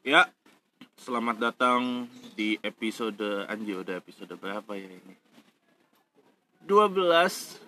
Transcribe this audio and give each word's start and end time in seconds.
Ya, 0.00 0.32
selamat 0.96 1.36
datang 1.36 2.08
di 2.32 2.56
episode 2.64 3.44
anjir 3.52 3.84
udah 3.84 4.00
episode 4.00 4.32
berapa 4.40 4.72
ya 4.72 4.88
ini? 4.88 5.12
12 6.64 7.60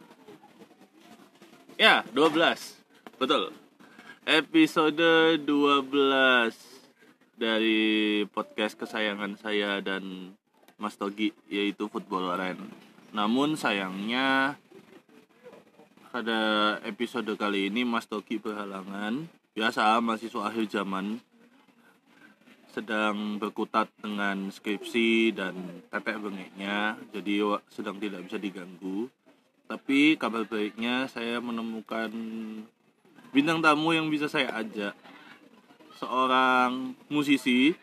Ya, 1.76 2.00
12. 2.16 2.80
Betul. 3.21 3.53
Episode 4.24 5.45
12 5.45 6.56
dari 7.37 8.24
podcast 8.33 8.80
kesayangan 8.80 9.37
saya 9.37 9.85
dan 9.85 10.33
Mas 10.80 10.96
Togi 10.96 11.37
yaitu 11.53 11.85
Football 11.92 12.33
Ren. 12.40 12.56
Namun 13.12 13.60
sayangnya 13.60 14.56
pada 16.09 16.41
episode 16.88 17.28
kali 17.37 17.69
ini 17.69 17.84
Mas 17.84 18.09
Togi 18.09 18.41
berhalangan. 18.41 19.28
Biasa 19.52 20.01
mahasiswa 20.01 20.48
akhir 20.48 20.73
zaman 20.73 21.20
sedang 22.73 23.37
berkutat 23.37 23.93
dengan 24.01 24.49
skripsi 24.49 25.37
dan 25.37 25.85
tetek 25.93 26.17
bengeknya 26.17 26.97
jadi 27.13 27.61
sedang 27.69 28.01
tidak 28.01 28.25
bisa 28.25 28.41
diganggu. 28.41 29.13
Tapi 29.69 30.17
kabar 30.17 30.49
baiknya 30.49 31.05
saya 31.09 31.41
menemukan 31.45 32.09
bintang 33.33 33.61
tamu 33.61 33.93
yang 33.93 34.09
bisa 34.09 34.29
saya 34.29 34.53
ajak. 34.57 34.97
Seorang 36.01 36.97
musisi 37.13 37.77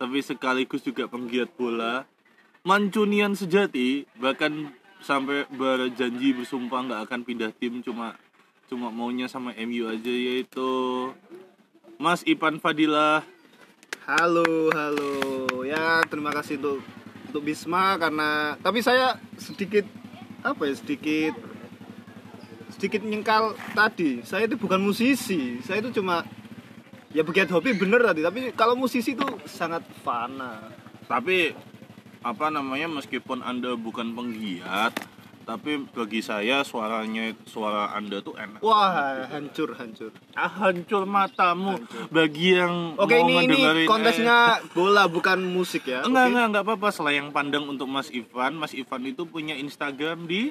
tapi 0.00 0.24
sekaligus 0.24 0.80
juga 0.80 1.08
penggiat 1.08 1.52
bola. 1.56 2.08
Mancunian 2.64 3.36
sejati 3.36 4.08
bahkan 4.16 4.72
sampai 5.04 5.44
berjanji 5.52 6.34
bersumpah 6.34 6.82
nggak 6.88 7.02
akan 7.06 7.20
pindah 7.22 7.52
tim 7.54 7.78
cuma 7.84 8.16
cuma 8.66 8.90
maunya 8.90 9.30
sama 9.30 9.54
MU 9.54 9.86
aja 9.86 10.10
yaitu 10.10 10.68
Mas 11.96 12.26
Ipan 12.26 12.58
Fadilah 12.58 13.22
Halo, 14.06 14.70
halo. 14.70 15.10
Ya, 15.66 15.98
terima 16.06 16.30
kasih 16.30 16.62
untuk 16.62 16.78
untuk 17.26 17.42
Bisma 17.42 17.98
karena 17.98 18.54
tapi 18.62 18.78
saya 18.78 19.18
sedikit 19.34 19.82
apa 20.46 20.62
ya 20.62 20.78
sedikit 20.78 21.34
sedikit 22.70 23.02
nyengkal 23.02 23.58
tadi. 23.74 24.22
Saya 24.22 24.46
itu 24.46 24.54
bukan 24.62 24.78
musisi. 24.78 25.58
Saya 25.66 25.82
itu 25.82 25.90
cuma 25.90 26.22
ya 27.10 27.26
begitu 27.26 27.50
hobi 27.50 27.74
bener 27.74 27.98
tadi. 28.06 28.22
Tapi 28.22 28.54
kalau 28.54 28.78
musisi 28.78 29.18
itu 29.18 29.26
sangat 29.42 29.82
fana. 30.06 30.70
tapi 31.10 31.50
apa 32.22 32.46
namanya 32.46 32.86
meskipun 32.86 33.42
anda 33.42 33.74
bukan 33.74 34.14
penggiat 34.14 34.94
tapi 35.46 35.78
bagi 35.86 36.18
saya 36.20 36.60
suaranya 36.60 37.30
suara 37.46 37.94
anda 37.94 38.18
tuh 38.18 38.34
enak. 38.34 38.58
Wah, 38.58 39.30
hancur, 39.30 39.72
hancur. 39.72 40.10
ah, 40.34 40.50
hancur 40.50 41.06
matamu. 41.06 41.78
Bagi 42.10 42.58
yang 42.58 42.98
Oke, 42.98 43.14
mau 43.14 43.30
ini 43.30 43.46
ini 43.46 43.86
kontesnya 43.86 44.58
bola 44.74 45.06
bukan 45.06 45.38
musik 45.40 45.86
ya. 45.86 46.02
eh, 46.02 46.04
enggak 46.04 46.18
Oke. 46.20 46.30
enggak 46.34 46.46
enggak 46.50 46.64
apa-apa. 46.66 46.88
Selayang 46.90 47.30
pandang 47.30 47.62
untuk 47.64 47.86
Mas 47.86 48.10
Ivan. 48.10 48.58
Mas 48.58 48.74
Ivan 48.74 49.06
itu 49.06 49.22
punya 49.24 49.54
Instagram 49.54 50.26
di? 50.26 50.50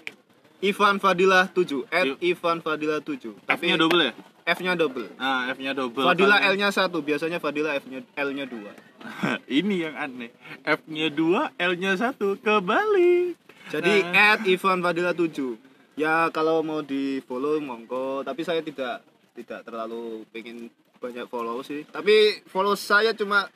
Ivan 0.64 0.98
Fadilah 0.98 1.52
7 1.52 1.84
at. 1.92 2.16
Ivan 2.24 2.64
Fadilah 2.64 3.04
7 3.04 3.36
F-nya 3.46 3.76
double 3.76 4.02
ya? 4.02 4.14
F-nya 4.48 4.74
double. 4.74 5.12
Nah 5.14 5.52
F-nya 5.52 5.76
double. 5.76 6.08
Fadilah 6.08 6.40
Kalian- 6.40 6.56
L-nya 6.56 6.70
satu 6.72 7.04
biasanya 7.04 7.38
Fadilah 7.38 7.76
F-nya 7.76 8.00
L-nya 8.16 8.48
2 8.48 8.72
ini 9.60 9.84
yang 9.84 9.94
aneh. 9.94 10.32
F-nya 10.64 11.12
2 11.12 11.60
L-nya 11.60 11.92
1 11.94 12.16
kebalik 12.40 13.36
Jadi 13.76 13.94
Nah. 14.08 14.36
at 14.36 14.40
Ivan 14.48 14.80
Fadila 14.80 15.12
7 15.12 16.00
Ya 16.00 16.28
kalau 16.32 16.64
mau 16.64 16.80
di 16.80 17.20
follow 17.24 17.60
monggo 17.60 18.24
Tapi 18.24 18.42
saya 18.44 18.64
tidak 18.64 19.04
tidak 19.36 19.68
terlalu 19.68 20.24
pengen 20.32 20.72
banyak 21.00 21.28
follow 21.28 21.60
sih 21.60 21.84
Tapi 21.92 22.46
follow 22.48 22.76
saya 22.76 23.12
cuma 23.12 23.52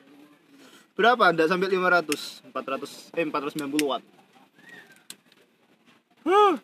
Berapa? 0.92 1.32
Tidak 1.32 1.48
sampai 1.48 1.72
500 1.72 2.52
400 2.52 3.16
Eh 3.16 3.24
490-an 3.24 4.02
Huh, 6.20 6.60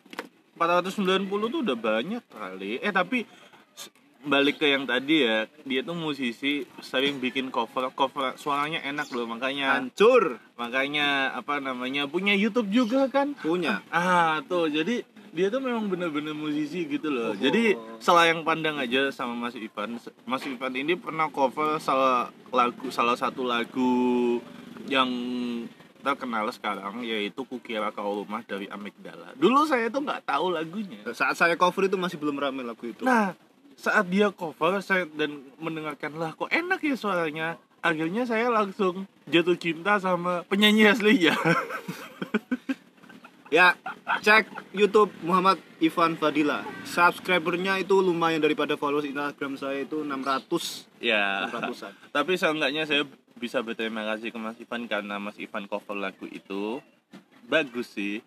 490 0.53 1.25
tuh 1.49 1.61
udah 1.65 1.77
banyak 1.77 2.21
kali. 2.29 2.77
Eh 2.77 2.93
tapi 2.93 3.25
balik 4.27 4.61
ke 4.61 4.67
yang 4.69 4.83
tadi 4.85 5.25
ya, 5.25 5.47
dia 5.63 5.81
tuh 5.81 5.95
musisi 5.95 6.63
sering 6.79 7.17
bikin 7.17 7.49
cover, 7.49 7.89
cover 7.95 8.35
suaranya 8.35 8.83
enak 8.83 9.07
loh, 9.11 9.25
makanya 9.27 9.79
Hancur 9.79 10.39
makanya 10.59 11.33
apa 11.33 11.59
namanya 11.63 12.05
punya 12.05 12.35
YouTube 12.35 12.69
juga 12.69 13.07
kan? 13.07 13.33
Punya 13.39 13.81
Ah, 13.89 14.43
tuh 14.45 14.69
jadi 14.69 15.01
dia 15.35 15.53
tuh 15.53 15.61
memang 15.61 15.85
bener-bener 15.85 16.33
musisi 16.33 16.87
gitu 16.89 17.13
loh. 17.13 17.31
Oh. 17.31 17.37
Jadi 17.37 17.77
selayang 18.01 18.41
pandang 18.41 18.81
aja 18.81 19.13
sama 19.13 19.37
Mas 19.37 19.53
Ivan. 19.53 20.01
Mas 20.25 20.43
Ivan 20.49 20.73
ini 20.73 20.97
pernah 20.97 21.29
cover 21.29 21.77
salah 21.77 22.33
lagu 22.49 22.89
salah 22.89 23.13
satu 23.13 23.45
lagu 23.45 24.39
yang 24.87 25.09
terkenal 26.01 26.47
sekarang 26.55 27.03
yaitu 27.03 27.43
Kukira 27.43 27.91
Kau 27.91 28.23
Rumah 28.23 28.41
dari 28.47 28.65
Amigdala. 28.71 29.35
Dulu 29.35 29.67
saya 29.67 29.91
tuh 29.91 30.01
nggak 30.01 30.23
tahu 30.23 30.55
lagunya. 30.55 31.03
Saat 31.11 31.35
saya 31.35 31.59
cover 31.59 31.85
itu 31.91 31.99
masih 31.99 32.15
belum 32.15 32.39
rame 32.39 32.63
lagu 32.63 32.87
itu 32.87 33.03
Nah, 33.03 33.35
saat 33.77 34.09
dia 34.09 34.33
cover 34.33 34.81
saya 34.81 35.05
dan 35.13 35.45
mendengarkan 35.61 36.17
lah 36.17 36.33
kok 36.33 36.49
enak 36.49 36.81
ya 36.81 36.97
suaranya. 36.97 37.61
Akhirnya 37.77 38.25
saya 38.25 38.49
langsung 38.49 39.05
jatuh 39.29 39.55
cinta 39.55 40.01
sama 40.01 40.41
penyanyi 40.49 40.89
aslinya. 40.89 41.37
Ya 43.47 43.79
cek 44.27 44.75
YouTube 44.75 45.07
Muhammad 45.23 45.55
Ivan 45.79 46.19
Fadila 46.19 46.67
Subscribernya 46.83 47.79
itu 47.79 47.95
lumayan 48.03 48.43
daripada 48.43 48.75
followers 48.75 49.07
Instagram 49.07 49.55
saya 49.55 49.87
itu 49.87 50.03
600 50.03 50.99
ya. 50.99 51.47
600-an 51.47 51.95
Tapi 52.11 52.35
seenggaknya 52.35 52.83
saya 52.83 53.07
bisa 53.39 53.63
berterima 53.63 54.03
kasih 54.03 54.35
ke 54.35 54.39
Mas 54.41 54.59
Ivan 54.59 54.91
karena 54.91 55.15
Mas 55.15 55.39
Ivan 55.39 55.63
cover 55.71 55.95
lagu 55.95 56.27
itu 56.27 56.83
bagus 57.47 57.87
sih 57.95 58.19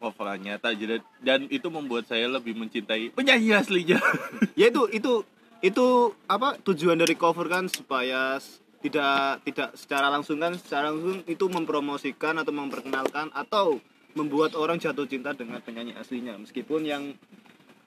coverannya 0.00 0.56
jadi- 0.56 1.04
dan 1.20 1.44
itu 1.52 1.68
membuat 1.68 2.08
saya 2.08 2.26
lebih 2.26 2.56
mencintai 2.56 3.12
penyanyi 3.12 3.52
aslinya. 3.52 4.00
ya 4.58 4.72
itu 4.72 4.88
itu 4.90 5.22
itu 5.60 5.86
apa 6.24 6.56
tujuan 6.64 6.96
dari 6.96 7.12
cover 7.14 7.44
kan 7.52 7.68
supaya 7.68 8.40
tidak 8.80 9.44
tidak 9.44 9.68
secara 9.76 10.08
langsung 10.08 10.40
kan 10.40 10.56
secara 10.56 10.88
langsung 10.88 11.20
itu 11.28 11.44
mempromosikan 11.52 12.40
atau 12.40 12.48
memperkenalkan 12.56 13.28
atau 13.36 13.76
membuat 14.16 14.56
orang 14.56 14.80
jatuh 14.80 15.04
cinta 15.04 15.36
dengan 15.36 15.60
penyanyi 15.60 15.94
aslinya. 15.94 16.34
Meskipun 16.40 16.82
yang 16.88 17.14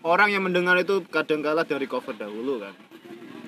orang 0.06 0.30
yang 0.30 0.46
mendengar 0.46 0.78
itu 0.78 1.02
kadangkala 1.10 1.66
dari 1.66 1.90
cover 1.90 2.14
dahulu 2.14 2.62
kan 2.62 2.78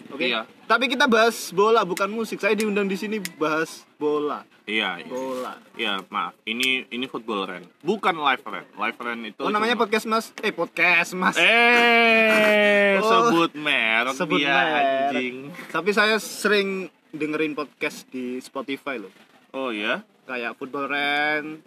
oke 0.07 0.21
Iya. 0.21 0.41
tapi 0.63 0.85
kita 0.85 1.05
bahas 1.05 1.49
bola 1.49 1.81
bukan 1.81 2.07
musik 2.07 2.38
saya 2.38 2.53
diundang 2.53 2.85
di 2.85 2.95
sini 2.95 3.17
bahas 3.35 3.85
bola 3.95 4.43
iya, 4.63 4.97
iya. 4.97 5.07
bola 5.07 5.53
Iya, 5.75 5.99
maaf. 6.07 6.31
Ini 6.41 6.88
ini 6.88 7.03
football 7.05 7.43
ren. 7.45 7.67
Bukan 7.81 8.16
live 8.16 8.39
ren. 8.45 8.63
Live 8.73 8.95
ren 8.97 9.19
itu 9.23 9.38
oh 9.38 9.49
namanya 9.49 9.75
cuma- 9.75 9.83
podcast 9.83 10.05
mas 10.05 10.25
eh 10.39 10.49
podcast 10.49 11.11
mas 11.13 11.35
Eh, 11.35 12.95
Oh, 12.97 13.11
sebut 13.27 13.51
merek 13.53 14.16
sebut 14.16 14.39
dia 14.39 14.49
merek. 14.49 14.85
anjing. 15.11 15.35
tapi 15.67 15.89
saya 15.91 16.16
sering 16.16 16.87
dengerin 17.11 17.51
podcast 17.51 18.07
di 18.07 18.39
Spotify 18.39 18.97
loh 18.97 19.11
Oh 19.51 19.69
ya? 19.69 19.99
kayak 20.23 20.55
Football 20.55 20.87
Ren, 20.87 21.59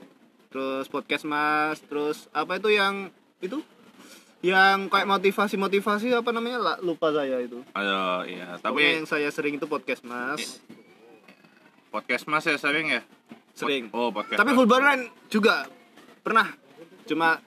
terus 0.49 0.85
podcast 0.87 1.23
Mas, 1.23 1.79
terus 1.81 2.27
apa 2.33 2.57
itu 2.57 2.69
yang 2.71 3.07
itu 3.39 3.63
yang 4.39 4.87
kayak 4.87 5.11
motivasi-motivasi 5.11 6.15
apa 6.15 6.31
namanya 6.31 6.59
lah 6.63 6.77
lupa 6.79 7.11
saya 7.11 7.43
itu. 7.43 7.59
Ayo, 7.75 8.23
iya. 8.27 8.55
Pokoknya 8.59 8.65
Tapi 8.65 8.81
yang 9.03 9.07
saya 9.11 9.29
sering 9.35 9.59
itu 9.59 9.67
podcast 9.67 10.07
Mas, 10.07 10.63
podcast 11.91 12.25
Mas 12.31 12.47
ya 12.47 12.55
sering 12.55 12.87
ya? 12.91 13.03
sering. 13.59 13.85
Oh, 13.91 14.15
podcast. 14.15 14.39
Tapi. 14.39 14.55
Football 14.55 14.83
Ren 14.87 15.01
juga 15.27 15.67
pernah 16.23 16.47
cuma 17.11 17.43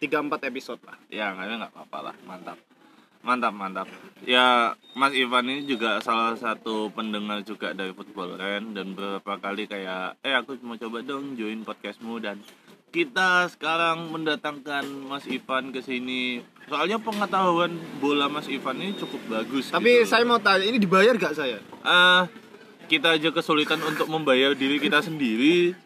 3-4 0.00 0.48
episode 0.48 0.80
lah. 0.88 0.96
Ya, 1.12 1.36
nggak 1.36 1.60
nggak 1.60 1.72
apa-apa 1.76 1.98
lah. 2.10 2.16
Mantap. 2.24 2.58
Mantap, 3.20 3.52
mantap. 3.52 3.88
Ya, 4.24 4.72
Mas 4.96 5.12
Ivan 5.12 5.44
ini 5.52 5.68
juga 5.68 6.00
salah 6.00 6.32
satu 6.40 6.88
pendengar 6.88 7.44
juga 7.44 7.76
dari 7.76 7.92
Football 7.92 8.40
Ren 8.40 8.72
dan 8.72 8.96
beberapa 8.96 9.36
kali 9.36 9.68
kayak, 9.68 10.24
eh 10.24 10.32
aku 10.32 10.56
mau 10.64 10.80
coba 10.80 11.04
dong 11.04 11.36
join 11.36 11.60
podcastmu 11.60 12.16
dan 12.24 12.40
kita 12.90 13.46
sekarang 13.54 14.10
mendatangkan 14.10 14.82
Mas 15.06 15.24
Ivan 15.30 15.70
ke 15.70 15.78
sini. 15.78 16.42
Soalnya 16.66 16.98
pengetahuan 16.98 17.78
bola 18.02 18.26
Mas 18.26 18.50
Ivan 18.50 18.82
ini 18.82 18.92
cukup 18.98 19.22
bagus. 19.30 19.70
Tapi 19.70 20.02
gitu. 20.02 20.10
saya 20.10 20.26
mau 20.26 20.42
tanya, 20.42 20.66
ini 20.66 20.82
dibayar 20.82 21.14
gak 21.14 21.38
saya? 21.38 21.62
Ah, 21.86 22.26
kita 22.90 23.14
aja 23.14 23.30
kesulitan 23.30 23.78
untuk 23.86 24.10
membayar 24.10 24.58
diri 24.58 24.82
kita 24.82 24.98
sendiri. 25.08 25.78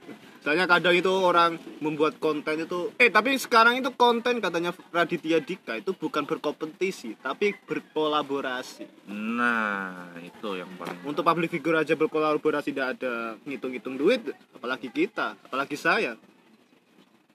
Soalnya 0.44 0.68
kadang 0.68 0.92
itu 0.92 1.08
orang 1.08 1.56
membuat 1.80 2.20
konten 2.20 2.68
itu 2.68 2.92
eh 3.00 3.08
tapi 3.08 3.32
sekarang 3.40 3.80
itu 3.80 3.88
konten 3.96 4.44
katanya 4.44 4.76
Raditya 4.92 5.40
Dika 5.40 5.80
itu 5.80 5.96
bukan 5.96 6.28
berkompetisi 6.28 7.16
tapi 7.16 7.56
berkolaborasi. 7.64 9.08
Nah, 9.08 10.12
itu 10.20 10.60
yang 10.60 10.68
paling 10.76 11.00
Untuk 11.08 11.24
public 11.24 11.48
figure 11.48 11.80
aja 11.80 11.96
berkolaborasi 11.96 12.76
tidak 12.76 13.00
ada 13.00 13.40
ngitung-ngitung 13.48 13.96
duit, 13.96 14.20
apalagi 14.52 14.92
kita, 14.92 15.32
apalagi 15.48 15.80
saya. 15.80 16.12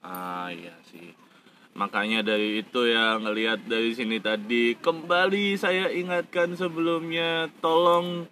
Ah 0.00 0.48
iya 0.52 0.72
sih. 0.88 1.12
Makanya 1.76 2.26
dari 2.26 2.60
itu 2.60 2.80
ya 2.88 3.16
ngelihat 3.20 3.64
dari 3.64 3.94
sini 3.94 4.18
tadi 4.18 4.74
kembali 4.80 5.54
saya 5.54 5.88
ingatkan 5.92 6.58
sebelumnya 6.58 7.46
tolong 7.62 8.26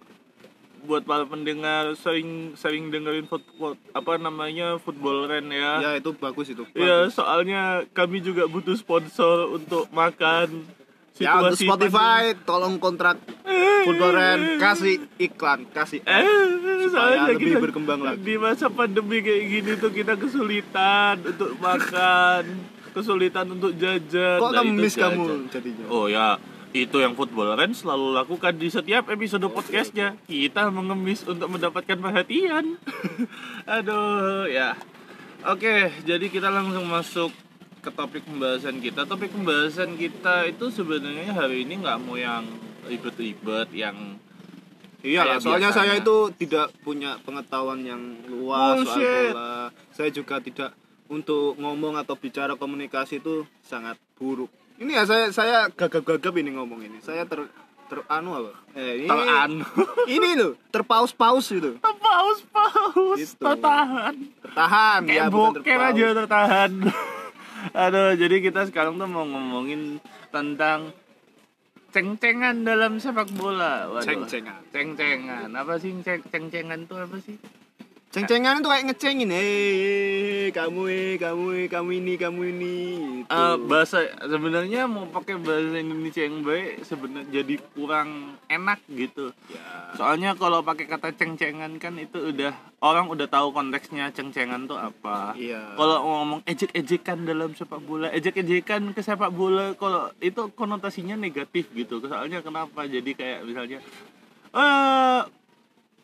buat 0.83 1.03
para 1.03 1.27
pendengar 1.27 1.91
sering 1.99 2.55
sering 2.55 2.87
dengerin 2.87 3.27
football 3.27 3.75
apa 3.91 4.15
namanya 4.15 4.79
football 4.79 5.27
ren 5.27 5.51
ya. 5.51 5.83
ya 5.83 5.91
itu 5.99 6.15
bagus 6.15 6.51
itu 6.55 6.63
Iya, 6.71 7.11
soalnya 7.11 7.83
kami 7.91 8.23
juga 8.23 8.47
butuh 8.47 8.75
sponsor 8.79 9.51
untuk 9.51 9.91
makan. 9.91 10.63
Ya 11.19 11.31
untuk 11.37 11.55
Spotify 11.55 12.21
tolong 12.39 12.75
kontrak 12.77 13.19
Football 13.79 14.11
Ren 14.11 14.39
kasih 14.57 14.95
iklan 15.17 15.67
kasih 15.69 15.99
Eh, 16.01 16.23
Supaya 16.81 16.87
soalnya 16.89 17.21
lebih 17.29 17.45
kita 17.49 17.59
berkembang 17.61 17.99
lagi. 18.01 18.19
Di 18.21 18.35
masa 18.35 18.67
pandemi 18.67 19.19
kayak 19.19 19.43
gini 19.45 19.71
tuh 19.75 19.89
kita 19.89 20.13
kesulitan 20.15 21.15
untuk 21.21 21.55
makan, 21.57 22.43
kesulitan 22.91 23.45
untuk 23.49 23.71
jajan. 23.73 24.37
kok 24.37 24.49
Nah, 24.49 24.61
ngemis 24.61 24.93
jajan. 24.93 25.11
kamu 25.11 25.23
jadinya 25.49 25.83
Oh 25.87 26.05
ya, 26.05 26.35
itu 26.69 26.97
yang 26.97 27.13
football 27.13 27.51
Ren 27.51 27.71
selalu 27.71 28.13
lakukan 28.13 28.53
di 28.53 28.67
setiap 28.67 29.07
episode 29.07 29.43
podcastnya. 29.45 30.15
Kita 30.23 30.67
mengemis 30.69 31.23
untuk 31.23 31.47
mendapatkan 31.47 31.97
perhatian. 31.97 32.75
Aduh, 33.75 34.45
ya. 34.45 34.75
Oke, 35.41 35.75
jadi 36.03 36.25
kita 36.25 36.47
langsung 36.47 36.83
masuk 36.85 37.31
ke 37.79 37.89
topik 37.89 38.23
pembahasan 38.23 38.77
kita. 38.77 39.03
Topik 39.03 39.31
pembahasan 39.31 39.95
kita 39.95 40.45
itu 40.45 40.67
sebenarnya 40.69 41.31
hari 41.31 41.63
ini 41.63 41.79
nggak 41.79 41.99
mau 41.99 42.15
yang 42.15 42.43
ribet-ribet, 42.83 43.71
yang 43.71 44.19
Iya 44.99 45.23
lah, 45.23 45.39
soalnya 45.39 45.71
biasanya. 45.71 45.95
saya 45.95 46.03
itu 46.03 46.15
tidak 46.35 46.75
punya 46.83 47.15
pengetahuan 47.23 47.79
yang 47.81 48.01
luas 48.27 48.83
soal 48.83 48.99
Bullshit. 48.99 49.31
bola. 49.31 49.55
Saya 49.89 50.09
juga 50.11 50.35
tidak 50.39 50.75
untuk 51.07 51.55
ngomong 51.55 51.95
atau 51.95 52.13
bicara 52.13 52.53
komunikasi 52.53 53.17
itu 53.17 53.47
sangat 53.63 53.95
buruk. 54.13 54.51
Ini 54.75 54.91
ya 54.93 55.03
saya 55.03 55.31
saya 55.31 55.57
gagap-gagap 55.69 56.35
ini 56.35 56.51
ngomong 56.51 56.83
ini. 56.83 56.99
Saya 56.99 57.23
ter 57.23 57.47
ter 57.87 58.03
anu 58.05 58.35
apa? 58.37 58.51
Eh, 58.75 59.01
ini 59.01 59.07
teranu. 59.07 59.63
ini 60.19 60.29
loh, 60.35 60.59
terpaus-paus 60.67 61.47
itu. 61.49 61.79
Paus-paus, 61.79 63.17
Gitu. 63.17 63.39
tertahan. 63.39 64.13
Tertahan 64.41 65.01
Kayak 65.07 65.15
ya, 65.15 65.25
bukan 65.31 65.51
terpaus. 65.57 65.87
aja 65.89 66.05
tertahan. 66.13 66.71
Aduh, 67.75 68.15
jadi 68.15 68.39
kita 68.39 68.67
sekarang 68.69 68.95
tuh 68.95 69.09
mau 69.09 69.25
ngomongin 69.27 69.99
tentang 70.31 70.93
ceng-cengan 71.89 72.61
dalam 72.63 73.01
sepak 73.01 73.33
bola. 73.33 73.89
Waduh. 73.89 74.05
Ceng-cengan. 74.05 74.61
Ceng-cengan. 74.69 75.49
Apa 75.57 75.81
sih 75.81 75.91
ceng- 76.05 76.25
ceng-cengan 76.29 76.85
tuh 76.85 77.01
apa 77.03 77.17
sih? 77.21 77.35
Ceng-cengan 78.09 78.57
itu 78.57 78.69
kayak 78.73 78.85
ngecengin, 78.89 79.29
eh 79.29 80.49
kamu 80.49 80.81
eh 80.89 81.13
kamu 81.21 81.45
eh 81.61 81.67
kamu 81.69 81.89
ini 82.01 82.13
kamu 82.17 82.41
ini. 82.57 82.75
Gitu. 83.21 83.29
Eh, 83.29 83.55
bahasa 83.69 84.01
sebenarnya 84.25 84.89
mau 84.89 85.05
pakai 85.13 85.37
bahasa 85.37 85.77
Indonesia 85.77 86.25
yang 86.25 86.41
baik 86.41 86.81
sebenarnya 86.89 87.29
jadi 87.29 87.61
kurang 87.77 88.33
enak 88.49 88.81
gitu. 88.89 89.29
ya. 89.53 89.93
Soalnya 89.93 90.33
kalau 90.33 90.65
pakai 90.65 90.89
kata 90.89 91.13
ceng-cengan 91.13 91.77
kan 91.77 92.01
itu 92.01 92.33
udah 92.33 92.49
orang 92.81 93.13
udah 93.13 93.29
tahu 93.29 93.53
konteksnya 93.53 94.09
ceng-cengan 94.09 94.65
tuh 94.65 94.81
apa. 94.81 95.37
Iya. 95.37 95.77
Kalau 95.77 96.01
ngomong 96.01 96.41
ejek-ejekan 96.49 97.29
dalam 97.29 97.53
sepak 97.53 97.77
bola, 97.85 98.09
ejek-ejekan 98.09 98.89
ke 98.97 99.05
sepak 99.05 99.29
bola 99.29 99.77
kalau 99.77 100.09
itu 100.17 100.49
konotasinya 100.57 101.13
negatif 101.13 101.69
gitu. 101.77 102.01
Soalnya 102.01 102.41
kenapa? 102.41 102.89
Jadi 102.89 103.13
kayak 103.13 103.45
misalnya 103.45 103.85
eh 104.49 105.21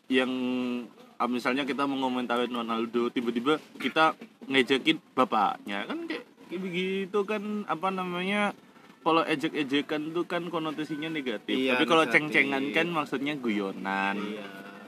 yang 0.06 0.30
ah, 0.30 0.95
misalnya 1.24 1.64
kita 1.64 1.88
mau 1.88 1.96
ngomentarin 1.96 2.52
Ronaldo 2.52 3.08
tiba-tiba 3.08 3.56
kita 3.80 4.12
ngejekin 4.44 5.00
bapaknya 5.12 5.88
kan 5.88 6.04
kayak, 6.04 6.24
kayak 6.46 6.60
begitu 6.60 7.18
kan 7.24 7.42
apa 7.64 7.88
namanya 7.88 8.52
kalau 9.00 9.22
ejek-ejekan 9.22 10.12
tuh 10.12 10.26
kan 10.26 10.44
konotasinya 10.46 11.08
negatif 11.08 11.54
Iya, 11.54 11.78
tapi 11.78 11.84
kalau 11.86 12.04
ceng-cengan 12.04 12.74
kan 12.74 12.86
maksudnya 12.90 13.32
guyonan 13.32 14.18
Iya. 14.18 14.46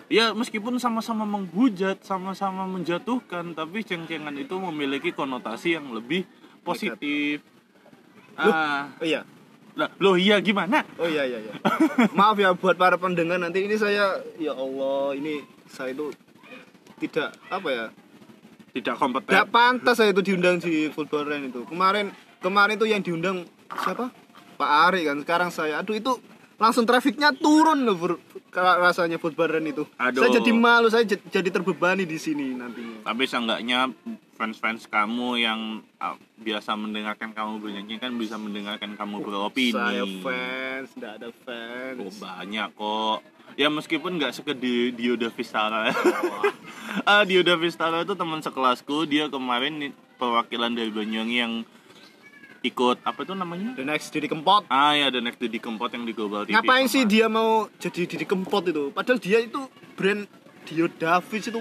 ya 0.09 0.25
meskipun 0.37 0.77
sama-sama 0.77 1.25
menghujat 1.25 2.05
sama-sama 2.05 2.69
menjatuhkan 2.69 3.57
tapi 3.57 3.81
ceng-cengan 3.81 4.37
itu 4.37 4.53
memiliki 4.61 5.17
konotasi 5.17 5.81
yang 5.81 5.89
lebih 5.93 6.29
positif 6.61 7.41
Loh. 8.37 8.53
ah 8.53 8.93
Oh 9.01 9.07
iya. 9.07 9.25
Lah 9.79 9.95
loh 10.03 10.19
iya 10.19 10.43
gimana? 10.43 10.83
Oh 10.99 11.07
iya 11.07 11.23
iya 11.23 11.39
iya. 11.39 11.53
Maaf 12.19 12.35
ya 12.43 12.51
buat 12.51 12.75
para 12.75 12.99
pendengar 12.99 13.39
nanti 13.39 13.63
ini 13.63 13.79
saya 13.79 14.19
ya 14.35 14.51
Allah 14.51 15.15
ini 15.15 15.47
saya 15.71 15.95
itu 15.95 16.11
tidak 16.99 17.39
apa 17.47 17.69
ya? 17.71 17.87
Tidak 18.75 18.95
kompeten. 18.99 19.31
Tidak 19.31 19.49
pantas 19.55 20.03
saya 20.03 20.11
itu 20.11 20.23
diundang 20.27 20.59
di 20.59 20.91
football 20.91 21.31
Rain 21.31 21.47
itu. 21.47 21.63
Kemarin 21.71 22.11
kemarin 22.43 22.75
itu 22.75 22.91
yang 22.91 23.07
diundang 23.07 23.47
siapa? 23.71 24.11
Pak 24.59 24.71
Ari 24.91 25.07
kan 25.07 25.23
sekarang 25.23 25.51
saya. 25.55 25.79
Aduh 25.79 25.95
itu 25.95 26.19
langsung 26.59 26.85
trafiknya 26.85 27.31
turun 27.33 27.87
loh 27.87 27.97
Bro. 27.97 28.17
Rasanya 28.59 29.23
football 29.23 29.55
Rain 29.55 29.71
itu 29.71 29.87
Aduh. 29.95 30.27
saya 30.27 30.43
jadi 30.43 30.51
malu 30.51 30.91
saya 30.91 31.07
jadi 31.07 31.49
terbebani 31.49 32.03
di 32.03 32.19
sini 32.19 32.59
nantinya 32.59 33.07
tapi 33.07 33.23
seenggaknya 33.31 33.95
fans-fans 34.35 34.91
kamu 34.91 35.39
yang 35.39 35.61
ah, 36.03 36.19
biasa 36.43 36.75
mendengarkan 36.75 37.31
kamu 37.31 37.63
bernyanyi 37.63 37.97
kan 38.03 38.15
bisa 38.19 38.35
mendengarkan 38.35 38.99
kamu 38.99 39.23
beropini 39.23 39.75
saya 39.75 40.03
fans 40.23 40.91
tidak 40.99 41.13
ada 41.23 41.31
fans 41.47 41.99
Oh, 41.99 42.13
banyak 42.23 42.69
kok. 42.79 43.19
Ya 43.59 43.67
meskipun 43.73 44.23
nggak 44.23 44.39
segede 44.39 44.95
Dioda 44.95 45.29
Vistara. 45.35 45.91
ah, 47.11 47.23
Dioda 47.27 47.59
Vistara 47.59 48.07
itu 48.07 48.15
teman 48.15 48.39
sekelasku. 48.39 49.09
Dia 49.11 49.27
kemarin 49.27 49.91
perwakilan 50.21 50.79
dari 50.79 50.95
Banyuwangi 50.95 51.37
yang 51.37 51.55
ikut 52.61 52.97
apa 53.01 53.21
itu 53.21 53.33
namanya? 53.33 53.71
the 53.73 53.83
next 53.83 54.11
Didi 54.11 54.27
Kempot 54.27 54.67
Ah 54.67 54.91
ya, 54.93 55.09
The 55.09 55.21
Next 55.21 55.39
Didi 55.39 55.59
Kempot 55.59 55.89
yang 55.89 56.03
di 56.03 56.11
Global 56.11 56.43
TV. 56.43 56.53
ngapain 56.53 56.87
sih 56.87 57.05
dia 57.05 57.27
mau 57.27 57.71
jadi 57.77 58.03
Didi 58.05 58.25
Kempot 58.25 58.65
itu 58.65 58.91
padahal 58.91 59.17
dia 59.17 59.39
itu 59.39 59.63
brand 59.95 60.27
Dio 60.65 60.91
Davids 60.91 61.47
itu 61.47 61.61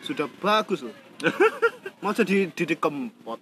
sudah 0.00 0.26
bagus 0.34 0.80
loh 0.80 0.96
mau 2.00 2.10
jadi 2.10 2.48
Didi 2.48 2.74
Kempot 2.74 3.36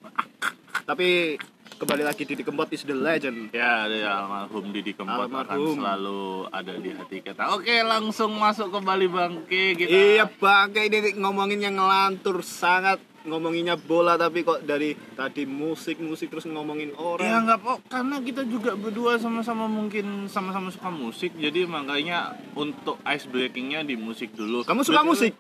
tapi 0.83 1.39
kembali 1.73 2.03
lagi 2.03 2.27
Didi 2.27 2.43
Kempot 2.43 2.67
is 2.69 2.83
the 2.83 2.93
legend 2.93 3.55
Ya, 3.55 3.87
ada 3.87 3.95
ya, 3.95 4.11
almarhum 4.19 4.69
Didi 4.69 4.91
Kempot 4.91 5.31
akan 5.31 5.39
Almarhum. 5.39 5.79
selalu 5.79 6.23
ada 6.51 6.73
di 6.75 6.91
hati 6.91 7.17
kita. 7.21 7.55
Oke, 7.55 7.71
langsung 7.81 8.35
masuk 8.35 8.69
kembali 8.69 9.07
bangke 9.07 9.65
kita. 9.77 9.87
iya 9.87 10.27
bangke 10.27 10.83
ini 10.83 11.15
ngomongin 11.15 11.63
yang 11.63 11.79
ngelantur 11.79 12.43
sangat 12.43 12.99
ngomonginnya 13.29 13.77
bola 13.77 14.15
tapi 14.15 14.41
kok 14.41 14.61
dari 14.63 14.91
tadi 15.13 15.45
musik 15.45 15.99
musik 15.99 16.29
terus 16.29 16.45
ngomongin 16.45 16.91
Ya 16.91 16.99
orang 16.99 17.45
nggak 17.45 17.61
kok 17.61 17.79
karena 17.87 18.17
kita 18.19 18.43
juga 18.43 18.73
berdua 18.73 19.17
sama-sama 19.17 19.65
mungkin 19.65 20.27
sama-sama 20.27 20.69
suka 20.69 20.89
musik 20.89 21.33
jadi 21.35 21.65
makanya 21.65 22.19
untuk 22.53 22.97
ice 23.05 23.25
breakingnya 23.25 23.83
di 23.83 23.95
musik 23.95 24.33
dulu. 24.33 24.63
kamu 24.63 24.83
suka 24.83 25.01
Betul. 25.01 25.11
musik 25.11 25.33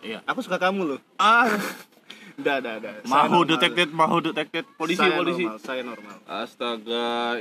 Iya. 0.00 0.20
aku 0.22 0.40
suka 0.40 0.56
kamu 0.58 0.80
loh 0.86 1.00
Ah, 1.16 1.48
nggak, 2.40 2.56
nggak. 2.60 2.94
Saya 3.02 3.24
mahu 3.24 3.40
detected, 3.46 3.88
mahu 3.90 4.16
detected, 4.22 4.64
polisi, 4.74 4.98
saya 4.98 5.14
polisi. 5.14 5.44
normal, 5.44 5.58
saya 5.58 5.82
normal 5.82 6.16
Astaga, 6.26 7.38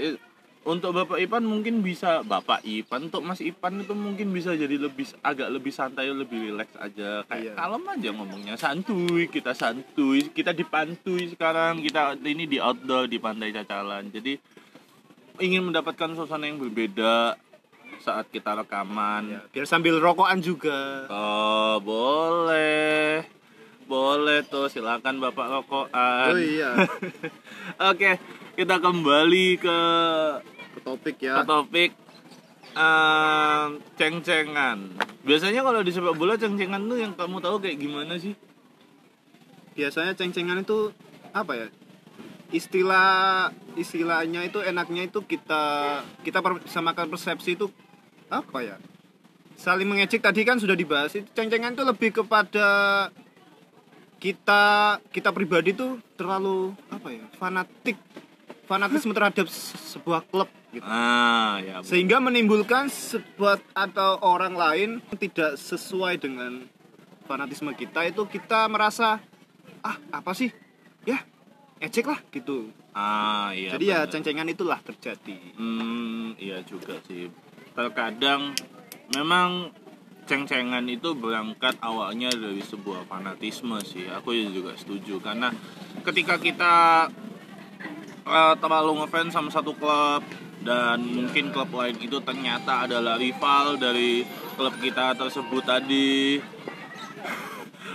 untuk 0.64 0.92
Bapak 0.94 1.18
Ipan 1.18 1.44
mungkin 1.44 1.80
bisa 1.80 2.22
Bapak 2.22 2.64
Ipan, 2.64 3.08
untuk 3.08 3.20
Mas 3.20 3.40
Ipan 3.40 3.80
itu 3.80 3.92
mungkin 3.92 4.30
bisa 4.30 4.52
jadi 4.54 4.78
lebih 4.78 5.04
agak 5.20 5.50
lebih 5.50 5.70
santai, 5.70 6.08
lebih 6.08 6.40
rileks 6.50 6.72
aja. 6.76 7.24
Kayak 7.26 7.44
Iya. 7.44 7.54
kalem 7.54 7.84
aja 7.86 8.10
ngomongnya, 8.12 8.56
santuy, 8.56 9.28
kita 9.28 9.52
santuy, 9.52 10.30
kita 10.30 10.52
dipantui 10.52 11.30
sekarang, 11.30 11.80
kita 11.80 12.16
ini 12.18 12.46
di 12.46 12.58
outdoor 12.58 13.06
di 13.06 13.18
Pantai 13.18 13.52
Cacalan. 13.52 14.08
Jadi 14.08 14.40
ingin 15.38 15.66
mendapatkan 15.66 16.14
suasana 16.14 16.46
yang 16.46 16.58
berbeda 16.58 17.36
saat 18.00 18.28
kita 18.28 18.56
rekaman. 18.58 19.30
ya, 19.30 19.42
biar 19.50 19.64
sambil 19.64 19.96
rokokan 19.96 20.40
juga 20.40 21.08
Oh, 21.08 21.80
boleh. 21.80 23.24
Boleh 23.84 24.44
tuh, 24.44 24.68
silakan 24.68 25.20
Bapak 25.20 25.48
rokokan. 25.50 26.32
oh 26.32 26.40
iya 26.40 26.72
Oke, 27.92 28.16
kita 28.54 28.78
kembali 28.78 29.48
ke, 29.58 29.78
ke 30.84 30.90
topik 30.92 31.16
ke 31.16 31.26
ya 31.32 31.48
topik 31.48 31.96
ehm, 32.76 33.80
ceng-cengan. 33.96 34.78
Biasanya 35.24 35.64
kalau 35.64 35.80
di 35.80 35.96
sepak 35.96 36.20
bola 36.20 36.36
ceng-cengan 36.36 36.84
tuh 36.84 37.00
yang 37.00 37.16
kamu 37.16 37.40
tahu 37.40 37.64
kayak 37.64 37.80
gimana 37.80 38.20
sih? 38.20 38.36
biasanya 39.74 40.14
ceng-cengan 40.14 40.62
itu 40.62 40.94
apa 41.34 41.54
ya? 41.58 41.68
Istilah 42.54 43.50
istilahnya 43.74 44.46
itu 44.46 44.62
enaknya 44.62 45.10
itu 45.10 45.26
kita 45.26 45.64
kita 46.22 46.40
samakan 46.70 47.10
persepsi 47.10 47.58
itu 47.58 47.68
apa 48.30 48.62
ya? 48.62 48.78
Saling 49.58 49.90
mengejek 49.90 50.22
tadi 50.22 50.46
kan 50.46 50.62
sudah 50.62 50.78
dibahas 50.78 51.18
itu 51.18 51.26
ceng-cengan 51.34 51.74
itu 51.74 51.82
lebih 51.82 52.22
kepada 52.22 53.10
kita 54.22 54.64
kita 55.10 55.30
pribadi 55.34 55.74
tuh 55.74 55.98
terlalu 56.14 56.78
apa 56.94 57.10
ya? 57.10 57.26
Fanatik. 57.42 57.98
Fanatisme 58.70 59.12
terhadap 59.12 59.50
se- 59.50 59.98
sebuah 59.98 60.24
klub 60.30 60.48
gitu 60.74 60.84
Ah, 60.84 61.58
ya. 61.60 61.80
Sehingga 61.82 62.18
menimbulkan 62.18 62.90
sebuah 62.90 63.62
atau 63.72 64.18
orang 64.20 64.54
lain 64.54 64.90
tidak 65.16 65.56
sesuai 65.56 66.18
dengan 66.18 66.66
fanatisme 67.24 67.72
kita 67.72 68.04
itu 68.04 68.26
kita 68.26 68.66
merasa 68.66 69.22
ah 69.80 69.96
apa 70.10 70.34
sih 70.34 70.52
ya 71.02 71.22
ejek 71.78 72.04
lah 72.04 72.20
gitu 72.28 72.68
Ah, 72.92 73.50
iya. 73.52 73.74
jadi 73.74 73.86
ya 73.86 74.00
benar. 74.00 74.12
ceng-cengan 74.12 74.48
itulah 74.50 74.80
terjadi 74.80 75.38
Hmm, 75.54 76.36
iya 76.36 76.62
juga 76.62 77.00
sih. 77.04 77.32
Terkadang 77.72 78.54
memang 79.12 79.74
ceng-cengan 80.24 80.86
itu 80.86 81.12
berangkat 81.14 81.76
awalnya 81.80 82.30
dari 82.30 82.62
sebuah 82.62 83.04
fanatisme 83.04 83.76
sih 83.84 84.08
aku 84.08 84.32
juga 84.48 84.72
setuju 84.74 85.20
karena 85.20 85.52
ketika 86.02 86.38
kita 86.38 86.74
uh, 88.24 88.56
terlalu 88.56 89.04
ngefans 89.04 89.32
sama 89.32 89.52
satu 89.52 89.76
klub 89.76 90.24
dan 90.62 91.02
mungkin 91.02 91.50
klub 91.50 91.74
lain 91.74 91.98
itu 91.98 92.22
ternyata 92.22 92.86
adalah 92.86 93.18
rival 93.18 93.82
dari 93.82 94.22
klub 94.54 94.78
kita 94.78 95.18
tersebut 95.18 95.64
tadi. 95.66 96.38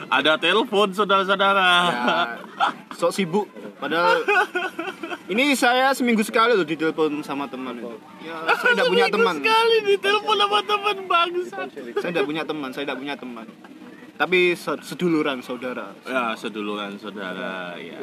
Ada 0.09 0.41
telepon 0.41 0.91
saudara-saudara. 0.91 1.71
Ya, 1.93 2.19
sok 2.97 3.13
sibuk. 3.13 3.47
Padahal 3.79 4.25
ini 5.33 5.55
saya 5.55 5.95
seminggu 5.95 6.25
sekali 6.27 6.57
loh 6.57 6.67
ditelepon 6.67 7.23
sama 7.23 7.47
teman 7.47 7.79
itu. 7.79 7.95
Ya 8.25 8.43
saya 8.59 8.73
tidak 8.75 8.89
punya 8.91 9.07
teman. 9.13 9.35
sekali 9.39 9.77
ditelepon 9.95 10.37
sama 10.37 10.61
teman 10.65 10.97
bangsa 11.09 11.59
saya 12.01 12.11
tidak 12.13 12.27
punya 12.27 12.43
teman 12.45 12.69
saya 12.75 12.85
tidak 12.89 12.99
punya 12.99 13.15
teman 13.17 13.47
tapi 14.19 14.53
se- 14.53 14.83
seduluran 14.83 15.39
saudara 15.41 15.95
ya 16.03 16.35
seduluran 16.35 16.99
saudara 16.99 17.79
ya 17.79 18.03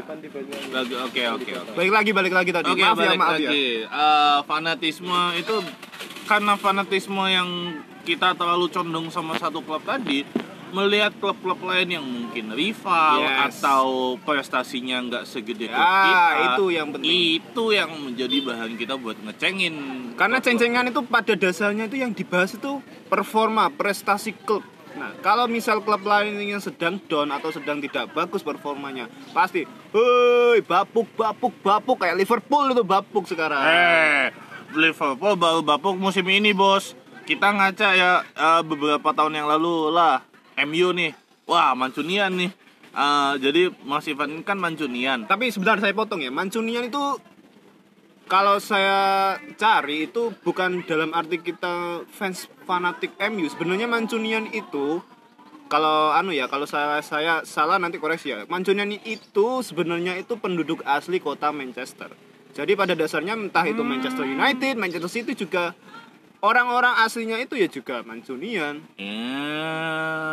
oke 1.04 1.22
oke 1.30 1.52
oke 1.54 1.72
balik 1.74 1.92
lagi 1.92 2.12
balik 2.12 2.34
lagi 2.34 2.52
tadi 2.52 2.72
Oke, 2.72 2.82
maaf 2.82 2.96
ya 2.96 3.02
balik 3.06 3.20
maaf 3.20 3.36
ya 3.36 3.50
lagi. 3.50 3.68
Eh, 3.84 4.40
fanatisme 4.44 5.20
itu 5.36 5.56
karena 6.24 6.54
fanatisme 6.56 7.24
yang 7.24 7.50
kita 8.02 8.34
terlalu 8.34 8.70
condong 8.70 9.10
sama 9.10 9.36
satu 9.36 9.60
klub 9.60 9.82
tadi, 9.82 10.22
melihat 10.72 11.10
klub-klub 11.16 11.58
lain 11.60 11.90
yang 11.92 12.06
mungkin 12.06 12.50
rival 12.52 13.18
Yes. 13.20 13.58
atau 13.58 13.86
prestasinya 14.20 15.02
nggak 15.02 15.24
segede 15.24 15.66
Ya, 15.66 15.74
kita, 15.74 16.18
itu 16.48 16.66
yang 16.72 16.88
penting. 16.90 17.10
Itu 17.40 17.64
yang 17.72 17.90
menjadi 17.92 18.38
bahan 18.42 18.72
kita 18.74 18.94
buat 18.96 19.18
ngecengin. 19.20 19.76
karena 20.16 20.38
ceng-cengan 20.40 20.88
itu 20.88 21.02
pada 21.04 21.34
dasarnya 21.34 21.86
itu 21.86 21.98
yang 21.98 22.12
dibahas 22.12 22.54
itu 22.54 22.80
performa 23.06 23.68
prestasi 23.70 24.32
klub 24.40 24.64
nah 24.96 25.12
kalau 25.20 25.46
misal 25.46 25.84
klub 25.84 26.02
lain 26.08 26.40
yang 26.40 26.64
sedang 26.64 26.98
down 27.12 27.28
atau 27.32 27.52
sedang 27.52 27.84
tidak 27.84 28.16
bagus 28.16 28.40
performanya 28.40 29.12
pasti 29.36 29.68
hei 29.68 30.64
bapuk 30.64 31.08
bapuk 31.20 31.52
bapuk 31.60 32.00
kayak 32.00 32.16
Liverpool 32.16 32.72
itu 32.72 32.84
bapuk 32.84 33.28
sekarang 33.28 33.60
Eh, 33.60 34.32
Liverpool 34.75 35.40
baru 35.40 35.62
bapuk 35.64 35.96
musim 35.96 36.28
ini, 36.28 36.52
Bos. 36.52 36.98
Kita 37.25 37.54
ngaca 37.54 37.90
ya 37.96 38.12
eh, 38.22 38.62
beberapa 38.62 39.16
tahun 39.16 39.40
yang 39.42 39.48
lalu 39.50 39.90
lah 39.94 40.22
MU 40.62 40.94
nih. 40.94 41.12
Wah, 41.46 41.74
Mancunian 41.74 42.34
nih. 42.36 42.52
Eh, 42.96 43.34
jadi 43.42 43.72
Mas 43.86 44.06
Ivan 44.06 44.42
kan 44.42 44.60
Mancunian. 44.60 45.25
Tapi 45.25 45.50
sebentar 45.50 45.80
saya 45.80 45.96
potong 45.96 46.22
ya. 46.22 46.30
Mancunian 46.30 46.88
itu 46.88 47.18
kalau 48.25 48.58
saya 48.58 49.38
cari 49.58 50.10
itu 50.10 50.34
bukan 50.41 50.82
dalam 50.89 51.13
arti 51.13 51.41
kita 51.41 52.05
fans 52.10 52.50
fanatik 52.65 53.13
MU. 53.29 53.46
Sebenarnya 53.46 53.86
Mancunian 53.86 54.50
itu 54.50 55.01
kalau 55.65 56.13
anu 56.13 56.29
ya, 56.34 56.46
kalau 56.46 56.70
saya 56.70 57.01
saya 57.01 57.41
salah 57.46 57.77
nanti 57.77 57.98
koreksi 57.98 58.34
ya. 58.34 58.46
Mancunian 58.50 58.89
itu 58.94 59.62
sebenarnya 59.62 60.17
itu 60.17 60.38
penduduk 60.38 60.82
asli 60.86 61.22
kota 61.22 61.50
Manchester. 61.53 62.13
Jadi 62.55 62.72
pada 62.74 62.96
dasarnya 62.96 63.36
entah 63.36 63.67
itu 63.67 63.84
Manchester 63.84 64.24
United, 64.24 64.79
Manchester 64.79 65.12
City 65.12 65.34
juga 65.36 65.75
orang-orang 66.46 66.94
aslinya 67.02 67.42
itu 67.42 67.58
ya 67.58 67.66
juga 67.66 68.06
Mancunian. 68.06 68.86
Ya. 69.02 69.74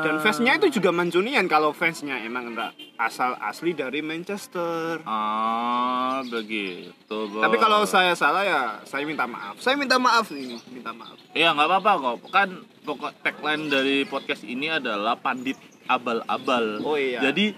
Dan 0.04 0.20
fansnya 0.20 0.60
itu 0.60 0.76
juga 0.76 0.92
Mancunian 0.92 1.48
kalau 1.48 1.72
fansnya 1.72 2.20
emang 2.20 2.52
enggak 2.52 2.76
asal 3.00 3.32
asli 3.40 3.72
dari 3.72 4.04
Manchester. 4.04 5.00
Ah, 5.08 6.20
begitu. 6.28 6.92
Bos. 7.08 7.40
Tapi 7.40 7.56
kalau 7.56 7.88
saya 7.88 8.12
salah 8.12 8.44
ya 8.44 8.60
saya 8.84 9.08
minta 9.08 9.24
maaf. 9.24 9.56
Saya 9.58 9.80
minta 9.80 9.96
maaf 9.96 10.28
ini, 10.36 10.60
minta 10.68 10.92
maaf. 10.92 11.16
Iya 11.32 11.56
nggak 11.56 11.68
apa-apa 11.72 11.92
kok. 11.96 12.16
Kan 12.28 12.48
pokok 12.84 13.12
tagline 13.24 13.72
dari 13.72 14.04
podcast 14.04 14.44
ini 14.44 14.68
adalah 14.68 15.16
pandit 15.16 15.56
abal-abal. 15.88 16.84
Oh 16.84 17.00
iya. 17.00 17.24
Jadi 17.24 17.56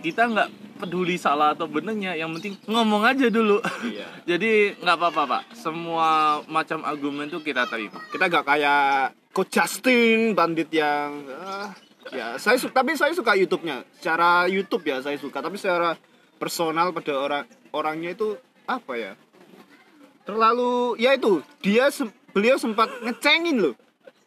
kita 0.00 0.30
nggak 0.30 0.69
peduli 0.80 1.14
salah 1.14 1.52
atau 1.52 1.68
benernya, 1.68 2.16
yang 2.16 2.32
penting 2.32 2.56
ngomong 2.64 3.04
aja 3.04 3.28
dulu. 3.28 3.60
Iya. 3.84 4.08
Jadi 4.30 4.80
nggak 4.80 4.96
apa-apa 4.96 5.22
pak. 5.28 5.42
Semua 5.52 6.40
macam 6.48 6.80
argumen 6.82 7.28
tuh 7.28 7.44
kita 7.44 7.68
terima. 7.68 8.00
Kita 8.08 8.26
gak 8.26 8.46
kayak 8.48 9.12
Coach 9.30 9.52
Justin 9.52 10.32
bandit 10.32 10.72
yang 10.72 11.22
ah, 11.38 11.70
ya 12.10 12.34
saya 12.34 12.56
suka 12.56 12.80
tapi 12.80 12.96
saya 12.96 13.12
suka 13.12 13.36
YouTube-nya. 13.36 13.84
Secara 14.00 14.48
YouTube 14.48 14.88
ya 14.88 14.98
saya 14.98 15.20
suka, 15.20 15.38
tapi 15.38 15.60
secara 15.60 15.94
personal 16.40 16.90
pada 16.90 17.12
orang 17.14 17.44
orangnya 17.70 18.16
itu 18.16 18.34
apa 18.64 18.96
ya? 18.96 19.12
Terlalu 20.24 20.96
ya 20.96 21.16
itu, 21.16 21.42
dia 21.60 21.90
se- 21.90 22.10
beliau 22.30 22.56
sempat 22.56 22.88
ngecengin 23.02 23.58
loh. 23.58 23.74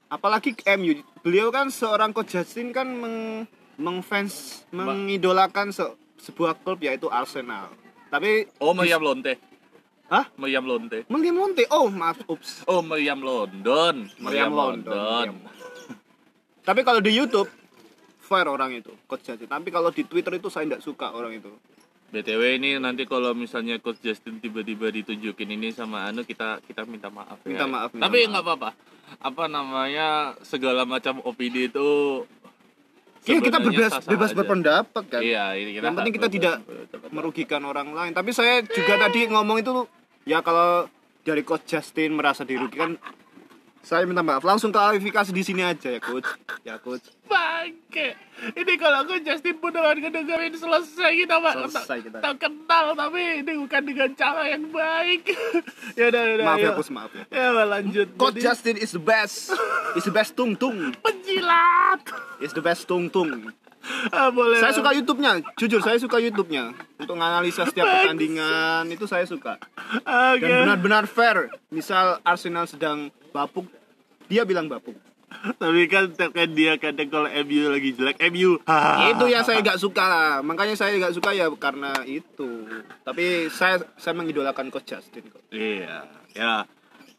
Apalagi 0.07 0.53
MU. 0.77 0.99
Beliau 1.23 1.49
kan 1.49 1.71
seorang 1.71 2.11
Coach 2.11 2.35
Justin 2.35 2.69
kan 2.69 2.85
meng 2.85 3.47
mengfans 3.73 4.61
mengidolakan 4.69 5.73
se- 5.73 5.95
sebuah 6.23 6.55
klub 6.63 6.79
yaitu 6.79 7.11
Arsenal. 7.11 7.67
Tapi 8.07 8.47
Oh 8.63 8.71
Meriam 8.71 9.03
Lonte. 9.03 9.35
Hah? 10.07 10.29
Meriam 10.39 10.63
Lonte. 10.63 11.03
William 11.09 11.35
Monte. 11.35 11.65
Oh, 11.73 11.89
maaf. 11.89 12.21
Ups. 12.29 12.63
Oh 12.69 12.79
Meriam 12.79 13.19
London. 13.19 14.07
Meriam 14.21 14.53
London. 14.53 15.35
Meriam. 15.35 15.35
Tapi 16.63 16.81
kalau 16.87 17.03
di 17.03 17.11
YouTube 17.11 17.51
fair 18.23 18.47
orang 18.47 18.71
itu, 18.71 18.93
Coach 19.03 19.27
Justin. 19.27 19.51
Tapi 19.51 19.67
kalau 19.67 19.91
di 19.91 20.07
Twitter 20.07 20.39
itu 20.39 20.47
saya 20.47 20.63
tidak 20.63 20.79
suka 20.79 21.11
orang 21.11 21.35
itu. 21.35 21.51
BTW 22.13 22.61
ini 22.61 22.77
nanti 22.77 23.09
kalau 23.09 23.33
misalnya 23.33 23.81
Coach 23.81 23.99
Justin 23.99 24.37
tiba-tiba 24.37 24.87
ditunjukin 24.93 25.49
ini 25.49 25.73
sama 25.73 26.05
Anu 26.07 26.21
kita 26.23 26.61
kita 26.63 26.85
minta 26.85 27.09
maaf 27.09 27.41
ya. 27.43 27.49
Minta 27.51 27.65
maaf, 27.65 27.89
minta 27.91 28.05
Tapi 28.05 28.17
maaf. 28.21 28.29
nggak 28.31 28.43
apa-apa. 28.45 28.69
Apa 29.17 29.43
namanya 29.49 30.37
segala 30.45 30.85
macam 30.85 31.19
opini 31.25 31.67
itu 31.67 32.21
Iya 33.23 33.39
kita 33.39 33.57
bebas 33.63 33.93
bebas 34.03 34.29
aja. 34.31 34.37
berpendapat 34.37 35.03
kan. 35.07 35.21
Iya, 35.23 35.55
ini 35.55 35.79
kita 35.79 35.83
Yang 35.87 35.95
penting 35.95 36.13
kita 36.19 36.27
tidak 36.27 36.55
merugikan 37.15 37.61
orang 37.63 37.95
lain. 37.95 38.11
Tapi 38.11 38.35
saya 38.35 38.59
juga 38.67 38.99
tadi 38.99 39.31
ngomong 39.31 39.57
itu 39.63 39.87
ya 40.27 40.43
kalau 40.43 40.91
dari 41.23 41.41
Coach 41.47 41.71
Justin 41.71 42.19
merasa 42.19 42.43
dirugikan 42.43 42.99
saya 43.83 44.07
minta 44.07 44.23
maaf. 44.23 44.39
Langsung 44.47 44.71
klarifikasi 44.71 45.35
di 45.35 45.43
sini 45.43 45.59
aja 45.59 45.91
ya 45.91 45.99
Coach. 45.99 46.23
Ya 46.63 46.79
Coach. 46.79 47.03
Bangke. 47.27 48.15
Ini 48.55 48.73
kalau 48.79 49.03
aku 49.03 49.19
Justin 49.19 49.59
beneran 49.59 49.99
ngedengerin 49.99 50.55
selesai 50.55 51.11
kita 51.11 51.35
Pak. 51.35 51.53
Selesai 51.67 51.97
kita. 51.99 52.17
Tak 52.23 52.35
kenal 52.39 52.95
tapi 52.95 53.43
ini 53.43 53.53
bukan 53.59 53.81
dengan 53.83 54.09
cara 54.15 54.47
yang 54.47 54.71
baik. 54.71 55.35
ya 55.99 56.07
udah 56.07 56.21
udah. 56.31 56.45
Maaf 56.47 56.59
ya. 56.63 56.71
Coach, 56.79 56.91
maaf 56.95 57.11
ya. 57.11 57.23
Ya 57.27 57.47
lanjut. 57.51 58.07
Coach 58.15 58.39
Jadi, 58.39 58.47
Justin 58.47 58.75
is 58.79 58.95
the 58.95 59.03
best. 59.03 59.51
Is 59.99 60.07
the 60.07 60.15
best 60.15 60.31
tung 60.39 60.55
tung. 60.55 60.95
penjilat. 61.03 61.99
Is 62.39 62.55
the 62.55 62.63
best 62.63 62.87
tung 62.87 63.11
tung. 63.11 63.51
Ah, 64.15 64.31
boleh. 64.31 64.63
Saya 64.63 64.71
suka 64.71 64.95
YouTube-nya, 64.95 65.43
jujur 65.59 65.83
saya 65.83 65.99
suka 65.99 66.15
YouTube-nya. 66.15 66.71
Untuk 67.03 67.19
menganalisa 67.19 67.67
setiap 67.67 67.83
pertandingan 67.83 68.87
itu 68.87 69.03
saya 69.03 69.27
suka. 69.27 69.59
Oke. 70.07 70.39
Dan 70.39 70.71
benar-benar 70.71 71.03
fair. 71.03 71.51
Misal 71.67 72.23
Arsenal 72.23 72.63
sedang 72.63 73.11
bapuk, 73.33 73.65
dia 74.29 74.45
bilang 74.45 74.69
bapuk. 74.69 74.95
Tapi 75.61 75.89
kan 75.89 76.13
terkait 76.13 76.51
dia 76.53 76.77
kadang 76.77 77.09
kalau 77.09 77.29
MU 77.29 77.63
lagi 77.73 77.89
jelek 77.97 78.21
MU. 78.31 78.61
itu 79.11 79.25
yang 79.27 79.43
saya 79.43 79.59
nggak 79.59 79.81
suka 79.81 80.03
lah. 80.05 80.29
Makanya 80.45 80.77
saya 80.77 80.95
nggak 80.95 81.15
suka 81.17 81.33
ya 81.33 81.49
karena 81.57 81.91
itu. 82.05 82.69
Tapi 83.01 83.49
saya 83.49 83.81
saya 83.97 84.13
mengidolakan 84.13 84.69
Coach 84.69 84.93
Justin 84.93 85.27
kok. 85.29 85.41
Iya, 85.49 86.07
ya. 86.37 86.69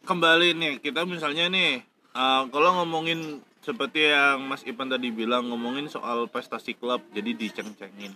Kembali 0.05 0.53
nih, 0.53 0.73
kita 0.79 1.01
misalnya 1.03 1.49
nih, 1.49 1.81
eh, 2.13 2.41
kalau 2.53 2.69
ngomongin 2.83 3.41
seperti 3.65 4.13
yang 4.13 4.45
Mas 4.45 4.61
Ipan 4.61 4.85
tadi 4.85 5.09
bilang, 5.09 5.49
ngomongin 5.49 5.89
soal 5.89 6.29
prestasi 6.29 6.77
klub, 6.77 7.01
jadi 7.09 7.33
diceng-cengin. 7.33 8.13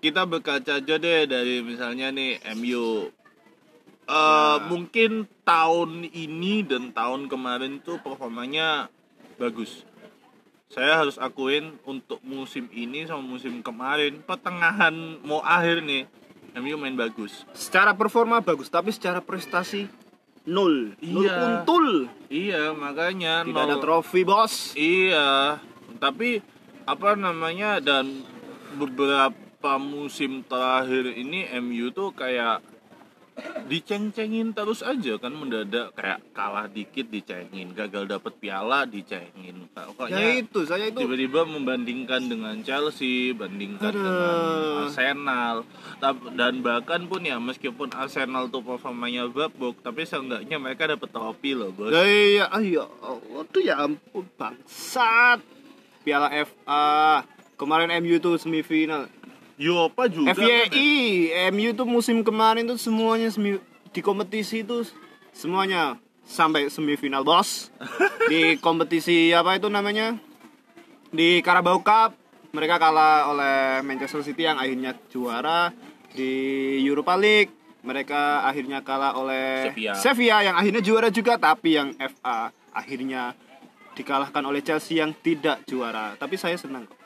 Kita 0.00 0.28
berkaca 0.28 0.80
aja 0.80 0.94
deh 1.00 1.24
dari 1.24 1.64
misalnya 1.64 2.12
nih 2.12 2.40
MU. 2.56 3.08
Eh, 4.10 4.58
Mungkin 4.66 5.10
tahun 5.44 6.02
ini 6.04 6.62
dan 6.62 6.90
tahun 6.90 7.26
kemarin 7.26 7.78
tuh 7.78 7.98
performanya 7.98 8.90
bagus. 9.36 9.86
Saya 10.66 10.94
harus 10.96 11.14
akuin 11.16 11.78
untuk 11.82 12.18
musim 12.20 12.66
ini 12.70 13.02
sama 13.02 13.22
musim 13.24 13.58
kemarin, 13.60 14.18
pertengahan 14.20 14.94
mau 15.20 15.38
akhir 15.40 15.82
nih, 15.82 16.06
MU 16.54 16.74
main 16.76 16.94
bagus. 16.94 17.42
Secara 17.52 17.90
performa 17.90 18.38
bagus, 18.38 18.66
tapi 18.66 18.90
secara 18.90 19.18
prestasi 19.18 19.86
nol. 20.44 20.94
Nol 21.00 21.26
Iya. 21.26 21.34
kuntul. 21.36 21.86
Iya, 22.26 22.62
makanya 22.72 23.42
Tidak 23.42 23.58
ada 23.60 23.74
nol- 23.74 23.82
trofi, 23.82 24.22
Bos. 24.22 24.74
Iya, 24.74 25.58
tapi 25.98 26.38
apa 26.82 27.14
namanya 27.14 27.78
dan 27.78 28.22
beberapa 28.74 29.34
musim 29.76 30.42
terakhir 30.42 31.10
ini 31.12 31.50
MU 31.52 31.90
tuh 31.90 32.10
kayak 32.10 32.62
diceng-cengin 33.70 34.50
terus 34.50 34.82
aja 34.82 35.14
kan 35.16 35.30
mendadak 35.30 35.94
kayak 35.94 36.20
kalah 36.34 36.66
dikit 36.66 37.06
dicengin. 37.08 37.70
Gagal 37.74 38.10
dapet 38.10 38.34
piala 38.42 38.82
dicengin. 38.84 39.70
Pokoknya 39.70 40.18
ya 40.18 40.42
itu 40.42 40.66
saya 40.66 40.90
itu 40.90 41.02
tiba-tiba 41.02 41.46
membandingkan 41.46 42.26
dengan 42.26 42.58
Chelsea, 42.66 43.30
bandingkan 43.36 43.94
Aduh. 43.94 44.02
dengan 44.02 44.36
Arsenal, 44.86 45.56
dan 46.34 46.54
bahkan 46.60 47.06
pun 47.06 47.22
ya 47.22 47.38
meskipun 47.38 47.94
Arsenal 47.94 48.50
tuh 48.50 48.64
performanya 48.64 49.30
babuk, 49.30 49.78
tapi 49.80 50.04
seenggaknya 50.04 50.58
mereka 50.58 50.90
dapat 50.90 51.08
topi 51.10 51.54
loh 51.54 51.70
bos. 51.70 51.94
ya 51.94 52.02
iya 52.04 52.44
ah, 52.50 52.62
ya 52.62 52.84
Allah 53.00 53.42
tuh 53.48 53.62
ya 53.62 53.74
ampun 53.80 54.26
bangsat. 54.34 55.40
Piala 56.00 56.32
FA 56.32 57.22
kemarin 57.60 57.92
MU 58.00 58.16
tuh 58.16 58.40
semifinal 58.40 59.04
Yopa 59.60 60.08
juga. 60.08 60.32
kan 60.32 60.40
ya? 60.40 60.64
FYI 60.72 60.90
MU 61.52 61.76
tuh 61.76 61.84
musim 61.84 62.24
kemarin 62.24 62.64
tuh 62.64 62.80
semuanya 62.80 63.28
semi, 63.28 63.60
di 63.92 64.00
kompetisi 64.00 64.64
itu 64.64 64.88
semuanya 65.36 66.00
sampai 66.24 66.72
semifinal 66.72 67.20
bos 67.20 67.68
di 68.32 68.56
kompetisi 68.56 69.36
apa 69.36 69.60
itu 69.60 69.68
namanya 69.68 70.16
di 71.12 71.44
Carabao 71.44 71.84
Cup 71.84 72.16
mereka 72.56 72.80
kalah 72.80 73.28
oleh 73.28 73.84
Manchester 73.84 74.24
City 74.24 74.48
yang 74.48 74.56
akhirnya 74.56 74.96
juara 75.12 75.74
di 76.16 76.32
Europa 76.80 77.14
League 77.20 77.52
mereka 77.84 78.44
akhirnya 78.48 78.80
kalah 78.80 79.16
oleh 79.16 79.70
Sevilla. 79.96 80.40
yang 80.40 80.56
akhirnya 80.56 80.82
juara 80.82 81.08
juga 81.12 81.36
tapi 81.36 81.76
yang 81.76 81.92
FA 81.96 82.48
akhirnya 82.72 83.34
dikalahkan 83.92 84.42
oleh 84.46 84.64
Chelsea 84.64 85.02
yang 85.02 85.12
tidak 85.20 85.66
juara 85.66 86.16
tapi 86.16 86.38
saya 86.40 86.56
senang 86.56 86.86
kok 86.86 86.96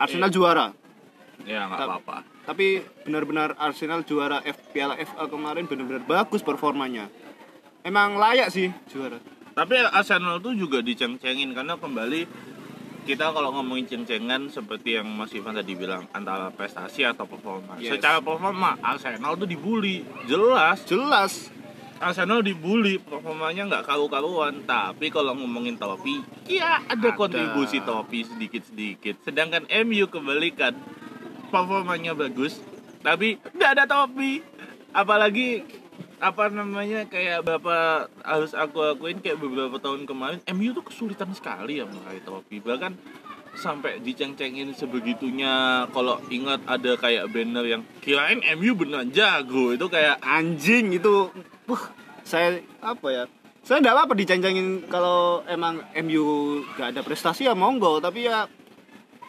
Arsenal 0.00 0.32
Iya. 0.32 0.34
juara 0.34 0.66
Ya 1.44 1.66
nggak 1.66 1.78
apa-apa. 1.80 2.16
tapi 2.44 2.82
benar-benar 3.06 3.54
Arsenal 3.56 4.02
juara 4.02 4.42
F 4.42 4.58
Piala 4.74 4.98
FA 4.98 5.30
kemarin 5.30 5.70
benar-benar 5.70 6.02
bagus 6.02 6.42
performanya. 6.42 7.06
Emang 7.80 8.18
layak 8.18 8.50
sih 8.50 8.68
juara. 8.90 9.16
Tapi 9.50 9.74
Arsenal 9.80 10.38
tuh 10.38 10.52
juga 10.52 10.82
diceng-cengin 10.82 11.52
karena 11.52 11.78
kembali 11.78 12.26
kita 13.00 13.32
kalau 13.32 13.50
ngomongin 13.54 13.88
ceng-cengan 13.88 14.52
seperti 14.52 15.00
yang 15.00 15.08
Mas 15.08 15.32
Ivan 15.32 15.56
tadi 15.56 15.72
bilang 15.74 16.04
antara 16.10 16.52
prestasi 16.52 17.02
atau 17.02 17.24
performa. 17.24 17.80
Yes. 17.80 17.96
Secara 17.96 18.20
performa 18.20 18.76
Arsenal 18.78 19.34
tuh 19.34 19.48
dibully, 19.48 20.04
jelas. 20.26 20.84
Jelas. 20.84 21.48
Arsenal 22.00 22.40
dibully, 22.40 22.96
performanya 22.96 23.68
nggak 23.68 23.84
karu-karuan. 23.84 24.64
Tapi 24.64 25.12
kalau 25.12 25.36
ngomongin 25.36 25.76
topi, 25.76 26.24
ya 26.48 26.80
ada, 26.88 27.12
Ada. 27.12 27.16
kontribusi 27.16 27.84
topi 27.84 28.24
sedikit-sedikit. 28.24 29.20
Sedangkan 29.20 29.68
MU 29.84 30.08
kebalikan, 30.08 30.72
performanya 31.50 32.14
bagus, 32.14 32.62
tapi 33.02 33.42
nggak 33.52 33.70
ada 33.76 33.84
topi. 33.84 34.40
Apalagi 34.90 35.62
apa 36.20 36.52
namanya 36.52 37.08
kayak 37.08 37.42
bapak 37.42 38.12
harus 38.20 38.52
aku 38.52 38.84
akuin 38.84 39.24
kayak 39.24 39.40
beberapa 39.40 39.80
tahun 39.80 40.04
kemarin 40.04 40.44
MU 40.52 40.76
tuh 40.76 40.84
kesulitan 40.84 41.32
sekali 41.32 41.80
ya 41.80 41.88
meraih 41.88 42.20
topi 42.20 42.60
bahkan 42.60 42.92
sampai 43.56 43.98
diceng-cengin 44.04 44.76
sebegitunya 44.76 45.84
kalau 45.90 46.20
ingat 46.28 46.60
ada 46.68 46.94
kayak 47.00 47.26
banner 47.32 47.64
yang 47.66 47.82
kirain 48.04 48.44
MU 48.56 48.76
beneran 48.78 49.10
jago 49.10 49.74
itu 49.74 49.86
kayak 49.90 50.22
Anjing 50.22 50.94
itu. 50.94 51.32
Wah, 51.66 51.82
saya 52.22 52.62
apa 52.78 53.08
ya? 53.10 53.24
Saya 53.60 53.82
enggak 53.84 53.94
apa-apa 53.96 54.14
diceng-cengin 54.16 54.88
kalau 54.88 55.44
emang 55.44 55.82
MU 56.04 56.60
gak 56.78 56.96
ada 56.96 57.00
prestasi 57.04 57.44
ya 57.44 57.54
monggo, 57.56 58.00
tapi 58.00 58.24
ya 58.30 58.48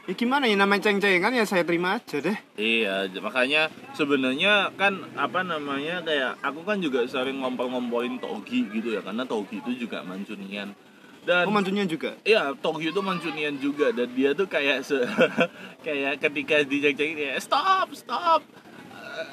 ya 0.09 0.13
gimana 0.17 0.49
ya 0.49 0.57
namanya 0.57 0.89
ceng-cengan 0.89 1.33
ya 1.33 1.45
saya 1.45 1.61
terima 1.61 2.01
aja 2.01 2.17
deh. 2.17 2.37
Iya, 2.57 3.05
makanya 3.21 3.69
sebenarnya 3.93 4.73
kan 4.73 5.05
apa 5.13 5.45
namanya 5.45 6.01
kayak 6.01 6.41
aku 6.41 6.65
kan 6.65 6.81
juga 6.81 7.05
sering 7.05 7.37
ngompol-ngompolin 7.41 8.17
Togi 8.17 8.65
gitu 8.73 8.97
ya 8.97 9.01
karena 9.05 9.23
Togi 9.25 9.61
itu 9.61 9.85
juga 9.85 10.01
Mancunian. 10.01 10.73
Dan 11.21 11.45
Oh 11.45 11.53
mantunya 11.53 11.85
juga. 11.85 12.17
Iya, 12.25 12.57
Togi 12.57 12.89
itu 12.89 12.97
Mancunian 12.97 13.61
juga 13.61 13.93
dan 13.93 14.09
dia 14.17 14.33
tuh 14.33 14.49
kayak 14.49 14.81
se 14.81 14.97
kayak 15.85 16.17
ketika 16.17 16.65
diceng-cengin 16.65 17.15
kayak 17.17 17.37
stop, 17.37 17.93
stop. 17.93 18.41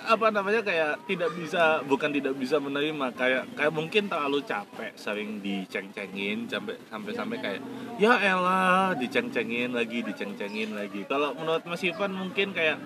Apa 0.08 0.32
namanya 0.32 0.61
kayak 0.64 1.04
tidak 1.06 1.30
bisa 1.37 1.85
bukan 1.85 2.11
tidak 2.11 2.35
bisa 2.35 2.56
menerima 2.58 3.06
kayak 3.14 3.44
kayak 3.54 3.73
mungkin 3.73 4.08
terlalu 4.08 4.42
capek 4.44 4.92
sering 4.97 5.38
diceng-cengin 5.44 6.49
sampai 6.49 6.75
sampai 6.88 7.12
sampai 7.12 7.37
kayak 7.38 7.61
ya 8.00 8.16
elah 8.18 8.97
diceng-cengin 8.97 9.73
lagi 9.73 10.02
diceng-cengin 10.02 10.75
lagi. 10.75 11.04
Kalau 11.04 11.37
menurut 11.37 11.62
Mas 11.68 11.85
Ivan 11.85 12.12
mungkin 12.16 12.56
kayak 12.56 12.78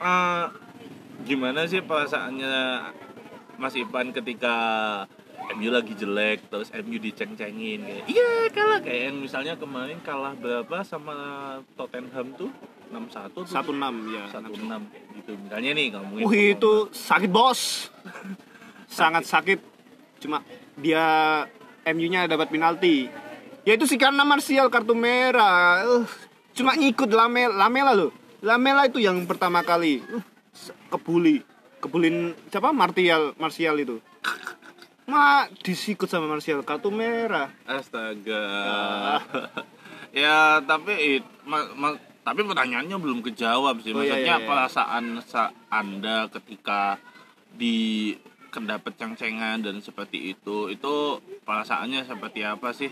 eh, 0.00 0.46
gimana 1.24 1.68
sih 1.68 1.84
perasaannya 1.84 2.56
Mas 3.60 3.76
Ivan 3.76 4.10
ketika 4.16 4.56
MU 5.56 5.70
lagi 5.72 5.92
jelek 5.98 6.46
terus 6.46 6.70
MU 6.72 6.96
diceng-cengin 6.96 7.80
kayak 7.82 8.04
iya 8.06 8.48
kalah. 8.54 8.78
Kayak 8.80 9.02
yang 9.10 9.16
misalnya 9.18 9.54
kemarin 9.58 9.98
kalah 10.00 10.34
berapa 10.38 10.82
sama 10.86 11.16
Tottenham 11.74 12.36
tuh 12.38 12.50
6-1 12.90 13.30
tuh 13.30 13.44
16 13.46 14.10
ya. 14.10 14.24
16 14.28 14.50
kayak 14.90 15.04
gitu 15.16 15.30
misalnya 15.38 15.70
nih 15.72 15.86
ngomongin 15.94 16.24
Wih 16.26 16.44
itu 16.54 16.72
sakit 16.90 17.30
bos. 17.30 17.88
Sangat 18.90 19.22
sakit. 19.24 19.62
Cuma 20.18 20.42
dia 20.74 21.04
MU-nya 21.86 22.26
dapat 22.26 22.50
penalti. 22.50 23.06
Ya 23.62 23.78
itu 23.78 23.86
sih 23.86 23.94
karena 23.94 24.26
Martial 24.26 24.66
kartu 24.66 24.92
merah. 24.92 25.86
Uh, 25.86 26.04
cuma 26.50 26.74
ngikut 26.74 27.08
Lamela, 27.08 27.54
Lamela 27.54 27.92
loh. 27.94 28.10
Lamela 28.40 28.84
itu 28.84 28.98
yang 28.98 29.22
pertama 29.24 29.62
kali 29.62 30.02
uh, 30.02 30.24
kebuli. 30.90 31.46
Kebulin 31.78 32.34
siapa? 32.50 32.74
Martial, 32.74 33.32
Martial 33.38 33.78
itu. 33.78 33.96
Ma 35.06 35.46
disikut 35.62 36.06
sama 36.06 36.26
Martial 36.26 36.62
kartu 36.62 36.90
merah. 36.90 37.50
astaga 37.66 38.42
ya 40.14 40.62
tapi 40.62 41.18
it- 41.18 41.32
ma- 41.42 41.70
ma- 41.74 41.98
tapi 42.20 42.40
pertanyaannya 42.42 42.96
belum 42.96 43.20
kejawab 43.22 43.80
sih 43.80 43.90
Oh, 43.90 44.00
iya, 44.00 44.12
maksudnya 44.12 44.24
iya, 44.26 44.36
iya. 44.38 44.46
perasaan 44.46 45.04
sa- 45.24 45.52
anda 45.68 46.28
ketika 46.28 47.00
di 47.50 48.12
kedapet 48.48 48.94
ceng-cengan 48.94 49.60
dan 49.60 49.78
seperti 49.78 50.32
itu 50.32 50.68
itu 50.68 50.94
perasaannya 51.42 52.02
seperti 52.04 52.40
apa 52.42 52.70
sih 52.70 52.90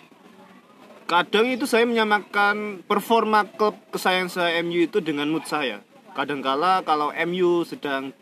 Kadang 1.04 1.48
itu 1.48 1.64
saya 1.64 1.82
menyamakan 1.82 2.84
performa 2.84 3.48
klub 3.48 3.72
kesayangan 3.88 4.28
saya 4.28 4.60
MU 4.60 4.84
itu 4.84 5.00
dengan 5.00 5.24
mood 5.24 5.48
saya. 5.48 5.80
Kadangkala 6.12 6.84
kalau 6.84 7.08
MU 7.24 7.64
sedang 7.64 8.12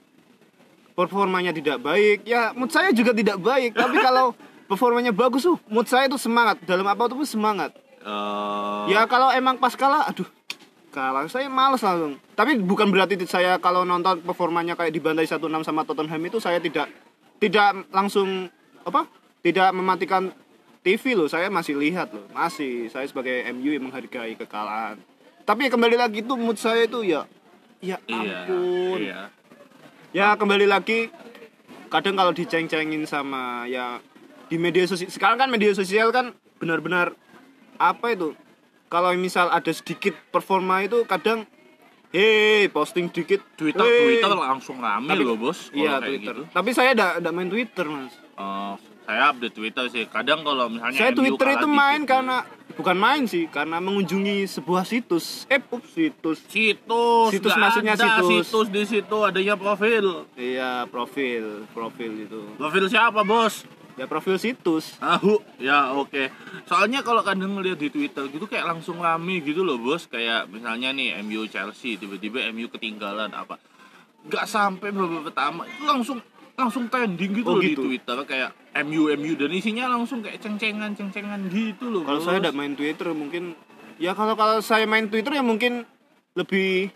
performanya 0.94 1.50
tidak 1.50 1.82
baik, 1.82 2.22
ya 2.22 2.54
mood 2.54 2.70
saya 2.70 2.94
juga 2.94 3.10
tidak 3.10 3.42
baik. 3.42 3.74
Tapi 3.74 3.96
kalau 3.98 4.38
performanya 4.70 5.10
bagus, 5.10 5.44
uh, 5.44 5.58
mood 5.66 5.90
saya 5.90 6.06
itu 6.06 6.14
semangat. 6.14 6.62
Dalam 6.62 6.86
apa 6.86 7.10
pun 7.10 7.26
semangat. 7.26 7.74
Eh, 7.98 8.82
Ya 8.86 9.02
kalau 9.04 9.34
emang 9.34 9.58
pas 9.58 9.74
kalah, 9.74 10.06
aduh, 10.06 10.30
kalah 10.96 11.28
saya 11.28 11.52
males 11.52 11.84
langsung. 11.84 12.16
Tapi 12.32 12.56
bukan 12.64 12.88
berarti 12.88 13.20
saya 13.28 13.60
kalau 13.60 13.84
nonton 13.84 14.24
performanya 14.24 14.72
kayak 14.72 14.96
dibantai 14.96 15.28
1-6 15.28 15.44
sama 15.60 15.84
Tottenham 15.84 16.24
itu 16.24 16.40
saya 16.40 16.56
tidak 16.56 16.88
tidak 17.36 17.84
langsung 17.92 18.48
apa? 18.88 19.04
Tidak 19.44 19.76
mematikan 19.76 20.32
TV 20.80 21.12
loh, 21.12 21.28
saya 21.28 21.52
masih 21.52 21.76
lihat 21.76 22.16
loh. 22.16 22.24
Masih 22.32 22.88
saya 22.88 23.04
sebagai 23.04 23.44
MU 23.52 23.76
yang 23.76 23.84
menghargai 23.84 24.32
kekalahan. 24.40 24.96
Tapi 25.44 25.68
kembali 25.68 26.00
lagi 26.00 26.24
itu 26.24 26.32
mood 26.32 26.56
saya 26.56 26.88
itu 26.88 27.04
ya 27.04 27.28
ya 27.84 28.00
iya 28.08 28.48
ampun. 28.48 28.98
iya 29.04 29.20
Ya 30.16 30.32
kembali 30.32 30.64
lagi 30.64 31.12
kadang 31.92 32.16
kalau 32.16 32.32
diceng-cengin 32.32 33.04
sama 33.04 33.68
ya 33.68 34.00
di 34.48 34.56
media 34.56 34.88
sosial 34.88 35.12
sekarang 35.12 35.36
kan 35.36 35.52
media 35.52 35.76
sosial 35.76 36.08
kan 36.08 36.32
benar-benar 36.56 37.12
apa 37.76 38.16
itu 38.16 38.32
kalau 38.86 39.10
misal 39.14 39.48
ada 39.48 39.70
sedikit 39.70 40.14
performa 40.28 40.80
itu 40.80 41.02
kadang 41.04 41.44
hei 42.10 42.70
posting 42.70 43.10
dikit 43.10 43.42
Twitter. 43.54 43.82
"Hey." 43.82 44.16
Twitter 44.16 44.32
langsung 44.32 44.78
rame 44.78 45.10
Tapi- 45.10 45.24
loh 45.24 45.36
bos 45.36 45.68
iya 45.70 45.98
Twitter. 45.98 46.32
gitu. 46.38 46.42
tapi 46.48 46.70
saya 46.70 46.94
tidak 46.94 47.32
main 47.32 47.50
Twitter 47.50 47.84
mas. 47.84 48.14
Eh, 48.36 48.74
saya 49.02 49.30
update 49.30 49.54
Twitter 49.54 49.84
sih. 49.88 50.04
Kadang 50.06 50.42
kalau 50.42 50.66
misalnya 50.66 50.96
saya 50.96 51.10
MU 51.10 51.18
Twitter 51.24 51.48
itu 51.48 51.58
dikit 51.62 51.78
main 51.78 52.00
nih. 52.00 52.08
karena 52.08 52.36
bukan 52.74 52.96
main 52.96 53.22
sih 53.24 53.44
karena 53.46 53.78
mengunjungi 53.78 54.36
sebuah 54.46 54.82
situs. 54.82 55.46
Eh 55.46 55.56
up, 55.56 55.82
situs. 55.84 56.38
Situs 56.44 57.28
Situs 57.30 57.54
maksudnya 57.54 57.94
ada 57.94 58.18
situs. 58.18 58.28
situs 58.44 58.66
di 58.68 58.82
situ 58.84 59.16
adanya 59.20 59.54
profil. 59.54 60.26
Iya 60.34 60.84
profil 60.86 61.64
profil 61.70 62.12
itu. 62.22 62.40
Profil 62.56 62.84
siapa 62.86 63.22
bos 63.22 63.62
ya 63.96 64.04
profil 64.04 64.36
situs 64.36 65.00
Tahu, 65.00 65.40
ya 65.56 65.96
oke. 65.96 66.28
Soalnya 66.68 67.00
kalau 67.00 67.24
kadang 67.24 67.56
ngeliat 67.56 67.80
di 67.80 67.88
Twitter 67.88 68.28
gitu 68.28 68.44
kayak 68.44 68.68
langsung 68.68 69.00
rame 69.00 69.40
gitu 69.40 69.64
loh 69.64 69.80
bos. 69.80 70.04
Kayak 70.06 70.46
misalnya 70.48 70.92
nih 70.92 71.16
MU 71.24 71.48
Chelsea, 71.48 71.96
tiba-tiba 71.96 72.44
MU 72.52 72.68
ketinggalan 72.68 73.32
apa. 73.32 73.56
Gak 74.26 74.44
sampai 74.44 74.92
babak 74.92 75.32
pertama 75.32 75.64
itu 75.64 75.84
langsung 75.84 76.18
langsung 76.56 76.88
trending 76.88 77.40
gitu 77.40 77.48
Oh, 77.52 77.56
loh 77.56 77.62
gitu. 77.64 77.84
di 77.84 77.96
Twitter 78.00 78.18
kayak 78.24 78.50
MU 78.84 79.12
MU 79.12 79.32
dan 79.36 79.52
isinya 79.52 79.92
langsung 79.92 80.24
kayak 80.24 80.40
ceng-cengan 80.40 80.92
ceng-cengan 80.92 81.48
gitu 81.48 81.88
loh. 81.88 82.04
Kalau 82.04 82.20
saya 82.20 82.40
tidak 82.40 82.56
main 82.56 82.72
Twitter 82.72 83.12
mungkin 83.12 83.52
ya 83.96 84.12
kalau 84.12 84.36
kalau 84.36 84.60
saya 84.60 84.84
main 84.84 85.08
Twitter 85.08 85.36
ya 85.36 85.44
mungkin 85.44 85.84
lebih 86.36 86.92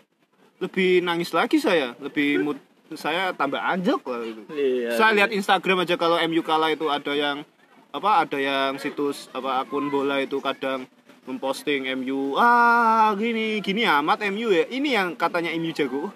lebih 0.60 1.00
nangis 1.00 1.32
lagi 1.32 1.56
saya, 1.56 1.96
lebih 1.96 2.44
mood 2.44 2.60
saya 2.96 3.34
tambah 3.34 3.58
anjok 3.58 4.02
lah 4.06 4.20
itu. 4.24 4.42
Iya. 4.50 4.90
saya 4.98 5.10
lihat 5.22 5.30
Instagram 5.30 5.86
aja 5.86 5.94
kalau 5.94 6.16
MU 6.26 6.42
kalah 6.42 6.70
itu 6.72 6.86
ada 6.90 7.12
yang 7.14 7.46
apa 7.90 8.10
ada 8.22 8.38
yang 8.38 8.78
situs 8.78 9.26
apa 9.34 9.62
akun 9.66 9.90
bola 9.90 10.22
itu 10.22 10.38
kadang 10.38 10.86
memposting 11.26 11.86
MU 12.00 12.38
ah 12.38 13.10
gini 13.18 13.58
gini 13.62 13.82
amat 13.86 14.26
MU 14.30 14.50
ya 14.54 14.66
ini 14.70 14.94
yang 14.94 15.18
katanya 15.18 15.50
MU 15.58 15.70
jago 15.74 16.14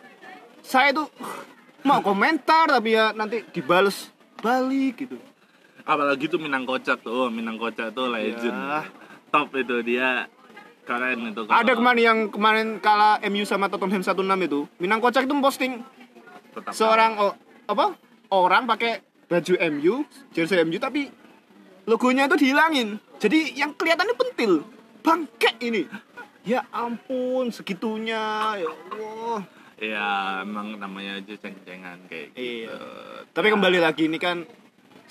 saya 0.63 0.95
tuh 0.95 1.11
mau 1.89 2.01
komentar 2.01 2.71
tapi 2.71 2.97
ya 2.97 3.13
nanti 3.13 3.43
dibales 3.51 4.15
balik 4.41 5.07
gitu 5.07 5.19
apalagi 5.85 6.27
tuh 6.27 6.41
Minang 6.41 6.65
Kocak 6.65 7.05
tuh, 7.05 7.29
oh, 7.29 7.29
Minang 7.29 7.61
Kocak 7.61 7.93
tuh 7.93 8.09
legend. 8.09 8.57
Ya. 8.57 8.89
Top 9.29 9.53
itu 9.55 9.85
dia 9.85 10.29
keren 10.85 11.33
itu. 11.33 11.49
ada 11.49 11.65
kalau 11.65 11.81
kemarin 11.81 12.03
yang 12.05 12.19
kemarin 12.29 12.69
kalah 12.77 13.17
MU 13.25 13.49
sama 13.49 13.73
Tottenham 13.73 14.05
1-6 14.05 14.21
itu 14.21 14.61
Minang 14.77 15.01
Kocak 15.01 15.25
itu 15.25 15.33
posting 15.41 15.81
tetap 16.55 16.73
seorang 16.73 17.19
oh, 17.19 17.35
apa? 17.67 17.99
Orang 18.31 18.65
pakai 18.71 19.03
baju 19.27 19.55
MU 19.75 20.07
jersey 20.31 20.63
MU 20.63 20.79
tapi 20.79 21.11
logonya 21.85 22.31
itu 22.31 22.37
dihilangin. 22.41 23.03
Jadi 23.19 23.59
yang 23.59 23.75
kelihatannya 23.75 24.15
pentil. 24.17 24.65
Bangke 25.05 25.53
ini. 25.61 25.85
Ya 26.45 26.65
ampun 26.73 27.53
segitunya 27.53 28.57
ya 28.61 28.71
Allah. 28.71 29.41
Ya 29.81 30.09
emang 30.47 30.79
namanya 30.79 31.21
aja 31.21 31.35
ceng-cengan 31.41 32.07
kayak 32.07 32.33
gitu. 32.33 32.71
Iya. 32.71 32.79
tapi 33.35 33.51
kembali 33.51 33.83
lagi 33.83 34.07
ini 34.07 34.17
kan 34.23 34.47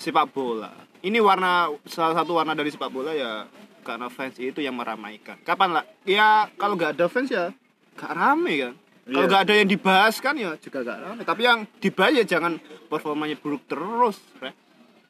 sepak 0.00 0.32
bola. 0.32 0.72
Ini 1.04 1.20
warna 1.20 1.68
salah 1.84 2.16
satu 2.16 2.40
warna 2.40 2.56
dari 2.56 2.72
sepak 2.72 2.88
bola 2.88 3.12
ya 3.12 3.44
karena 3.84 4.08
fans 4.08 4.40
itu 4.40 4.64
yang 4.64 4.74
meramaikan. 4.74 5.36
Kapan 5.44 5.78
lah? 5.78 5.84
Ya 6.08 6.48
kalau 6.56 6.74
nggak 6.74 6.96
ada 6.96 7.06
fans 7.06 7.30
ya 7.30 7.52
gak 7.94 8.12
rame 8.14 8.54
kan 8.58 8.74
kalau 9.04 9.20
Iya. 9.20 9.28
nggak 9.28 9.42
ada 9.42 9.54
yang 9.54 9.68
dibahas 9.68 10.14
kan 10.16 10.34
ya 10.34 10.50
juga 10.56 10.78
gak 10.80 10.98
rame 10.98 11.22
tapi 11.22 11.42
yang 11.42 11.60
dibahas 11.76 12.12
ya 12.14 12.24
jangan 12.26 12.56
performanya 12.86 13.36
buruk 13.36 13.62
terus 13.64 14.16
Rek. 14.38 14.54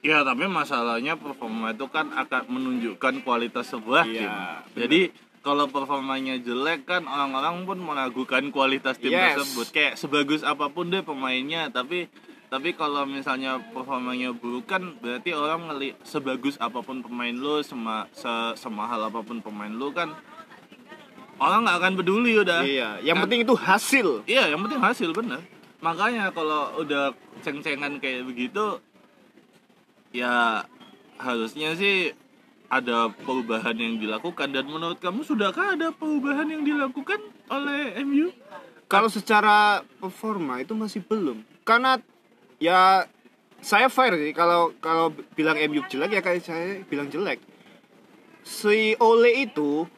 Ya 0.00 0.20
tapi 0.20 0.44
masalahnya 0.44 1.14
performa 1.14 1.70
itu 1.70 1.87
kan 1.87 2.12
akan 2.12 2.42
menunjukkan 2.46 3.22
kualitas 3.22 3.70
sebuah 3.70 4.04
Iya, 4.04 4.20
tim. 4.20 4.30
Jadi 4.76 5.00
kalau 5.40 5.64
performanya 5.66 6.37
jelek 6.37 6.85
kan 6.85 7.04
orang-orang 7.04 7.64
pun 7.64 7.78
meragukan 7.78 8.44
kualitas 8.48 8.96
tim 8.96 9.09
Yes. 9.11 9.38
tersebut. 9.38 9.66
Kayak 9.70 9.94
sebagus 9.94 10.42
apa 10.42 10.68
pun 10.68 10.88
deh 10.88 11.00
pemainnya, 11.00 11.68
tapi 11.68 12.12
tapi 12.46 12.70
kalau 12.72 13.02
misalnya 13.02 13.57
performanya 13.66 14.30
buruk 14.30 14.66
kan 14.66 14.94
berarti 14.94 15.33
orang 15.33 15.66
ngeli 15.66 15.96
sebagus 16.02 16.54
apa 16.59 16.80
pun 16.80 17.00
pemain 17.00 17.33
lu, 17.33 17.59
sema, 17.61 18.04
se- 18.11 18.54
semahal 18.57 19.00
apa 19.02 19.20
pun 19.20 19.40
pemain 19.40 19.68
lu 19.68 19.88
kan 19.90 20.12
orang 21.37 21.64
nggak 21.64 21.79
akan 21.79 21.92
peduli 21.97 22.33
udah. 22.38 22.61
iya 22.62 22.99
yang 23.01 23.18
Kan- 23.18 23.25
penting 23.27 23.40
itu 23.42 23.55
hasil 23.55 24.09
Iya, 24.25 24.51
yang 24.51 24.61
penting 24.62 24.81
hasil 24.81 25.11
bener. 25.11 25.40
Makanya 25.79 26.33
kalau 26.33 26.81
udah 26.81 27.12
ceng-cengan 27.40 28.01
kayak 28.01 28.25
begitu, 28.25 28.81
ya 30.11 30.64
harusnya 31.16 31.75
sih 31.75 32.16
ada 32.66 33.12
perubahan 33.12 33.77
yang 33.77 34.01
dilakukan 34.01 34.51
dan 34.51 34.64
menurut 34.64 34.97
kamu 34.97 35.23
sudahkah 35.23 35.77
ada 35.77 35.92
perubahan 35.92 36.49
yang 36.49 36.62
dilakukan 36.62 37.20
oleh 37.47 37.94
MU? 38.03 38.33
kalau 38.85 39.09
secara 39.09 39.81
performa 39.97 40.61
itu 40.61 40.73
masih 40.73 41.01
belum 41.01 41.40
karena 41.62 41.99
ya 42.59 43.09
saya 43.59 43.88
fair 43.88 44.12
sih 44.14 44.31
kalau 44.31 44.70
kalau 44.79 45.09
bilang 45.33 45.57
MU 45.66 45.83
jelek 45.88 46.11
ya 46.12 46.23
kayak 46.23 46.44
saya 46.44 46.85
bilang 46.85 47.09
jelek 47.09 47.40
si 48.42 48.92
Ole 49.01 49.49
itu 49.49 49.88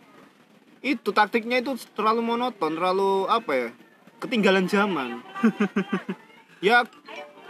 itu 0.86 1.10
taktiknya 1.10 1.58
itu 1.58 1.74
terlalu 1.98 2.22
monoton 2.22 2.78
terlalu 2.78 3.26
apa 3.26 3.50
ya? 3.50 3.68
Ketinggalan 4.22 4.70
zaman. 4.70 5.18
Ya 6.64 6.88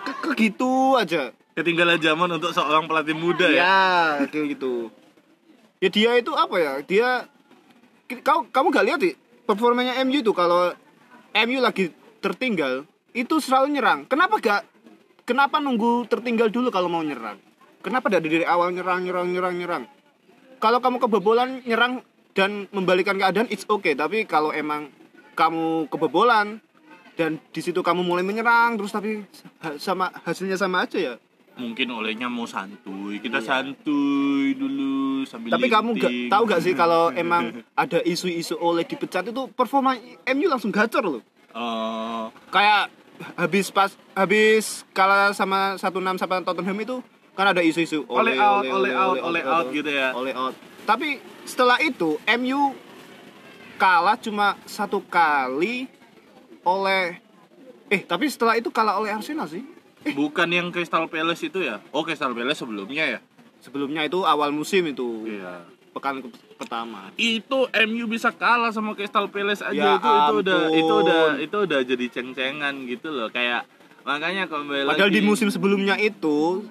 ke, 0.03 0.12
ke 0.18 0.31
gitu 0.51 0.99
aja. 0.99 1.31
Ketinggalan 1.55 2.03
zaman 2.03 2.27
untuk 2.27 2.51
seorang 2.51 2.90
pelatih 2.90 3.14
muda 3.14 3.46
ya. 3.46 3.62
ya 4.18 4.27
kayak 4.27 4.59
gitu. 4.59 4.90
Ya 5.79 5.88
dia 5.94 6.11
itu 6.18 6.35
apa 6.35 6.57
ya? 6.59 6.72
Dia 6.83 7.09
kau 8.27 8.51
kamu 8.51 8.75
gak 8.75 8.87
lihat 8.90 8.99
sih 8.99 9.14
performanya 9.46 9.94
MU 10.03 10.18
itu 10.27 10.35
kalau 10.35 10.75
MU 11.38 11.59
lagi 11.62 11.94
tertinggal 12.18 12.83
itu 13.14 13.38
selalu 13.38 13.79
nyerang. 13.79 14.11
Kenapa 14.11 14.42
gak 14.42 14.62
kenapa 15.22 15.62
nunggu 15.62 16.11
tertinggal 16.11 16.51
dulu 16.51 16.75
kalau 16.75 16.90
mau 16.90 17.07
nyerang? 17.07 17.38
Kenapa 17.79 18.11
dari 18.11 18.27
dari 18.27 18.42
awal 18.42 18.75
nyerang 18.75 19.07
nyerang 19.07 19.31
nyerang 19.31 19.55
nyerang? 19.55 19.85
Kalau 20.59 20.83
kamu 20.83 20.99
kebobolan 20.99 21.62
nyerang 21.62 22.03
dan 22.37 22.68
membalikan 22.70 23.16
keadaan 23.16 23.49
it's 23.49 23.64
okay 23.66 23.96
tapi 23.96 24.29
kalau 24.29 24.53
emang 24.53 24.92
kamu 25.33 25.88
kebobolan 25.88 26.61
dan 27.16 27.40
di 27.49 27.61
situ 27.64 27.81
kamu 27.81 28.05
mulai 28.05 28.20
menyerang 28.20 28.77
terus 28.77 28.92
tapi 28.92 29.25
sama 29.81 30.12
hasilnya 30.22 30.55
sama 30.55 30.85
aja 30.85 31.01
ya 31.01 31.16
Mungkin 31.57 31.88
olehnya 31.88 32.29
mau 32.29 32.44
santuy, 32.44 33.16
kita 33.16 33.40
Iya. 33.40 33.49
santuy 33.49 34.53
dulu 34.53 35.25
sambil 35.25 35.57
Tapi 35.57 35.72
kamu 35.72 35.96
gak 35.96 36.12
tahu 36.29 36.42
gak 36.44 36.61
sih 36.61 36.77
kalau 36.77 37.09
emang 37.16 37.64
ada 37.72 38.05
isu-isu 38.05 38.61
oleh 38.61 38.85
dipecat 38.85 39.25
itu 39.25 39.49
performa 39.57 39.96
MU 40.29 40.53
langsung 40.53 40.68
gacor 40.68 41.01
loh. 41.01 41.25
Oh, 41.57 42.29
Kayak 42.53 42.92
habis 43.40 43.72
pas 43.72 43.88
habis 44.12 44.85
kalah 44.92 45.33
sama 45.33 45.81
1-6 45.81 46.20
sama 46.20 46.44
Tottenham 46.44 46.77
itu 46.77 47.01
kan 47.33 47.49
ada 47.49 47.64
isu-isu 47.64 48.05
Oleh 48.05 48.37
out, 48.37 48.61
oleh 48.61 48.92
out, 48.92 49.16
oleh 49.16 49.40
out 49.40 49.66
gitu 49.72 49.88
ya. 49.88 50.12
Oleh 50.12 50.37
out. 50.37 50.53
Tapi 50.85 51.25
setelah 51.46 51.78
itu 51.78 52.18
MU 52.28 52.74
kalah 53.76 54.16
cuma 54.16 54.59
satu 54.64 54.98
kali 55.00 55.87
oleh 56.61 57.20
eh 57.87 58.02
tapi 58.02 58.26
setelah 58.26 58.54
itu 58.54 58.68
kalah 58.68 58.98
oleh 58.98 59.12
Arsenal 59.12 59.46
sih. 59.46 59.62
bukan 60.09 60.46
yang 60.48 60.68
Crystal 60.68 61.06
Palace 61.06 61.42
itu 61.44 61.59
ya? 61.61 61.82
Oh, 61.90 62.02
Crystal 62.02 62.30
Palace 62.30 62.59
sebelumnya 62.59 63.04
ya? 63.09 63.18
Sebelumnya 63.59 64.02
itu 64.02 64.22
awal 64.22 64.50
musim 64.50 64.87
itu 64.87 65.26
Iya. 65.26 65.66
pekan 65.90 66.20
ke- 66.20 66.30
pertama. 66.56 67.11
itu 67.16 67.59
MU 67.68 68.06
bisa 68.06 68.30
kalah 68.30 68.70
sama 68.70 68.92
Crystal 68.92 69.26
Palace 69.26 69.62
aja 69.62 69.74
Ya 69.74 69.90
itu 69.96 70.06
itu 70.06 70.35
udah 70.40 70.62
itu 70.72 70.94
udah 70.96 71.22
itu 71.40 71.56
udah 71.61 71.80
jadi 71.82 72.06
ceng-cengan 72.09 72.74
gitu 72.85 73.09
loh 73.09 73.28
kayak 73.28 73.66
makanya 74.02 74.46
kembali 74.46 74.87
Padahal 74.87 75.09
lagi 75.09 75.18
di 75.18 75.22
musim 75.22 75.48
sebelumnya 75.48 75.94
itu 75.96 76.62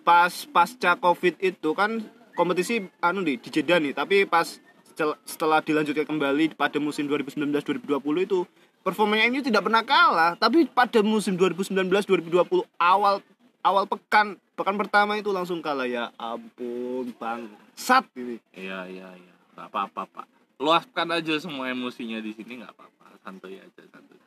pas 0.00 0.30
pasca 0.46 0.94
covid 0.94 1.34
itu 1.40 1.70
kan 1.72 1.98
kompetisi 2.34 2.84
anu 2.98 3.22
nih 3.22 3.38
di 3.40 3.48
Jeddah 3.48 3.78
nih, 3.80 3.94
tapi 3.94 4.26
pas 4.26 4.58
setel- 4.86 5.18
setelah 5.26 5.62
dilanjutkan 5.62 6.06
kembali 6.06 6.54
pada 6.54 6.78
musim 6.82 7.06
2019-2020 7.06 8.26
itu 8.26 8.46
performanya 8.84 9.30
MU 9.30 9.40
tidak 9.40 9.64
pernah 9.64 9.82
kalah, 9.82 10.32
tapi 10.36 10.68
pada 10.68 11.00
musim 11.00 11.34
2019-2020 11.38 12.66
awal 12.78 13.24
awal 13.64 13.84
pekan 13.88 14.36
pekan 14.54 14.76
pertama 14.76 15.16
itu 15.16 15.32
langsung 15.32 15.64
kalah. 15.64 15.88
Ya 15.88 16.12
ampun 16.20 17.10
bang 17.16 17.48
sat 17.74 18.06
ini. 18.14 18.38
Iya 18.54 18.86
iya 18.86 19.08
iya. 19.16 19.34
Nggak 19.56 19.66
apa-apa 19.72 20.02
pak. 20.10 20.26
Luaskan 20.60 21.10
aja 21.10 21.34
semua 21.40 21.72
emosinya 21.72 22.20
di 22.20 22.30
sini 22.36 22.62
nggak 22.62 22.74
apa-apa. 22.76 23.18
Santuy 23.24 23.58
aja 23.58 23.82
santuy. 23.90 24.20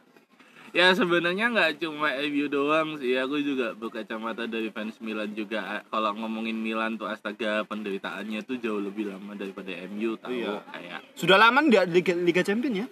Ya 0.77 0.93
sebenarnya 0.93 1.49
nggak 1.49 1.81
cuma 1.81 2.13
MU 2.21 2.45
doang 2.47 2.89
sih 2.95 3.17
aku 3.17 3.41
juga 3.41 3.73
berkacamata 3.73 4.45
dari 4.45 4.69
fans 4.69 5.01
Milan 5.01 5.33
juga 5.33 5.81
kalau 5.89 6.13
ngomongin 6.15 6.53
Milan 6.53 6.95
tuh 6.95 7.09
astaga 7.09 7.65
penderitaannya 7.65 8.45
tuh 8.45 8.61
jauh 8.61 8.77
lebih 8.77 9.09
lama 9.09 9.33
daripada 9.33 9.73
MU 9.89 10.13
tahu 10.15 10.37
Iya. 10.37 10.61
kayak 10.67 10.99
sudah 11.13 11.35
lama 11.35 11.59
nggak 11.59 11.83
Liga, 11.89 12.13
Liga 12.13 12.41
Champion 12.41 12.73
ya 12.75 12.87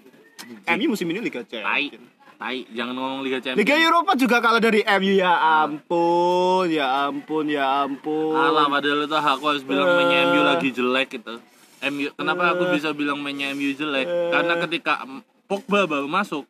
MU 0.67 0.85
musim 0.89 1.05
ini 1.07 1.21
Liga 1.21 1.45
tai 1.45 1.61
Champion 1.61 2.03
tai 2.35 2.57
jangan 2.67 2.93
ngomong 2.93 3.21
Liga 3.21 3.37
Champions 3.37 3.61
Liga 3.61 3.75
Eropa 3.77 4.11
juga 4.17 4.37
kalah 4.41 4.59
dari 4.59 4.81
MU 4.81 5.13
ya 5.13 5.33
ampun, 5.61 6.65
ya 6.67 7.07
ampun, 7.07 7.45
ya 7.47 7.85
ampun. 7.85 8.33
Alah 8.33 8.65
padahal 8.67 9.05
itu 9.05 9.13
aku 9.15 9.45
harus 9.45 9.63
bilang 9.63 9.87
Eh. 9.87 9.95
mainnya 9.95 10.19
MU 10.27 10.41
lagi 10.43 10.69
jelek 10.69 11.07
gitu. 11.15 11.37
MU 11.85 12.09
kenapa 12.11 12.51
aku 12.51 12.73
bisa 12.73 12.91
bilang 12.91 13.21
mainnya 13.21 13.53
MU 13.53 13.71
jelek? 13.71 14.03
Eh. 14.03 14.29
Karena 14.33 14.53
ketika 14.65 15.05
Pogba 15.45 15.85
baru 15.85 16.09
masuk 16.09 16.43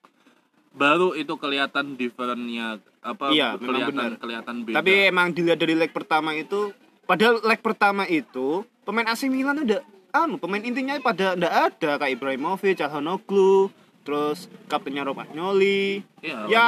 baru 0.76 1.16
itu 1.16 1.34
kelihatan 1.34 1.96
differentnya 1.96 2.78
apa 3.00 3.32
Iya, 3.32 3.56
kelihatan 3.56 3.96
benar. 3.96 4.12
kelihatan 4.18 4.56
beda. 4.62 4.76
Tapi 4.78 4.92
emang 5.08 5.32
dilihat 5.32 5.58
dari 5.58 5.74
leg 5.74 5.90
pertama 5.90 6.34
itu, 6.34 6.76
padahal 7.04 7.40
leg 7.42 7.60
pertama 7.60 8.04
itu 8.04 8.62
pemain 8.84 9.08
AC 9.08 9.26
Milan 9.26 9.64
udah 9.64 9.82
anu 10.12 10.36
pemain 10.36 10.60
intinya 10.60 10.96
pada 11.00 11.34
ndak 11.34 11.54
ada 11.72 11.92
kayak 11.98 12.14
Ibrahimovic, 12.14 12.76
Calhanoglu, 12.76 13.72
terus 14.02 14.48
kaptennya 14.66 15.04
Romagnoli. 15.04 16.04
ya, 16.20 16.46
ya, 16.46 16.68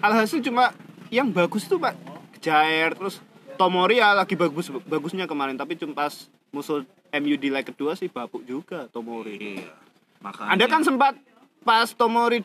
Alhasil 0.00 0.40
cuma 0.40 0.72
yang 1.08 1.28
bagus 1.28 1.64
itu 1.64 1.76
Pak 1.76 1.96
Jair 2.38 2.92
terus 2.92 3.24
Tomori 3.54 3.96
ya 3.96 4.12
lagi 4.12 4.34
bagus 4.34 4.68
bagusnya 4.84 5.24
kemarin 5.24 5.54
tapi 5.54 5.74
cuma 5.74 5.94
pas 5.96 6.12
musuh 6.50 6.82
MU 7.14 7.34
di 7.34 7.48
leg 7.48 7.64
kedua 7.64 7.94
sih 7.94 8.10
bapuk 8.10 8.42
juga 8.42 8.90
Tomori. 8.90 9.38
iya. 9.56 9.72
Makanya 10.20 10.50
Anda 10.50 10.66
kan 10.66 10.82
sempat 10.82 11.14
pas 11.62 11.88
Tomori 11.90 12.42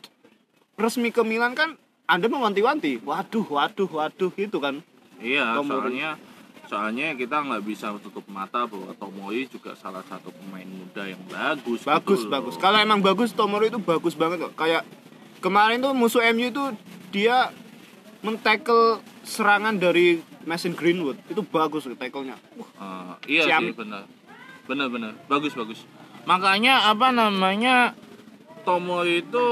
resmi 0.80 1.12
ke 1.12 1.20
Milan 1.20 1.52
kan 1.52 1.76
Anda 2.08 2.26
mewanti-wanti, 2.26 3.04
waduh, 3.06 3.46
waduh, 3.46 3.86
waduh 3.86 4.32
gitu 4.34 4.58
kan. 4.58 4.82
iya 5.20 5.54
Tomori. 5.54 5.68
soalnya 5.68 6.10
soalnya 6.66 7.06
kita 7.14 7.44
nggak 7.44 7.62
bisa 7.62 7.92
tutup 8.00 8.24
mata 8.26 8.64
bahwa 8.64 8.90
Tomori 8.96 9.46
juga 9.46 9.76
salah 9.76 10.02
satu 10.08 10.32
pemain 10.32 10.66
muda 10.66 11.06
yang 11.06 11.20
bagus. 11.28 11.84
Bagus, 11.84 12.24
gitu 12.24 12.32
bagus. 12.32 12.54
Kalau 12.56 12.80
emang 12.80 13.04
bagus 13.04 13.36
Tomori 13.36 13.68
itu 13.68 13.78
bagus 13.78 14.16
banget 14.16 14.42
kok. 14.48 14.56
Kayak 14.58 14.88
kemarin 15.44 15.84
tuh 15.84 15.92
musuh 15.92 16.24
MU 16.32 16.48
itu 16.48 16.64
dia 17.12 17.52
men-tackle 18.24 19.04
serangan 19.22 19.76
dari 19.76 20.24
Mason 20.48 20.72
Greenwood 20.72 21.20
itu 21.28 21.44
bagus 21.44 21.84
tackle-nya. 21.94 22.40
Ah, 22.80 23.20
iya 23.28 23.44
Siam. 23.44 23.70
sih 23.70 23.76
benar 23.76 24.08
benar 24.70 24.86
benar 24.86 25.12
bagus 25.26 25.52
bagus 25.58 25.82
makanya 26.30 26.86
apa 26.86 27.10
namanya 27.10 27.98
Tomori 28.62 29.24
itu 29.24 29.46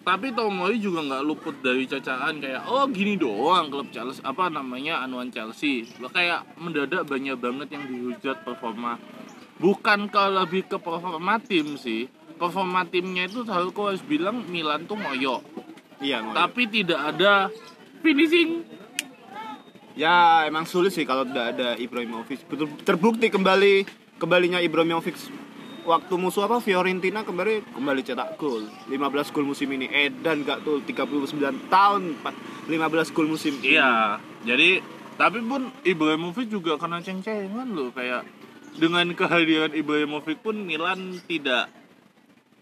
tapi 0.00 0.32
Tomori 0.32 0.80
juga 0.80 1.04
nggak 1.04 1.22
luput 1.22 1.60
dari 1.60 1.84
cacaan 1.84 2.40
kayak 2.40 2.64
oh 2.66 2.88
gini 2.88 3.20
doang 3.20 3.68
klub 3.68 3.92
Chelsea 3.92 4.24
apa 4.24 4.48
namanya 4.48 5.04
anuan 5.04 5.28
Chelsea. 5.28 5.84
Kayak 6.10 6.48
mendadak 6.56 7.04
banyak 7.04 7.36
banget 7.36 7.68
yang 7.76 7.84
dihujat 7.84 8.40
performa. 8.40 8.96
Bukan 9.60 10.08
kalau 10.08 10.40
lebih 10.40 10.64
ke 10.64 10.80
performa 10.80 11.36
tim 11.36 11.76
sih. 11.76 12.08
Performa 12.40 12.88
timnya 12.88 13.28
itu 13.28 13.44
selalu 13.44 13.68
kau 13.76 13.92
harus 13.92 14.00
bilang 14.00 14.40
Milan 14.48 14.88
tuh 14.88 14.96
ngoyo 14.96 15.44
Iya, 16.00 16.24
Ngoyo. 16.24 16.32
tapi 16.32 16.64
tidak 16.64 16.96
ada 16.96 17.52
finishing. 18.00 18.64
Ya 19.92 20.48
emang 20.48 20.64
sulit 20.64 20.96
sih 20.96 21.04
kalau 21.04 21.28
tidak 21.28 21.52
ada 21.52 21.76
Ibrahimovic. 21.76 22.48
Terbukti 22.88 23.28
kembali 23.28 23.84
kembalinya 24.16 24.56
Ibrahimovic 24.56 25.12
waktu 25.90 26.14
musuh 26.14 26.46
apa 26.46 26.62
Fiorentina 26.62 27.26
kembali 27.26 27.74
kembali 27.74 28.00
cetak 28.06 28.38
gol 28.38 28.62
15 28.86 29.34
gol 29.34 29.46
musim 29.50 29.66
ini 29.74 29.90
Edan 29.90 30.46
gak 30.46 30.62
tuh 30.62 30.78
39 30.86 31.34
tahun 31.66 32.02
Pak. 32.22 32.34
15 32.70 33.10
gol 33.10 33.26
musim 33.26 33.58
ini. 33.58 33.74
Iya, 33.74 34.22
jadi 34.46 34.78
tapi 35.18 35.42
pun 35.42 35.74
Ibrahimovic 35.82 36.46
juga 36.46 36.78
kena 36.78 37.02
ceng-cengan 37.02 37.66
loh 37.74 37.90
kayak 37.90 38.22
dengan 38.78 39.10
kehadiran 39.12 39.74
Ibrahimovic 39.74 40.38
pun 40.38 40.54
Milan 40.62 41.18
tidak 41.26 41.66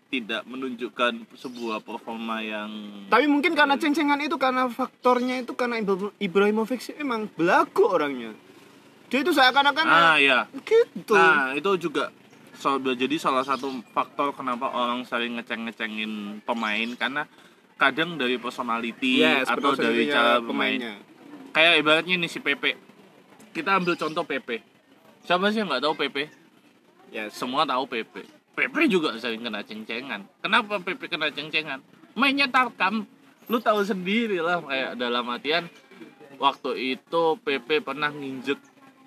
tidak 0.09 0.41
menunjukkan 0.49 1.29
sebuah 1.37 1.85
performa 1.85 2.41
yang 2.41 2.73
Tapi 3.13 3.29
mungkin 3.29 3.53
karena 3.53 3.77
ceng-cengan 3.77 4.25
itu 4.25 4.41
karena 4.41 4.73
faktornya 4.73 5.45
itu 5.45 5.53
karena 5.53 5.77
Ibra- 5.85 6.17
Ibrahimovic 6.17 6.81
sih 6.81 6.97
emang 6.97 7.29
belagu 7.37 7.85
orangnya. 7.85 8.33
Dia 9.13 9.21
itu 9.21 9.37
seakan-akan 9.37 9.85
ah 9.85 10.17
ya. 10.17 10.49
gitu. 10.65 11.13
Nah, 11.13 11.53
itu 11.53 11.77
juga 11.77 12.09
so- 12.59 12.77
jadi 12.83 13.17
salah 13.17 13.43
satu 13.43 13.71
faktor 13.89 14.35
kenapa 14.35 14.69
orang 14.69 15.03
sering 15.03 15.39
ngeceng-ngecengin 15.39 16.43
pemain 16.43 16.89
karena 16.93 17.23
kadang 17.75 18.19
dari 18.19 18.37
personality 18.37 19.23
Yes, 19.23 19.47
atau 19.47 19.73
dari 19.73 20.11
cara 20.11 20.39
bermain. 20.39 20.77
pemainnya. 20.77 20.95
Kayak 21.49 21.75
ibaratnya 21.79 22.15
nih 22.19 22.27
si 22.27 22.39
Pepe. 22.39 22.75
Kita 23.51 23.79
ambil 23.79 23.95
contoh 23.95 24.23
Pepe. 24.23 24.61
Siapa 25.23 25.49
sih 25.49 25.63
yang 25.63 25.71
nggak 25.71 25.83
tahu 25.83 25.95
Pepe? 25.97 26.27
Yes. 27.09 27.33
semua 27.33 27.65
tahu 27.65 27.87
Pepe. 27.87 28.27
Pepe 28.53 28.85
juga 28.85 29.15
sering 29.17 29.41
kena 29.41 29.63
ceng-cengan. 29.63 30.27
Kenapa 30.39 30.77
Pepe 30.77 31.07
kena 31.07 31.31
ceng-cengan? 31.31 31.79
Mainnya 32.13 32.45
tarkam. 32.47 33.07
Lu 33.47 33.57
tahu 33.57 33.81
sendiri 33.81 34.43
lah 34.43 34.61
kayak 34.61 34.99
dalam 34.99 35.25
artian 35.25 35.71
waktu 36.37 36.71
itu 36.93 37.23
Pepe 37.41 37.81
pernah 37.81 38.11
nginjek 38.11 38.59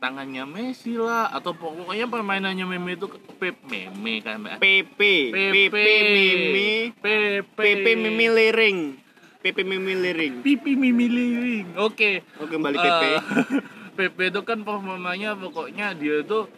tangannya 0.02 0.50
Messi 0.50 0.98
lah 0.98 1.30
atau 1.30 1.54
pokoknya 1.54 2.10
permainannya 2.10 2.66
Meme 2.66 2.98
itu 2.98 3.06
Pepe 3.38 3.54
Meme 3.70 4.26
kan 4.26 4.42
PP, 4.58 5.00
PP 5.30 5.56
Pepe 5.70 7.46
PP 7.54 7.86
Mimi 8.02 8.28
liring. 8.34 8.80
PP 9.42 9.58
Mimi 9.62 9.94
liring. 9.94 10.34
Pipi 10.42 10.74
Mimi 10.74 11.06
liring. 11.06 11.68
Oke. 11.78 12.26
Oke, 12.42 12.50
kembali 12.58 12.78
PP. 12.78 13.04
Eh, 13.06 13.22
Pepe 13.98 14.34
itu 14.34 14.42
kan 14.42 14.66
performanya 14.66 15.38
pokoknya 15.38 15.94
dia 15.94 16.26
itu 16.26 16.50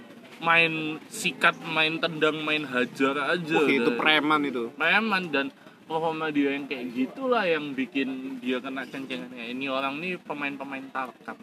main 0.44 1.00
sikat, 1.08 1.56
main 1.68 2.00
tendang, 2.00 2.44
main 2.44 2.64
hajar 2.64 3.16
aja. 3.36 3.60
Wah, 3.60 3.68
itu 3.68 3.92
preman 3.96 4.42
itu. 4.48 4.72
preman 4.76 5.32
dan 5.32 5.48
performa 5.84 6.32
dia 6.32 6.56
yang 6.56 6.68
kayak 6.68 6.92
gitulah 6.96 7.44
yang 7.44 7.76
bikin 7.76 8.40
dia 8.40 8.60
kena 8.64 8.88
ceng-cengan 8.88 9.36
ini 9.36 9.68
orang 9.68 10.00
nih 10.00 10.16
pemain-pemain 10.20 10.88
tarkam. 10.92 11.40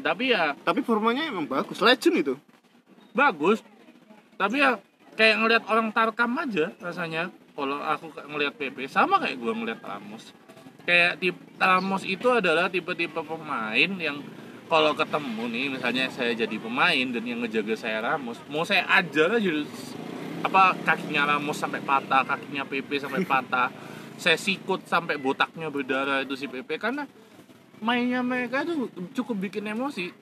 Tapi 0.00 0.32
ya 0.32 0.52
Tapi 0.62 0.80
formanya 0.84 1.26
emang 1.26 1.48
bagus. 1.48 1.80
Legend 1.80 2.16
itu. 2.20 2.34
bagus. 3.16 3.64
Tapi 4.36 4.60
ya 4.60 4.76
kayak 5.16 5.36
ngelihat 5.40 5.64
orang 5.72 5.88
tarkam 5.92 6.36
aja 6.36 6.72
rasanya. 6.80 7.32
Kalau 7.56 7.80
aku 7.80 8.12
ngelihat 8.12 8.60
PP 8.60 8.84
sama 8.84 9.16
kayak 9.16 9.40
gua 9.40 9.56
ngelihat 9.56 9.80
Ramos. 9.80 10.36
Kayak 10.84 11.16
tipe 11.18 11.40
Ramos 11.56 12.04
itu 12.04 12.28
adalah 12.28 12.68
tipe-tipe 12.68 13.16
pemain 13.16 13.90
yang 13.96 14.20
kalau 14.66 14.92
ketemu 14.92 15.44
nih 15.48 15.66
misalnya 15.78 16.04
saya 16.12 16.34
jadi 16.34 16.56
pemain 16.58 17.06
dan 17.08 17.22
yang 17.22 17.40
ngejaga 17.40 17.78
saya 17.78 18.02
Ramos, 18.02 18.42
mau 18.50 18.66
saya 18.66 18.84
ajar 18.98 19.38
aja 19.38 19.50
apa 20.44 20.76
kakinya 20.84 21.32
Ramos 21.32 21.56
sampai 21.56 21.80
patah, 21.80 22.22
kakinya 22.26 22.68
PP 22.68 23.00
sampai 23.00 23.24
patah. 23.24 23.72
saya 24.16 24.40
sikut 24.40 24.88
sampai 24.88 25.20
botaknya 25.20 25.68
berdarah 25.68 26.24
itu 26.24 26.34
si 26.40 26.48
PP 26.48 26.80
karena 26.80 27.04
mainnya 27.78 28.20
mereka 28.20 28.62
itu 28.62 28.88
cukup 29.12 29.48
bikin 29.48 29.66
emosi. 29.66 30.12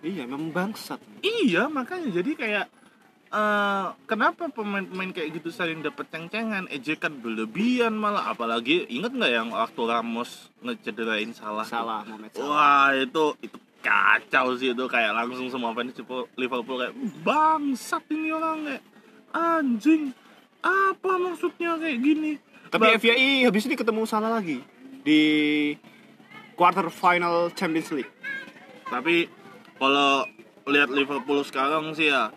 Iya, 0.00 0.24
memang 0.24 0.50
bangsat. 0.50 1.00
Iya 1.20 1.68
makanya 1.68 2.08
jadi 2.10 2.32
kayak 2.32 2.66
eh 3.30 3.86
kenapa 4.10 4.50
pemain-pemain 4.50 5.14
kayak 5.14 5.38
gitu 5.38 5.54
sering 5.54 5.86
dapet 5.86 6.10
ceng-cengan, 6.10 6.66
ejekan 6.66 7.14
berlebihan 7.14 7.94
malah 7.94 8.26
apalagi 8.26 8.90
inget 8.90 9.14
nggak 9.14 9.30
yang 9.30 9.48
waktu 9.54 9.80
Ramos 9.86 10.50
ngecederain 10.58 11.30
salah? 11.30 11.62
tuh? 11.62 11.70
Salah, 11.70 12.02
Salah. 12.02 12.48
Wah 12.50 12.90
itu 12.96 13.24
itu 13.38 13.58
kacau 13.80 14.58
sih 14.58 14.74
itu 14.74 14.84
kayak 14.84 15.14
langsung 15.14 15.46
semua 15.46 15.70
fans 15.72 15.94
Liverpool 16.34 16.76
kayak 16.80 16.94
bangsat 17.22 18.02
ini 18.10 18.28
orang 18.34 18.66
kayak 18.66 18.82
anjing 19.30 20.10
apa 20.60 21.12
maksudnya 21.16 21.78
kayak 21.78 21.98
gini? 22.02 22.32
Tapi 22.66 22.82
Ba- 22.82 22.98
FPI 22.98 23.46
habis 23.46 23.62
ini 23.64 23.78
ketemu 23.78 24.10
Salah 24.10 24.30
lagi 24.32 24.58
di 25.00 25.22
quarter 26.60 26.92
final 26.92 27.48
Champions 27.50 27.88
League. 27.90 28.12
tapi 28.84 29.32
kalau 29.74 30.28
lihat 30.66 30.90
Liverpool 30.90 31.40
sekarang 31.40 31.90
sih 31.90 32.06
ya 32.06 32.28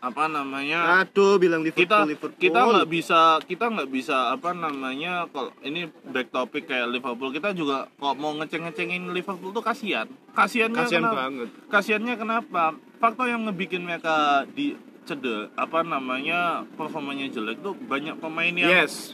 apa 0.00 0.24
namanya 0.26 1.02
Aduh, 1.02 1.36
bilang 1.36 1.60
Liverpool, 1.60 1.84
kita 1.84 1.98
Liverpool. 2.06 2.38
kita 2.38 2.60
nggak 2.62 2.88
bisa 2.88 3.20
kita 3.42 3.64
nggak 3.68 3.90
bisa 3.90 4.16
apa 4.30 4.54
namanya 4.54 5.28
kalau 5.28 5.50
ini 5.60 5.84
back 6.06 6.30
topic 6.30 6.64
kayak 6.64 6.88
Liverpool 6.88 7.28
kita 7.28 7.52
juga 7.52 7.84
kok 7.90 8.14
mau 8.14 8.32
ngeceng-ngecengin 8.34 9.10
Liverpool 9.10 9.50
tuh 9.50 9.60
kasihan 9.60 10.08
kasihannya 10.32 10.78
kasihan 10.78 11.02
kenapa 11.04 11.20
banget. 11.20 11.48
kasihannya 11.68 12.14
kenapa 12.16 12.62
faktor 12.96 13.26
yang 13.26 13.44
ngebikin 13.44 13.82
mereka 13.82 14.16
di 14.48 14.72
cedera 15.02 15.52
apa 15.52 15.82
namanya 15.82 16.64
performanya 16.70 17.26
jelek 17.26 17.60
tuh 17.60 17.74
banyak 17.74 18.16
pemain 18.16 18.54
yang 18.54 18.70
Yes, 18.72 19.12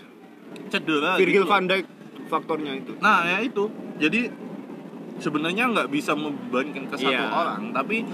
cedera 0.68 1.16
Virgil 1.16 1.42
gitu. 1.42 1.50
van 1.50 1.64
Dijk 1.64 1.86
faktornya 2.26 2.74
itu. 2.74 2.94
Nah 2.98 3.22
ya 3.24 3.38
itu 3.40 3.70
jadi 3.96 4.30
sebenarnya 5.16 5.64
nggak 5.68 5.88
bisa 5.88 6.12
membebankan 6.12 6.84
ke 6.86 6.96
satu 6.96 7.08
Iya. 7.08 7.26
orang 7.26 7.72
tapi 7.72 8.04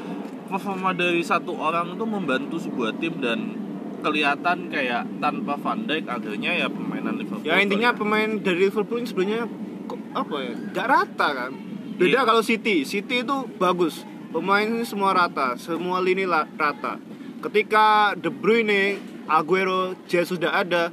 performa 0.46 0.92
dari 0.92 1.22
satu 1.22 1.54
orang 1.54 1.92
itu 1.92 2.04
membantu 2.04 2.56
sebuah 2.58 2.94
tim 2.96 3.18
dan 3.18 3.38
kelihatan 4.00 4.66
kayak 4.68 5.06
tanpa 5.18 5.54
Van 5.56 5.82
Dijk 5.82 6.04
akhirnya 6.06 6.50
ya 6.56 6.66
permainan 6.66 7.14
Liverpool 7.16 7.46
Ya 7.46 7.58
intinya 7.58 7.94
pemain 7.94 8.30
dari 8.36 8.66
Liverpool 8.66 8.98
ini 8.98 9.06
sebenarnya 9.06 9.46
apa 10.12 10.36
ya? 10.42 10.52
Gak 10.74 10.86
rata 10.86 11.28
kan. 11.32 11.50
Beda 11.96 12.18
Iya. 12.18 12.26
kalau 12.26 12.42
City. 12.42 12.82
City 12.82 13.22
itu 13.22 13.36
bagus. 13.56 14.02
Pemain 14.28 14.64
ini 14.64 14.82
semua 14.82 15.12
rata, 15.12 15.54
semua 15.56 16.00
lini 16.00 16.24
rata. 16.26 16.96
Ketika 17.40 18.12
De 18.14 18.28
Bruyne, 18.28 18.96
Aguero, 19.24 19.94
Jesus 20.04 20.36
sudah 20.36 20.56
ada, 20.56 20.88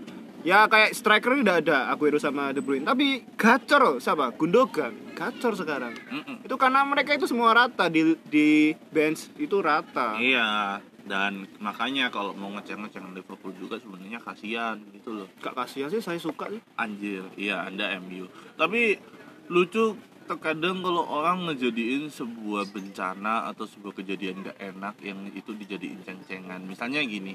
ya 0.49 0.65
kayak 0.65 0.91
striker 0.91 1.37
udah 1.37 1.61
ada 1.61 1.77
Aguero 1.87 2.17
sama 2.17 2.49
De 2.49 2.59
Bruyne. 2.59 2.81
Tapi 2.81 3.21
gacor 3.37 4.01
siapa? 4.01 4.33
Gundogan. 4.33 5.13
Gacor 5.13 5.53
sekarang. 5.53 5.93
Mm-mm. 6.09 6.41
Itu 6.41 6.57
karena 6.57 6.81
mereka 6.83 7.13
itu 7.13 7.23
semua 7.23 7.53
rata 7.53 7.85
di 7.85 8.17
di 8.25 8.47
bench 8.89 9.29
itu 9.37 9.61
rata. 9.61 10.17
iya 10.17 10.81
dan 11.01 11.45
makanya 11.57 12.09
kalau 12.09 12.33
mau 12.33 12.53
ngeceng-ngeceng 12.53 13.13
Liverpool 13.13 13.49
juga 13.57 13.77
sebenarnya 13.77 14.21
kasihan 14.21 14.77
gitu 14.93 15.09
loh 15.15 15.27
Gak 15.39 15.57
kasihan 15.57 15.89
sih, 15.89 15.97
saya 15.99 16.21
suka 16.21 16.45
sih. 16.47 16.61
anjir 16.75 17.25
iya 17.33 17.65
anda 17.65 17.97
MU 17.97 18.29
tapi 18.53 19.01
lucu 19.49 19.97
terkadang 20.29 20.85
kalau 20.85 21.09
orang 21.09 21.49
ngejadiin 21.49 22.13
sebuah 22.13 22.69
bencana 22.69 23.49
atau 23.49 23.65
sebuah 23.65 23.97
kejadian 23.97 24.45
gak 24.45 24.61
enak 24.61 25.01
yang 25.01 25.17
itu 25.33 25.49
dijadiin 25.49 26.05
ceng-cengan 26.05 26.61
misalnya 26.61 27.01
gini 27.01 27.33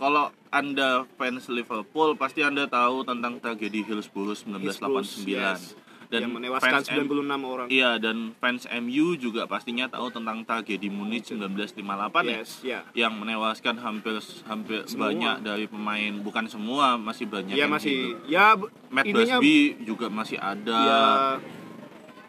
kalau 0.00 0.24
anda 0.50 0.88
fans 1.14 1.44
Liverpool 1.46 2.16
pasti 2.16 2.40
anda 2.40 2.64
tahu 2.66 3.04
tentang 3.04 3.36
tragedi 3.36 3.84
Hillsborough 3.84 4.34
1989 4.34 5.28
Yes. 5.28 5.76
dan 6.10 6.26
yang 6.26 6.34
menewaskan 6.34 6.72
fans 6.74 6.88
M- 6.90 7.06
96 7.06 7.44
orang. 7.44 7.66
iya 7.68 7.94
dan 7.94 8.34
fans 8.34 8.66
MU 8.66 9.14
juga 9.14 9.46
pastinya 9.46 9.86
tahu 9.86 10.10
tentang 10.10 10.42
tragedi 10.42 10.88
Munich 10.88 11.22
1958 11.22 11.76
ya 12.24 12.34
Yes, 12.34 12.50
ya. 12.64 12.80
yang 12.96 13.14
menewaskan 13.14 13.78
hampir 13.78 14.18
hampir 14.42 14.82
Semua. 14.84 15.06
banyak 15.06 15.36
dari 15.44 15.68
pemain 15.68 16.12
bukan 16.18 16.48
semua 16.48 16.98
masih 16.98 17.28
banyak 17.28 17.54
Ya 17.54 17.62
yang 17.62 17.70
masih 17.70 18.18
ya 18.26 18.58
Matt 18.88 19.06
Busby 19.06 19.78
juga 19.80 20.10
masih 20.10 20.34
ada 20.34 20.78
ya 20.82 21.00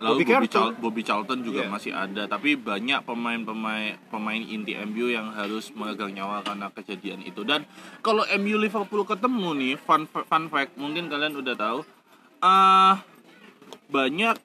lalu 0.02 0.18
Bobby 0.18 0.26
Bobby, 0.26 0.32
Charlton. 0.48 0.50
Chal- 0.52 0.76
Bobby 0.76 1.02
Charlton 1.02 1.40
juga 1.42 1.62
Iya. 1.62 1.70
masih 1.70 1.92
ada 1.94 2.24
tapi 2.26 2.50
banyak 2.56 3.00
pemain-pemain 3.02 4.02
pemain 4.08 4.42
inti 4.42 4.74
MU 4.82 5.08
yang 5.08 5.30
harus 5.30 5.70
memegang 5.70 6.10
nyawa 6.10 6.42
karena 6.42 6.68
kejadian 6.72 7.22
itu 7.22 7.42
dan 7.42 7.70
kalau 8.00 8.26
MU 8.34 8.58
Liverpool 8.58 9.04
ketemu 9.04 9.50
nih 9.54 9.74
fun 9.78 10.04
fun 10.06 10.46
fact 10.48 10.74
mungkin 10.76 11.06
kalian 11.06 11.34
udah 11.36 11.54
tahu 11.54 11.80
ah 12.40 12.98
banyak 13.88 14.42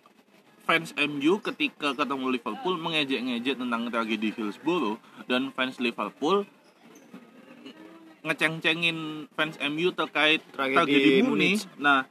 fans 0.62 0.92
MU 0.94 1.38
ketika 1.40 1.94
ketemu 1.94 2.26
Liverpool 2.32 2.76
mengejek-ngejek 2.76 3.56
tentang 3.56 3.86
tragedi 3.86 4.28
Hillsborough 4.30 4.98
dan 5.24 5.48
fans 5.50 5.78
Liverpool 5.78 6.44
ngeceng-cengin 8.20 8.98
fans 9.32 9.54
MU 9.62 9.88
terkait 9.90 10.42
Tragedi 10.50 10.74
tragedi. 10.74 11.10
Munich. 11.22 11.62
Nah, 11.78 12.10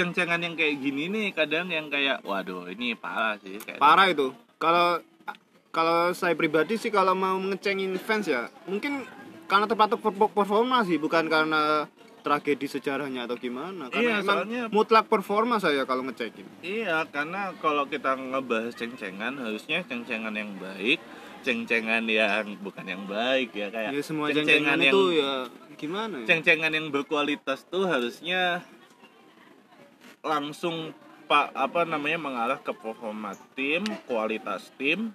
ceng-cengan 0.00 0.40
yang 0.40 0.54
kayak 0.54 0.80
gini 0.80 1.06
nih 1.06 1.26
kadang 1.30 1.68
yang 1.68 1.86
kayak 1.86 2.24
waduh 2.24 2.64
ini 2.66 2.96
parah 2.96 3.36
sih 3.36 3.60
kayak 3.60 3.76
parah 3.76 4.08
itu. 4.08 4.32
Kalau 4.56 5.04
kalau 5.70 6.10
saya 6.10 6.32
pribadi 6.32 6.74
sih 6.74 6.88
kalau 6.88 7.12
mau 7.12 7.36
ngecengin 7.36 7.94
fans 7.96 8.26
ya 8.26 8.48
mungkin 8.64 9.04
karena 9.44 9.68
terpatok 9.68 10.00
per- 10.00 10.32
performa 10.32 10.80
sih 10.82 10.96
bukan 10.96 11.28
karena 11.28 11.84
tragedi 12.20 12.66
sejarahnya 12.66 13.24
atau 13.24 13.36
gimana. 13.36 13.88
Iya, 13.88 13.92
karena 13.92 14.10
emang 14.18 14.26
soalnya- 14.38 14.68
mutlak 14.68 15.06
performa 15.06 15.56
saya 15.56 15.84
kalau 15.84 16.00
ngecekin 16.02 16.44
Iya, 16.60 17.08
karena 17.08 17.52
kalau 17.58 17.84
kita 17.84 18.12
ngebahas 18.12 18.72
ceng-cengan 18.74 19.36
harusnya 19.36 19.80
ceng-cengan 19.82 20.32
yang 20.32 20.52
baik, 20.56 21.00
ceng-cengan 21.40 22.04
yang 22.04 22.44
bukan 22.60 22.84
yang 22.84 23.02
baik 23.06 23.52
ya 23.52 23.68
kayak 23.68 23.90
ya 23.90 24.02
semua 24.04 24.28
ceng-cengan 24.28 24.76
ceng-cengan 24.76 24.78
yang 24.78 24.92
itu 24.92 25.02
ya 25.16 25.32
gimana 25.74 26.14
ya? 26.18 26.26
ceng-cengan 26.28 26.72
yang 26.72 26.86
berkualitas 26.90 27.64
tuh 27.64 27.88
harusnya 27.88 28.60
langsung 30.20 30.92
pak 31.24 31.54
apa 31.54 31.86
namanya 31.86 32.18
mengarah 32.18 32.58
ke 32.58 32.74
performa 32.74 33.32
tim, 33.54 33.86
kualitas 34.04 34.68
tim 34.74 35.14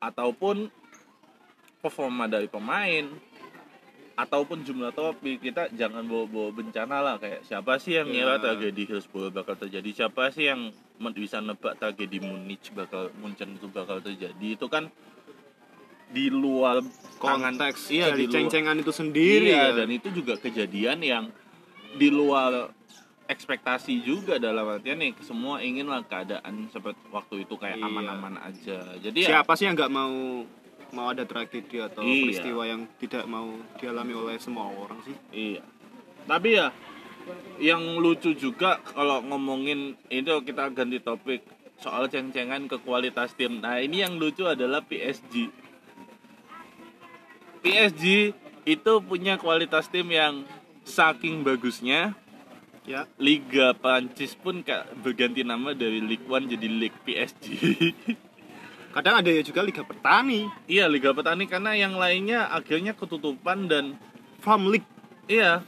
ataupun 0.00 0.72
performa 1.78 2.24
dari 2.24 2.48
pemain 2.48 3.04
ataupun 4.16 4.60
jumlah 4.60 4.92
topik 4.92 5.40
kita 5.40 5.72
jangan 5.72 6.04
bawa-bawa 6.04 6.52
bencana 6.52 7.00
lah 7.00 7.16
kayak 7.16 7.40
siapa 7.40 7.80
sih 7.80 7.96
yang 7.96 8.08
Ya. 8.08 8.24
ngira 8.28 8.36
tragedi 8.36 8.84
Hillsborough 8.84 9.32
bakal 9.32 9.56
terjadi 9.56 10.04
siapa 10.04 10.28
sih 10.28 10.44
yang 10.44 10.72
bisa 11.10 11.40
nebak 11.40 11.80
tragedi 11.80 12.20
Munich 12.20 12.68
bakal 12.76 13.08
Munchen 13.16 13.56
itu 13.56 13.72
bakal 13.72 14.04
terjadi 14.04 14.60
itu 14.60 14.66
kan 14.68 14.92
di 16.10 16.28
luar 16.28 16.84
tangan- 17.16 17.56
konteks 17.56 17.88
iya 17.88 18.12
dari 18.12 18.28
di 18.28 18.32
ceng-cengan 18.32 18.76
itu 18.76 18.92
sendiri 18.92 19.48
iya, 19.48 19.72
ya. 19.72 19.78
dan 19.80 19.88
itu 19.88 20.12
juga 20.12 20.36
kejadian 20.36 21.00
yang 21.00 21.24
di 21.96 22.12
luar 22.12 22.68
ekspektasi 23.30 24.02
juga 24.02 24.42
dalam 24.42 24.66
artian 24.66 24.98
nih 24.98 25.14
semua 25.22 25.62
inginlah 25.62 26.02
keadaan 26.02 26.66
seperti 26.74 26.98
waktu 27.14 27.46
itu 27.46 27.54
kayak 27.54 27.78
Iya. 27.78 27.86
aman-aman 27.86 28.34
aja. 28.42 28.78
Jadi 28.98 29.22
ya 29.22 29.38
siapa 29.38 29.54
sih 29.54 29.70
yang 29.70 29.78
nggak 29.78 29.92
mau 29.94 30.42
mau 30.90 31.06
ada 31.14 31.22
tragedi 31.22 31.78
atau 31.78 32.02
Iya. 32.02 32.26
peristiwa 32.26 32.62
yang 32.66 32.82
tidak 32.98 33.24
mau 33.30 33.46
dialami 33.78 34.12
oleh 34.12 34.36
semua 34.42 34.66
orang 34.66 34.98
sih? 35.06 35.14
Iya. 35.30 35.62
Tapi 36.26 36.58
ya 36.58 36.74
yang 37.62 38.02
lucu 38.02 38.34
juga 38.34 38.82
kalau 38.82 39.22
ngomongin 39.22 39.94
itu 40.10 40.34
kita 40.42 40.74
ganti 40.74 40.98
topik 40.98 41.46
soal 41.78 42.10
ceng-cengan 42.10 42.66
ke 42.66 42.82
kualitas 42.82 43.32
tim. 43.38 43.62
Nah 43.62 43.78
ini 43.78 44.02
yang 44.02 44.18
lucu 44.18 44.42
adalah 44.42 44.82
PSG 44.82 45.48
PSG 47.60 48.32
itu 48.64 48.92
punya 49.04 49.36
kualitas 49.36 49.86
tim 49.88 50.08
yang 50.08 50.44
saking 50.84 51.44
bagusnya 51.44 52.16
ya. 52.90 53.02
Liga 53.16 53.70
Prancis 53.78 54.34
pun 54.34 54.66
kak 54.66 54.90
berganti 55.00 55.46
nama 55.46 55.70
dari 55.70 56.02
Ligue 56.02 56.26
1 56.26 56.50
jadi 56.50 56.66
Ligue 56.66 56.98
PSG. 57.06 57.44
kadang 58.94 59.22
ada 59.22 59.30
juga 59.46 59.62
liga 59.62 59.86
petani. 59.86 60.50
Iya 60.66 60.90
Liga 60.90 61.14
Petani 61.14 61.46
karena 61.46 61.78
yang 61.78 61.94
lainnya 61.94 62.50
akhirnya 62.50 62.90
ketutupan 62.98 63.70
dan 63.70 63.94
farm 64.42 64.66
league. 64.66 64.86
Iya 65.30 65.62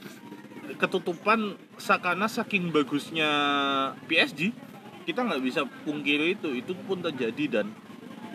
ketutupan 0.78 1.58
sa- 1.78 1.98
karena 2.02 2.26
saking 2.30 2.70
bagusnya 2.70 3.28
PSG 4.06 4.54
kita 5.02 5.26
nggak 5.26 5.42
bisa 5.42 5.66
pungkiri 5.82 6.38
itu 6.38 6.54
itu 6.54 6.72
pun 6.87 7.02
terjadi 7.02 7.61
dan 7.61 7.66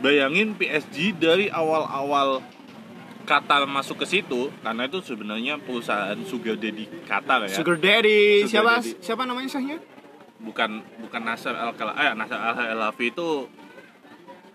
bayangin 0.03 0.51
PSG 0.53 1.15
dari 1.15 1.47
awal-awal 1.47 2.43
Qatar 3.27 3.67
masuk 3.67 3.99
ke 3.99 4.07
situ 4.07 4.47
karena 4.63 4.87
itu 4.87 5.03
sebenarnya 5.03 5.59
perusahaan 5.59 6.15
sugar 6.23 6.55
daddy 6.55 6.87
Qatar 7.03 7.43
ya. 7.43 7.51
Sugar 7.51 7.75
daddy 7.75 8.47
Sugar 8.47 8.49
siapa? 8.49 8.71
Daddy. 8.79 8.91
siapa 9.03 9.21
namanya 9.27 9.49
sahnya 9.51 9.77
bukan 10.39 10.79
bukan 11.03 11.21
Nasser 11.21 11.51
Al 11.51 11.75
Khelaifi 11.75 11.99
eh 11.99 12.11
Nasser 12.15 12.39
Al 12.39 12.55
Khelaifi 12.55 13.05
itu 13.09 13.29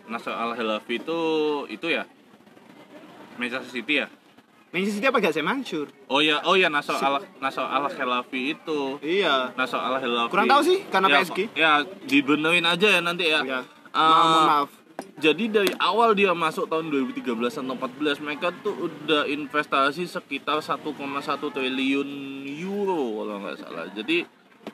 Nasser 0.09 0.33
Al 0.33 0.51
Khelaifi 0.55 0.95
itu 0.97 1.21
itu 1.69 1.87
ya? 1.87 2.05
Manchester 3.37 3.69
City 3.69 4.01
ya? 4.01 4.07
Manchester 4.73 4.97
City 4.99 5.07
apa 5.07 5.19
gak 5.21 5.35
saya 5.35 5.45
mansur? 5.45 5.87
Oh 6.09 6.25
ya 6.25 6.41
oh 6.43 6.57
ya 6.57 6.73
Nasser 6.73 6.97
Al 6.97 7.21
Nasser 7.39 7.61
Al 7.63 7.85
Khelaifi 7.87 8.57
itu. 8.57 8.81
Iya. 9.05 9.53
Nasser 9.53 9.77
Al 9.77 10.01
Khelaifi 10.01 10.31
Kurang 10.33 10.49
tahu 10.49 10.63
sih, 10.65 10.79
karena 10.89 11.09
ya, 11.11 11.17
PSG. 11.21 11.39
ya 11.53 11.71
dibenerin 12.09 12.65
aja 12.65 12.89
ya 12.89 13.01
nanti 13.05 13.29
ya. 13.29 13.45
Ya 13.45 13.61
Ah, 13.93 14.09
maaf, 14.09 14.41
maaf. 14.49 14.69
Jadi 15.23 15.45
dari 15.47 15.73
awal 15.79 16.13
dia 16.13 16.35
masuk 16.35 16.67
tahun 16.67 16.91
2013 16.91 17.23
atau 17.55 17.75
14 17.79 18.19
mereka 18.19 18.51
tuh 18.59 18.91
udah 18.91 19.25
investasi 19.25 20.03
sekitar 20.05 20.59
1,1 20.59 20.83
triliun 21.49 22.11
euro 22.51 23.23
kalau 23.23 23.37
nggak 23.41 23.57
salah. 23.57 23.87
Jadi 23.89 24.27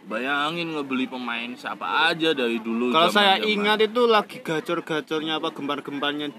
bayangin 0.05 0.73
ngebeli 0.73 1.05
pemain 1.07 1.53
siapa 1.53 2.09
aja 2.09 2.33
dari 2.33 2.57
dulu 2.59 2.89
Kalau 2.89 3.09
saya 3.11 3.37
ingat 3.39 3.81
itu 3.83 4.05
lagi 4.05 4.41
gacor-gacornya 4.41 5.37
apa 5.37 5.49
gembar-gembarnya 5.51 6.33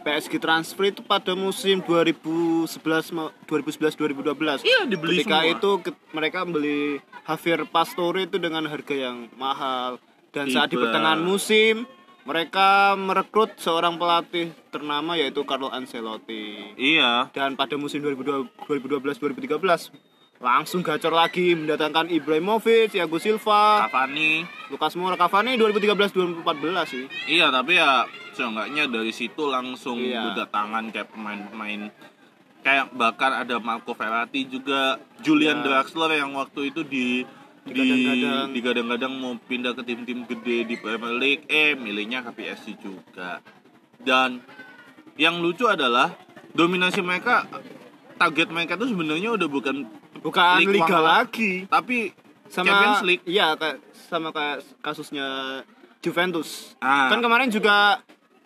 PSG 0.00 0.38
transfer 0.38 0.84
itu 0.86 1.02
pada 1.02 1.34
musim 1.34 1.82
2011 1.82 2.70
ma- 3.10 3.34
2011 3.44 3.96
2012. 3.96 4.62
iya 4.62 4.84
dibeli 4.84 5.18
Ketika 5.18 5.42
semua. 5.42 5.52
itu 5.52 5.70
ke- 5.82 5.98
mereka 6.12 6.46
beli 6.46 7.02
Javier 7.22 7.66
Pastore 7.66 8.22
itu 8.22 8.36
dengan 8.36 8.64
harga 8.64 8.94
yang 8.94 9.26
mahal. 9.34 9.98
Dan 10.30 10.46
saat 10.46 10.68
di 10.68 10.76
pertengahan 10.76 11.18
musim 11.18 11.88
mereka 12.26 12.68
merekrut 12.92 13.54
seorang 13.56 13.94
pelatih 13.94 14.50
ternama 14.68 15.14
yaitu 15.14 15.40
Carlo 15.42 15.70
Ancelotti. 15.70 16.74
iya 16.74 17.30
Dan 17.30 17.54
pada 17.54 17.74
musim 17.76 18.02
2012-2013 18.02 19.94
langsung 20.36 20.84
gacor 20.84 21.14
lagi 21.14 21.56
mendatangkan 21.56 22.12
Ibrahimovic, 22.12 22.92
Thiago 22.92 23.16
Silva, 23.16 23.88
Cavani 23.88 24.44
Lucas 24.68 24.92
Moura, 24.92 25.16
Cavani 25.16 25.56
2013-2014 25.56 26.44
sih. 26.84 27.04
iya 27.26 27.48
tapi 27.48 27.72
ya 27.74 28.04
seenggaknya 28.30 28.84
dari 28.86 29.10
situ 29.10 29.48
langsung 29.48 29.96
Iya. 29.96 30.28
berdatangan 30.28 30.92
kayak 30.92 31.08
pemain-pemain 31.08 31.88
kayak 32.60 32.92
bahkan 32.92 33.32
ada 33.32 33.56
Marco 33.58 33.94
Verratti 33.94 34.44
juga 34.44 35.00
Julian 35.22 35.62
Ya. 35.62 35.80
Draxler 35.80 36.18
yang 36.18 36.34
waktu 36.34 36.68
itu 36.68 36.82
di 36.82 37.24
Digadang-gadang. 37.66 38.48
digadang-gadang 38.54 39.12
mau 39.18 39.34
pindah 39.36 39.74
ke 39.74 39.82
tim-tim 39.82 40.22
gede 40.22 40.56
di 40.64 40.74
Premier 40.78 41.14
League 41.14 41.44
eh 41.50 41.74
milihnya 41.74 42.22
ke 42.22 42.30
PSG 42.32 42.78
juga 42.78 43.42
dan 44.00 44.38
yang 45.18 45.42
lucu 45.42 45.66
adalah 45.66 46.14
dominasi 46.54 47.02
mereka 47.02 47.42
target 48.14 48.48
mereka 48.48 48.78
tuh 48.78 48.88
sebenarnya 48.88 49.34
udah 49.34 49.48
bukan 49.50 49.76
Bukan 50.16 50.58
Liga 50.58 50.72
liga 50.72 50.98
lagi. 50.98 51.52
tapi 51.68 52.10
Sama 52.48 52.66
Champions 52.66 53.02
League 53.04 53.24
Iya, 53.26 53.54
kayak 53.54 53.78
sama 54.08 54.30
kayak 54.30 54.62
kasusnya 54.80 55.60
Juventus. 56.00 56.74
Ah. 56.78 57.10
Kan 57.10 57.20
kemarin 57.20 57.50
juga 57.50 58.00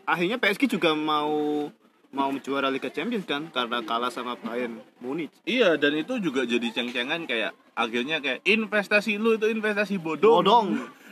akhirnya 0.05 0.37
PSG 0.37 0.67
juga 0.67 0.97
mau 0.97 1.69
mau 2.11 2.31
juara 2.43 2.67
Liga 2.69 2.91
Champions 2.91 3.23
kan 3.23 3.47
karena 3.55 3.85
kalah 3.87 4.11
sama 4.11 4.35
Bayern 4.35 4.83
Munich. 4.99 5.31
Iya 5.47 5.79
dan 5.79 5.95
itu 5.95 6.19
juga 6.19 6.43
jadi 6.43 6.69
ceng-cengan 6.75 7.23
kayak 7.25 7.55
akhirnya 7.81 8.21
kayak 8.21 8.45
investasi 8.45 9.17
lu 9.17 9.41
itu 9.41 9.49
investasi 9.49 9.97
bodong. 9.97 10.45
Bodong. 10.45 10.67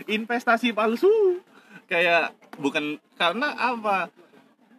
Investasi 0.04 0.76
palsu. 0.76 1.40
Kayak 1.88 2.36
bukan 2.60 3.00
karena 3.16 3.56
apa? 3.56 4.12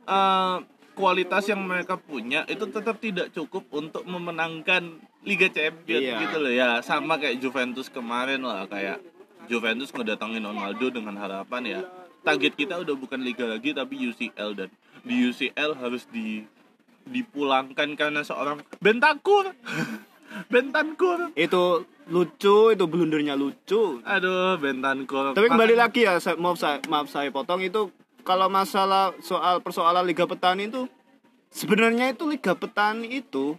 Eh, 0.05 0.57
kualitas 0.93 1.47
yang 1.47 1.65
mereka 1.65 1.95
punya 1.97 2.45
itu 2.45 2.69
tetap 2.69 3.01
tidak 3.01 3.31
cukup 3.31 3.65
untuk 3.71 4.03
memenangkan 4.05 4.99
Liga 5.23 5.47
Champions 5.49 6.05
Iya. 6.05 6.17
gitu 6.27 6.37
loh 6.37 6.53
ya. 6.53 6.69
Sama 6.85 7.17
kayak 7.17 7.41
Juventus 7.41 7.89
kemarin 7.89 8.45
lah 8.45 8.69
kayak 8.69 9.01
Juventus 9.49 9.89
ngedatangin 9.89 10.45
Ronaldo 10.45 10.93
dengan 10.93 11.17
harapan 11.17 11.63
ya 11.65 11.81
target 12.21 12.53
kita 12.53 12.75
udah 12.77 12.95
bukan 12.99 13.23
liga 13.23 13.47
lagi 13.47 13.71
tapi 13.71 13.95
UCL 14.11 14.49
dan 14.53 14.69
di 15.01 15.25
UCL 15.25 15.79
harus 15.79 16.05
di 16.11 16.43
dipulangkan 17.07 17.95
karena 17.97 18.21
seorang 18.21 18.61
Bentakur 18.77 19.55
Bentakur 20.47 21.33
Itu 21.33 21.83
lucu, 22.05 22.69
itu 22.69 22.83
blundernya 22.83 23.33
lucu. 23.33 24.01
aduh 24.01 24.55
Bentakur 24.55 25.31
Tapi 25.31 25.47
kembali 25.47 25.75
lagi 25.75 26.03
ya, 26.03 26.17
saya, 26.17 26.35
maaf 26.35 26.55
saya 26.55 26.81
maaf 26.85 27.07
saya 27.07 27.29
potong 27.29 27.61
itu 27.61 27.89
kalau 28.21 28.45
masalah 28.45 29.15
soal 29.19 29.57
persoalan 29.59 30.03
Liga 30.03 30.23
Petani 30.23 30.67
itu 30.67 30.85
sebenarnya 31.49 32.09
itu 32.09 32.25
Liga 32.25 32.53
Petani 32.53 33.09
itu 33.15 33.57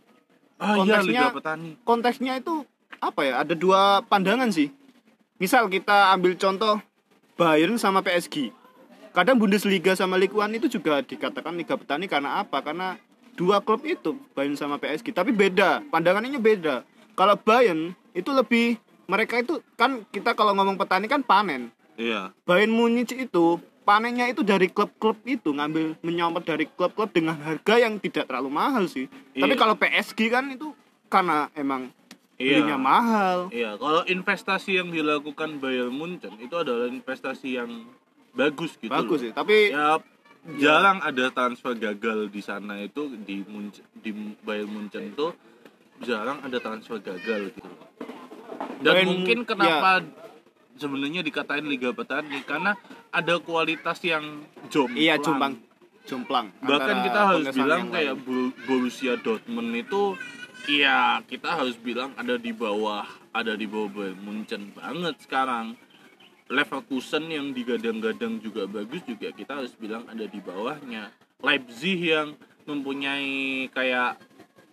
ah 0.56 0.78
iya 0.78 1.00
Liga 1.00 1.02
konteksnya- 1.02 1.32
Petani 1.32 1.70
konteksnya 1.82 2.32
itu 2.36 2.54
apa 2.98 3.20
ya? 3.22 3.40
Ada 3.40 3.54
dua 3.54 4.04
pandangan 4.04 4.50
sih. 4.50 4.68
Misal 5.36 5.66
kita 5.66 6.12
ambil 6.12 6.36
contoh 6.36 6.84
Bayern 7.32 7.80
sama 7.80 7.98
PSG. 7.98 8.52
Kadang 9.10 9.40
Bundesliga 9.40 9.96
sama 9.96 10.14
Ligue 10.14 10.36
1 10.36 10.52
itu 10.54 10.68
juga 10.70 11.00
dikatakan 11.00 11.56
Liga 11.56 11.74
Petani 11.74 12.04
karena 12.04 12.44
apa? 12.44 12.60
Karena 12.60 13.00
dua 13.40 13.56
klub 13.58 13.80
itu 13.82 14.12
Bayern 14.30 14.52
sama 14.52 14.76
PSG. 14.76 15.08
Tapi 15.10 15.32
beda, 15.32 15.80
pandangannya 15.88 16.36
beda. 16.36 16.84
Kalau 17.16 17.34
Bayern 17.34 17.96
itu 18.12 18.28
lebih 18.30 18.76
mereka 19.08 19.40
itu 19.40 19.58
kan 19.74 20.04
kita 20.06 20.36
kalau 20.36 20.52
ngomong 20.52 20.76
petani 20.76 21.08
kan 21.08 21.24
panen. 21.24 21.72
iya 21.96 22.32
Bayern 22.44 22.70
Munich 22.70 23.10
itu 23.10 23.56
panennya 23.82 24.24
itu 24.24 24.40
dari 24.40 24.68
klub-klub 24.68 25.18
itu 25.24 25.50
ngambil 25.50 25.98
menyomot 26.00 26.40
dari 26.40 26.64
klub-klub 26.64 27.10
dengan 27.10 27.34
harga 27.36 27.76
yang 27.76 27.96
tidak 27.96 28.24
terlalu 28.24 28.48
mahal 28.48 28.84
sih. 28.86 29.04
Tapi 29.32 29.52
Iya. 29.52 29.58
kalau 29.58 29.74
PSG 29.74 30.18
kan 30.28 30.48
itu 30.48 30.72
karena 31.08 31.50
emang 31.52 31.90
Iya. 32.36 32.56
belinya 32.56 32.78
mahal. 32.78 33.38
Iya, 33.50 33.76
kalau 33.76 34.00
investasi 34.06 34.78
yang 34.78 34.88
dilakukan 34.88 35.58
Bayern 35.58 35.92
Munchen 35.92 36.38
itu 36.38 36.54
adalah 36.54 36.88
investasi 36.88 37.58
yang 37.58 37.84
bagus 38.32 38.78
gitu. 38.78 38.88
Bagus 38.88 39.18
loh. 39.18 39.24
sih, 39.26 39.32
tapi 39.32 39.68
Ya 39.68 39.98
jarang 40.56 41.04
ada 41.04 41.28
transfer 41.30 41.76
gagal 41.76 42.32
di 42.32 42.40
sana 42.40 42.80
itu 42.80 43.12
di 43.12 43.44
Munchen, 43.44 43.84
di 43.92 44.10
Bayern 44.40 44.70
Munchen 44.72 45.12
itu 45.12 45.32
jarang 46.04 46.40
ada 46.40 46.56
transfer 46.58 46.96
gagal 47.00 47.52
gitu. 47.52 47.70
Dan 48.80 48.94
Bayern- 48.96 49.08
mungkin 49.12 49.38
kenapa 49.44 50.00
sebenarnya 50.80 51.20
dikatain 51.20 51.68
Liga 51.68 51.92
Petani 51.92 52.40
karena 52.44 52.72
ada 53.12 53.36
kualitas 53.36 54.00
yang 54.00 54.44
jomplang. 54.72 54.96
iya 54.96 55.14
jomplang 55.20 55.54
jomplang. 56.08 56.46
Bahkan 56.64 56.96
kita 57.04 57.20
harus 57.28 57.46
bilang 57.52 57.92
kayak 57.92 58.16
lain. 58.16 58.50
Borussia 58.64 59.14
Dortmund 59.20 59.76
itu 59.76 60.16
Iya, 60.68 61.24
kita 61.24 61.56
harus 61.56 61.72
bilang 61.80 62.12
ada 62.20 62.36
di 62.36 62.52
bawah, 62.52 63.08
ada 63.32 63.56
di 63.56 63.64
bawah 63.64 63.88
Bayern 63.88 64.20
Munchen 64.20 64.76
banget 64.76 65.16
sekarang. 65.24 65.72
Leverkusen 66.50 67.30
yang 67.30 67.54
digadang-gadang 67.54 68.42
juga 68.42 68.66
bagus 68.66 69.06
juga 69.06 69.30
kita 69.30 69.62
harus 69.62 69.70
bilang 69.78 70.02
ada 70.10 70.26
di 70.26 70.42
bawahnya. 70.42 71.14
Leipzig 71.40 72.10
yang 72.10 72.34
mempunyai 72.66 73.70
kayak 73.70 74.18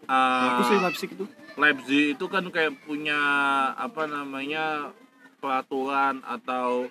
uh, 0.09 0.41
Bagus 0.51 0.65
sih 0.67 0.79
Leipzig 0.81 1.09
itu. 1.13 1.25
Leipzig 1.53 2.03
itu 2.17 2.25
kan 2.25 2.43
kayak 2.49 2.81
punya 2.81 3.17
apa 3.77 4.09
namanya 4.09 4.89
peraturan 5.37 6.25
atau 6.25 6.89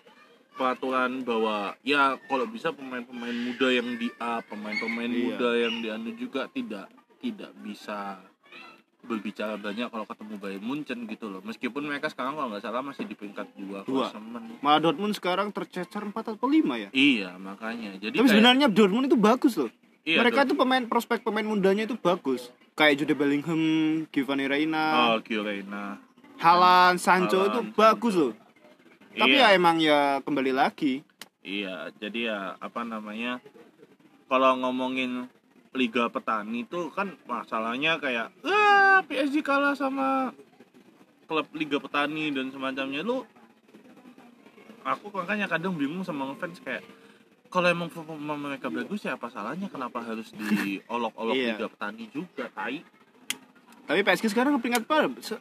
peraturan 0.54 1.20
bahwa 1.20 1.74
ya 1.82 2.16
kalau 2.30 2.46
bisa 2.46 2.72
pemain-pemain 2.72 3.36
muda 3.36 3.68
yang 3.68 3.90
di 3.98 4.08
A, 4.16 4.40
pemain-pemain 4.40 5.10
Iya. 5.10 5.22
muda 5.28 5.50
yang 5.52 5.74
di 5.82 5.88
anu 5.92 6.10
juga 6.14 6.48
tidak 6.48 6.88
tidak 7.20 7.50
bisa 7.60 8.22
berbicara 9.06 9.54
banyak 9.54 9.86
kalau 9.86 10.04
ketemu 10.04 10.34
Bayern 10.36 10.60
Munchen 10.60 11.06
gitu 11.06 11.26
loh. 11.26 11.40
Meskipun 11.40 11.82
mereka 11.82 12.06
sekarang 12.06 12.34
kalau 12.34 12.50
nggak 12.50 12.60
salah 12.60 12.82
masih 12.82 13.02
di 13.02 13.14
peringkat 13.14 13.46
dua 13.54 13.80
Dua. 13.82 14.10
klasemen. 14.10 14.58
Malah 14.58 14.80
Dortmund 14.80 15.14
sekarang 15.14 15.48
tercecer 15.48 16.02
4 16.02 16.12
atau 16.12 16.42
5 16.42 16.74
ya. 16.76 16.90
Iya, 16.90 17.30
makanya. 17.36 17.94
Jadi 17.94 18.12
Tapi 18.12 18.20
kayak- 18.20 18.32
sebenarnya 18.34 18.66
Dortmund 18.66 19.06
itu 19.06 19.16
bagus 19.16 19.54
loh. 19.54 19.70
iya, 20.02 20.18
Mereka 20.20 20.44
itu 20.44 20.54
pemain 20.54 20.84
prospek 20.84 21.22
pemain 21.22 21.42
mudanya 21.42 21.84
itu 21.84 21.94
bagus. 21.94 22.50
Kayak 22.72 22.94
Jude 23.00 23.14
Bellingham, 23.14 23.62
Giovanni 24.10 24.44
Reina, 24.44 25.14
Oh, 25.14 25.18
Giorena. 25.20 25.96
Haaland, 26.36 27.00
Sancho 27.00 27.40
itu 27.42 27.62
Haaland, 27.62 27.72
bagus 27.72 28.12
loh. 28.12 28.32
Tapi 29.12 29.32
Iya. 29.32 29.48
ya 29.48 29.56
emang 29.56 29.76
ya 29.78 29.98
kembali 30.20 30.52
lagi. 30.52 31.00
Iya, 31.40 31.88
jadi 31.96 32.20
ya 32.26 32.38
apa 32.58 32.82
namanya? 32.82 33.40
Kalau 34.26 34.58
ngomongin 34.58 35.30
Liga 35.76 36.08
Petani 36.08 36.64
itu 36.64 36.88
kan 36.90 37.14
masalahnya 37.24 37.96
kayak 37.96 38.32
ah 38.42 39.04
PSG 39.04 39.40
kalah 39.40 39.72
sama 39.72 40.32
klub 41.24 41.46
Liga 41.52 41.76
Petani 41.76 42.28
dan 42.30 42.48
semacamnya 42.48 43.00
lu 43.00 43.22
aku 44.82 45.10
makanya 45.12 45.46
kadang 45.46 45.74
bingung 45.74 46.00
sama 46.00 46.30
ngefans 46.30 46.58
kayak 46.60 46.82
kalau 47.46 47.68
emang 47.68 47.86
performa 47.86 48.34
mereka 48.34 48.66
bagus 48.68 49.02
ya 49.02 49.14
apa 49.14 49.28
salahnya 49.28 49.66
kenapa 49.66 50.00
harus 50.00 50.30
diolok-olok 50.30 51.34
Iya. 51.38 51.54
Liga 51.54 51.68
Petani 51.68 52.04
juga 52.08 52.44
tai 52.48 52.82
Tapi 53.86 54.02
PSG 54.02 54.26
sekarang 54.28 54.58
peringkat 54.58 54.82
berapa? 54.82 55.14
Se- 55.20 55.38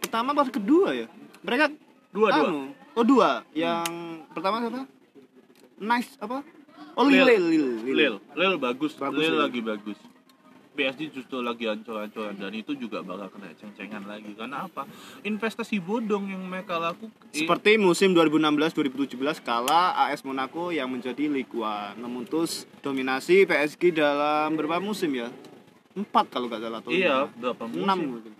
pertama 0.00 0.34
apa 0.34 0.50
kedua 0.50 0.90
ya? 0.90 1.06
Mereka 1.40 1.70
dua 2.10 2.28
dua 2.32 2.42
anu, 2.42 2.60
oh 2.90 3.04
dua. 3.04 3.46
Yang 3.52 3.86
pertama 4.34 4.58
siapa? 4.58 4.82
Nice 5.76 6.10
apa? 6.18 6.42
Oh 6.94 7.06
Lil. 7.06 7.26
Lil, 7.26 7.44
Lil, 7.50 7.66
Lil. 7.82 7.94
Lil, 7.94 8.14
Lil 8.38 8.54
bagus, 8.58 8.94
Bagus, 8.94 9.18
Lil 9.18 9.34
Lil. 9.34 9.40
lagi 9.42 9.60
bagus. 9.60 9.98
PSG 10.74 11.14
justru 11.14 11.38
lagi 11.38 11.70
ancur-ancuran 11.70 12.34
dan 12.34 12.50
itu 12.50 12.74
juga 12.74 12.98
bakal 12.98 13.30
kena 13.30 13.54
ceng-cengan 13.54 14.10
lagi 14.10 14.34
karena 14.34 14.66
apa? 14.66 14.90
Investasi 15.22 15.78
bodong 15.78 16.26
yang 16.26 16.42
mereka 16.50 16.82
lakukan. 16.82 17.14
Seperti 17.30 17.78
musim 17.78 18.10
2016-2017 18.10 19.38
kala 19.46 19.94
AS 19.94 20.26
Monaco 20.26 20.74
yang 20.74 20.90
menjadi 20.90 21.30
Ligue 21.30 21.62
1 21.62 21.94
memutus 21.94 22.66
dominasi 22.82 23.46
PSG 23.46 23.94
dalam 23.94 24.58
berapa 24.58 24.82
musim 24.82 25.14
ya? 25.14 25.30
Empat 25.94 26.26
kalau 26.34 26.50
nggak 26.50 26.58
salah 26.58 26.82
atau 26.82 26.90
iya, 26.90 27.30
berapa 27.38 27.70
musim? 27.70 27.86
enam 27.86 27.98
mungkin. 28.18 28.32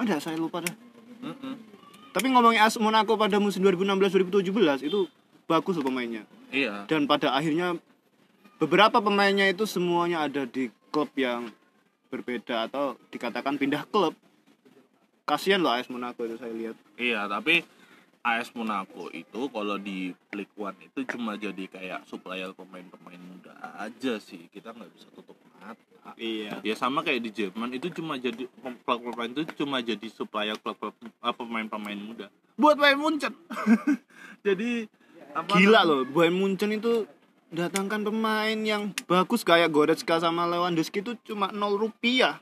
Ada 0.00 0.16
saya 0.16 0.40
lupa 0.40 0.64
dah. 0.64 0.72
Mm-mm. 1.20 1.54
Tapi 2.16 2.26
ngomongin 2.32 2.64
AS 2.64 2.80
Monaco 2.80 3.20
pada 3.20 3.36
musim 3.36 3.60
2016-2017 3.68 4.88
itu 4.88 5.12
bagus 5.44 5.76
loh 5.76 5.84
pemainnya. 5.84 6.24
Iya. 6.48 6.88
Dan 6.88 7.04
pada 7.04 7.36
akhirnya 7.36 7.76
beberapa 8.62 9.02
pemainnya 9.02 9.50
itu 9.50 9.66
semuanya 9.66 10.30
ada 10.30 10.46
di 10.46 10.70
klub 10.94 11.10
yang 11.18 11.50
berbeda 12.14 12.70
atau 12.70 12.94
dikatakan 13.10 13.58
pindah 13.58 13.82
klub. 13.90 14.14
Kasihan 15.26 15.58
loh 15.58 15.74
AS 15.74 15.90
Monaco 15.90 16.22
itu 16.22 16.38
saya 16.38 16.54
lihat. 16.54 16.78
Iya, 16.94 17.26
tapi 17.26 17.66
AS 18.22 18.54
Monaco 18.54 19.10
itu 19.10 19.50
kalau 19.50 19.82
di 19.82 20.14
League 20.30 20.54
One 20.54 20.78
itu 20.78 21.02
cuma 21.10 21.34
jadi 21.34 21.66
kayak 21.66 22.06
supplier 22.06 22.54
pemain-pemain 22.54 23.18
muda 23.18 23.50
aja 23.82 24.22
sih. 24.22 24.46
Kita 24.54 24.70
nggak 24.70 24.90
bisa 24.94 25.10
tutup 25.10 25.34
mata. 25.58 26.14
Iya. 26.14 26.62
Ya 26.62 26.74
sama 26.78 27.02
kayak 27.02 27.18
di 27.26 27.30
Jerman 27.34 27.74
itu 27.74 27.90
cuma 27.90 28.14
jadi 28.14 28.46
klub-klub 28.62 29.18
lain 29.18 29.34
itu 29.34 29.42
cuma 29.58 29.82
jadi 29.82 30.06
supplier 30.06 30.54
klub-klub 30.62 30.94
ah, 31.18 31.34
pemain-pemain 31.34 31.98
muda. 31.98 32.26
Buat 32.54 32.78
Bayern 32.78 33.02
Munchen. 33.02 33.34
jadi 34.46 34.86
apa 35.34 35.50
Gila 35.58 35.82
loh, 35.82 36.06
Bayern 36.06 36.38
Munchen 36.38 36.78
itu 36.78 37.10
datangkan 37.52 38.00
pemain 38.02 38.56
yang 38.56 38.96
bagus 39.04 39.44
kayak 39.44 39.68
Goretzka 39.68 40.16
sama 40.16 40.48
Lewandowski 40.48 41.00
itu 41.00 41.12
cuma 41.22 41.52
0 41.52 41.76
rupiah. 41.76 42.40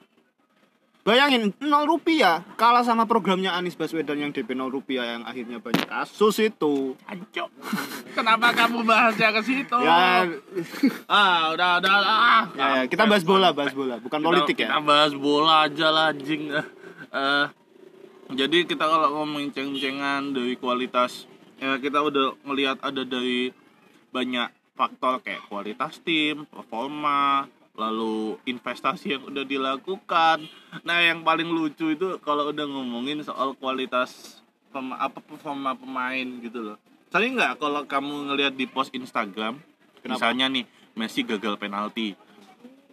Bayangin 1.01 1.51
0 1.57 1.65
rupiah 1.83 2.45
kalah 2.55 2.85
sama 2.85 3.03
programnya 3.03 3.51
Anies 3.51 3.73
Baswedan 3.73 4.21
yang 4.21 4.31
DP 4.31 4.53
0 4.53 4.69
rupiah 4.69 5.17
yang 5.17 5.25
akhirnya 5.25 5.57
banyak 5.59 5.83
kasus 5.83 6.39
itu. 6.39 6.95
Ancok. 7.09 7.49
Kenapa 8.13 8.53
kamu 8.53 8.85
bahasnya 8.85 9.33
ke 9.33 9.43
situ? 9.43 9.77
Ya, 9.81 10.29
Ah, 11.09 11.51
udah 11.51 11.81
udah 11.81 11.93
ah. 11.99 12.43
ya, 12.53 12.67
ya, 12.77 12.83
kita 12.85 13.09
bahas 13.09 13.25
bola, 13.25 13.51
bahas 13.51 13.73
bola, 13.73 13.97
bukan 13.97 14.21
Kita- 14.21 14.29
politik 14.29 14.57
kita 14.61 14.77
ya. 14.77 14.79
bahas 14.79 15.13
bola 15.13 15.67
aja 15.67 15.89
lah 15.89 16.13
anjing 16.13 16.53
Eh, 16.53 16.67
eh, 17.11 17.45
jadi 18.31 18.63
kita 18.63 18.85
kalau 18.85 19.11
ngomongin 19.17 19.51
ceng-cengan 19.51 20.31
dari 20.31 20.55
kualitas 20.55 21.27
ya 21.57 21.75
kita 21.77 21.99
udah 21.99 22.39
ngelihat 22.45 22.79
ada 22.79 23.03
dari 23.03 23.51
banyak 24.11 24.47
faktor 24.81 25.21
kayak 25.21 25.45
kualitas 25.53 26.01
tim 26.01 26.49
performa 26.49 27.45
lalu 27.77 28.41
investasi 28.49 29.17
yang 29.17 29.29
udah 29.29 29.45
dilakukan. 29.45 30.49
Nah 30.81 30.99
yang 31.05 31.21
paling 31.21 31.49
lucu 31.49 31.93
itu 31.93 32.17
kalau 32.25 32.49
udah 32.49 32.65
ngomongin 32.65 33.21
soal 33.21 33.53
kualitas 33.53 34.41
pema- 34.73 34.97
apa 34.97 35.21
performa 35.21 35.77
pemain 35.77 36.25
gitu 36.41 36.73
loh. 36.73 36.77
Sering 37.13 37.37
nggak 37.37 37.61
kalau 37.61 37.85
kamu 37.85 38.33
ngelihat 38.33 38.55
di 38.57 38.65
post 38.65 38.93
Instagram? 38.97 39.61
Kenapa? 40.01 40.17
misalnya 40.17 40.47
nih 40.49 40.65
Messi 40.97 41.21
gagal 41.23 41.61
penalti 41.61 42.17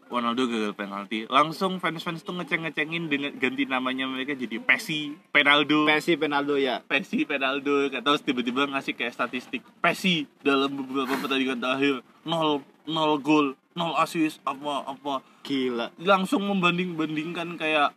Ronaldo 0.08 0.48
gagal 0.48 0.74
penalti. 0.74 1.28
Langsung 1.28 1.78
fans-fans 1.78 2.24
tuh 2.24 2.36
ngeceng-ngecengin 2.40 3.12
dengan 3.12 3.32
ganti 3.36 3.64
namanya 3.68 4.08
mereka 4.08 4.34
jadi 4.34 4.58
Pesi 4.64 5.16
Penaldo 5.32 5.88
Messi 5.88 6.16
Penaldo 6.16 6.56
ya. 6.56 6.82
Pesi 6.84 7.28
Penaldo 7.28 7.92
terus 7.92 8.24
tiba-tiba 8.24 8.68
ngasih 8.72 8.96
kayak 8.96 9.14
statistik. 9.14 9.62
Pesi 9.84 10.26
dalam 10.42 10.74
beberapa 10.74 11.20
pertandingan 11.20 11.60
terakhir 11.60 12.02
nol 12.24 12.64
nol 12.88 13.20
gol 13.20 13.54
nol 13.76 13.94
assist 14.00 14.40
apa 14.48 14.88
apa. 14.88 15.24
Gila. 15.48 15.96
langsung 16.04 16.44
membanding-bandingkan 16.44 17.56
kayak 17.56 17.96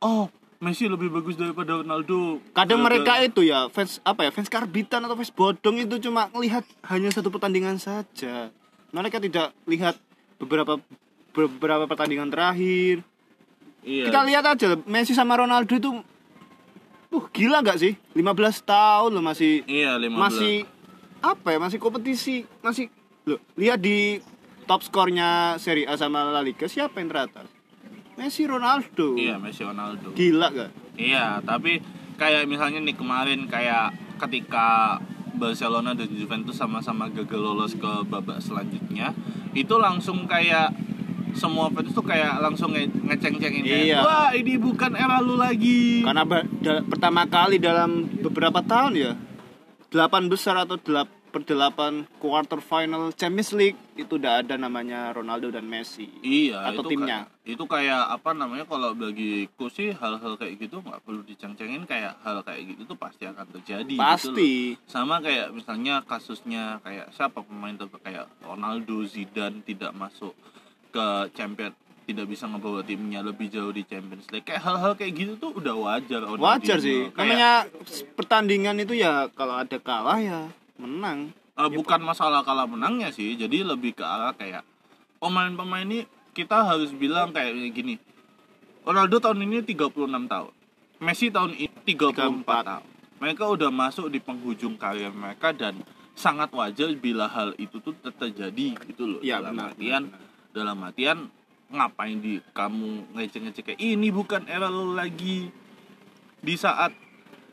oh 0.00 0.32
Messi 0.56 0.88
lebih 0.88 1.12
bagus 1.12 1.36
daripada 1.36 1.84
Ronaldo. 1.84 2.40
Kadang 2.56 2.80
mereka 2.80 3.20
itu 3.20 3.44
ya 3.44 3.68
fans 3.68 4.00
apa 4.00 4.24
ya 4.24 4.30
fans 4.32 4.48
karbitan 4.48 5.04
atau 5.04 5.12
fans 5.12 5.28
bodong 5.28 5.84
itu 5.84 6.00
cuma 6.08 6.32
melihat 6.32 6.64
hanya 6.88 7.12
satu 7.12 7.28
pertandingan 7.28 7.76
saja. 7.76 8.48
Mereka 8.96 9.20
tidak 9.20 9.52
lihat 9.68 10.00
beberapa 10.40 10.80
beberapa 11.36 11.84
pertandingan 11.84 12.32
terakhir. 12.32 13.04
iya 13.84 14.08
Kita 14.08 14.24
lihat 14.24 14.44
aja 14.48 14.80
Messi 14.88 15.12
sama 15.12 15.36
Ronaldo 15.36 15.76
itu 15.76 15.92
uh 17.12 17.24
gila 17.30 17.60
nggak 17.60 17.78
sih? 17.78 17.92
15 18.16 18.24
tahun 18.64 19.10
loh 19.12 19.24
masih 19.24 19.62
iya 19.68 20.00
15 20.00 20.16
masih 20.16 20.54
apa 21.20 21.48
ya? 21.52 21.58
Masih 21.60 21.78
kompetisi, 21.78 22.48
masih 22.64 22.88
loh, 23.28 23.40
lihat 23.60 23.84
di 23.84 24.18
top 24.64 24.80
skornya 24.80 25.60
Serie 25.60 25.84
A 25.84 25.94
sama 26.00 26.26
La 26.32 26.40
Liga 26.40 26.66
siapa 26.66 26.98
yang 27.04 27.12
teratas? 27.12 27.46
Messi 28.16 28.48
Ronaldo. 28.48 29.12
iya 29.20 29.36
Messi 29.36 29.60
Ronaldo 29.60 30.16
Gila 30.16 30.48
gak? 30.48 30.70
Iya, 30.96 31.44
tapi 31.44 31.84
kayak 32.16 32.48
misalnya 32.48 32.80
nih 32.80 32.96
kemarin 32.96 33.44
kayak 33.44 33.92
ketika 34.16 34.96
Barcelona 35.36 35.92
dan 35.92 36.08
Juventus 36.08 36.56
sama-sama 36.56 37.12
gagal 37.12 37.36
lolos 37.36 37.76
ke 37.76 37.92
babak 38.08 38.40
selanjutnya, 38.40 39.12
itu 39.52 39.76
langsung 39.76 40.24
kayak 40.24 40.72
semua 41.36 41.68
fans 41.70 41.92
tuh 41.92 42.02
kayak 42.02 42.40
langsung 42.40 42.72
nge- 42.72 42.90
ngeceng-cengin 43.04 43.62
Iya. 43.62 44.02
Wah, 44.02 44.28
ini 44.32 44.56
bukan 44.56 44.92
era 44.92 45.20
lu 45.20 45.36
lagi. 45.36 46.02
Karena 46.02 46.24
pertama 46.82 47.24
kali 47.24 47.56
dalam 47.56 48.08
beberapa 48.20 48.60
tahun 48.60 48.92
ya 48.96 49.12
delapan 49.86 50.26
besar 50.26 50.58
atau 50.58 50.76
delap 50.76 51.06
babak 51.06 51.24
berdelapan 51.36 52.08
quarter 52.16 52.64
final 52.64 53.12
Champions 53.12 53.52
League 53.52 53.76
itu 53.92 54.16
udah 54.16 54.40
ada 54.40 54.56
namanya 54.56 55.12
Ronaldo 55.12 55.52
dan 55.52 55.68
Messi. 55.68 56.08
Iya, 56.24 56.64
Atau 56.64 56.88
itu 56.88 56.96
timnya. 56.96 57.28
Kayak, 57.28 57.44
itu 57.44 57.64
kayak 57.68 58.02
apa 58.08 58.30
namanya 58.32 58.64
kalau 58.64 58.96
bagiku 58.96 59.68
sih 59.68 59.92
hal-hal 59.92 60.32
kayak 60.40 60.56
gitu 60.56 60.80
nggak 60.80 61.04
perlu 61.04 61.20
diceng-cengin 61.22 61.84
kayak 61.84 62.16
hal 62.24 62.40
kayak 62.40 62.72
gitu 62.72 62.88
tuh 62.88 62.96
pasti 62.96 63.28
akan 63.28 63.44
terjadi. 63.52 63.84
gitu. 63.84 64.00
Pasti. 64.00 64.80
Sama 64.88 65.20
kayak 65.20 65.52
misalnya 65.52 66.00
kasusnya 66.08 66.80
kayak 66.80 67.12
siapa 67.12 67.44
pemain 67.44 67.76
terbaik 67.76 68.00
kayak 68.00 68.24
Ronaldo, 68.40 69.04
Zidane 69.04 69.60
tidak 69.60 69.92
masuk 69.92 70.32
ke 70.96 71.06
champion 71.36 71.72
tidak 72.06 72.26
bisa 72.30 72.46
ngebawa 72.46 72.80
timnya 72.80 73.20
lebih 73.20 73.50
jauh 73.50 73.74
di 73.74 73.82
Champions 73.82 74.30
League. 74.30 74.46
Kayak 74.46 74.62
hal-hal 74.62 74.94
kayak 74.94 75.12
gitu 75.12 75.32
tuh 75.36 75.50
udah 75.58 75.74
wajar. 75.74 76.22
Wajar 76.38 76.78
sih. 76.78 77.10
Kayak, 77.10 77.18
Namanya 77.18 77.50
pertandingan 78.14 78.78
itu 78.78 78.94
ya 78.94 79.26
kalau 79.34 79.58
ada 79.58 79.76
kalah 79.82 80.22
ya 80.22 80.46
menang. 80.78 81.34
Eh, 81.56 81.70
bukan 81.72 82.04
masalah 82.04 82.44
kalah 82.44 82.68
menangnya 82.68 83.08
sih 83.08 83.32
jadi 83.32 83.64
lebih 83.64 83.96
ke 83.96 84.04
arah 84.04 84.36
kayak 84.36 84.60
pemain-pemain 85.16 85.88
ini 85.88 86.04
kita 86.36 86.68
harus 86.68 86.92
bilang 86.92 87.32
kayak 87.32 87.56
gini 87.72 87.96
Ronaldo 88.84 89.16
tahun 89.16 89.40
ini 89.40 89.64
36 89.64 89.88
tahun 90.28 90.52
Messi 91.00 91.32
tahun 91.32 91.56
ini 91.56 91.72
34 91.96 92.44
tahun 92.44 92.84
mereka 93.16 93.44
udah 93.48 93.72
masuk 93.72 94.12
di 94.12 94.20
penghujung 94.20 94.76
karir 94.76 95.08
mereka 95.08 95.56
dan 95.56 95.80
sangat 96.12 96.52
wajar 96.52 96.92
bila 96.92 97.24
hal 97.24 97.56
itu 97.56 97.80
tuh 97.80 97.96
ter- 98.04 98.12
terjadi 98.12 98.76
gitu 98.92 99.16
loh 99.16 99.20
Iya, 99.24 99.40
dalam 99.40 99.56
benar, 99.56 99.72
artian 99.72 100.02
benar, 100.12 100.25
dalam 100.56 100.80
artian 100.80 101.28
ngapain 101.68 102.16
di 102.16 102.40
kamu 102.56 103.12
ngecek-ngecek 103.12 103.64
kayak 103.74 103.80
ini 103.84 104.08
bukan 104.08 104.48
era 104.48 104.72
lo 104.72 104.96
lagi. 104.96 105.52
Di 106.40 106.56
saat 106.56 106.96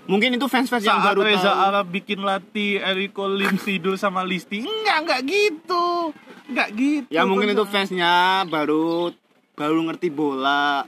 Mungkin 0.03 0.35
itu 0.35 0.51
fans-fans 0.51 0.83
yang 0.83 0.99
saat 0.99 1.15
baru 1.15 1.23
Reza 1.23 1.47
tahu. 1.47 1.63
Arab 1.63 1.85
bikin 1.87 2.19
latih 2.27 2.75
Eriko 2.83 3.23
Lim 3.23 3.55
tidur 3.55 3.95
sama 3.95 4.27
Listi. 4.27 4.59
Enggak 4.59 4.97
enggak 5.07 5.21
gitu. 5.23 6.11
Enggak 6.51 6.69
gitu 6.75 7.07
Ya 7.07 7.23
mungkin 7.23 7.55
itu 7.55 7.63
fansnya 7.63 8.43
baru 8.51 9.15
baru 9.55 9.79
ngerti 9.87 10.11
bola. 10.11 10.83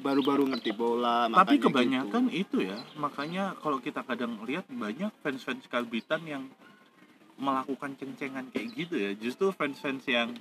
Baru-baru 0.00 0.44
ngerti 0.44 0.76
bola 0.76 1.24
tapi 1.32 1.56
makanya 1.56 1.64
kebanyakan 1.64 2.24
itu 2.32 2.64
ya. 2.64 2.76
Makanya 3.00 3.44
kalau 3.64 3.80
kita 3.80 4.04
kadang 4.04 4.40
lihat 4.44 4.68
banyak 4.68 5.08
fans-fans 5.24 5.64
karbitan 5.68 6.20
yang 6.24 6.48
melakukan 7.40 7.96
ceng-cengan 7.96 8.48
kayak 8.52 8.72
gitu 8.76 8.96
ya. 8.96 9.12
Justru 9.16 9.52
fans-fans 9.52 10.04
yang 10.08 10.36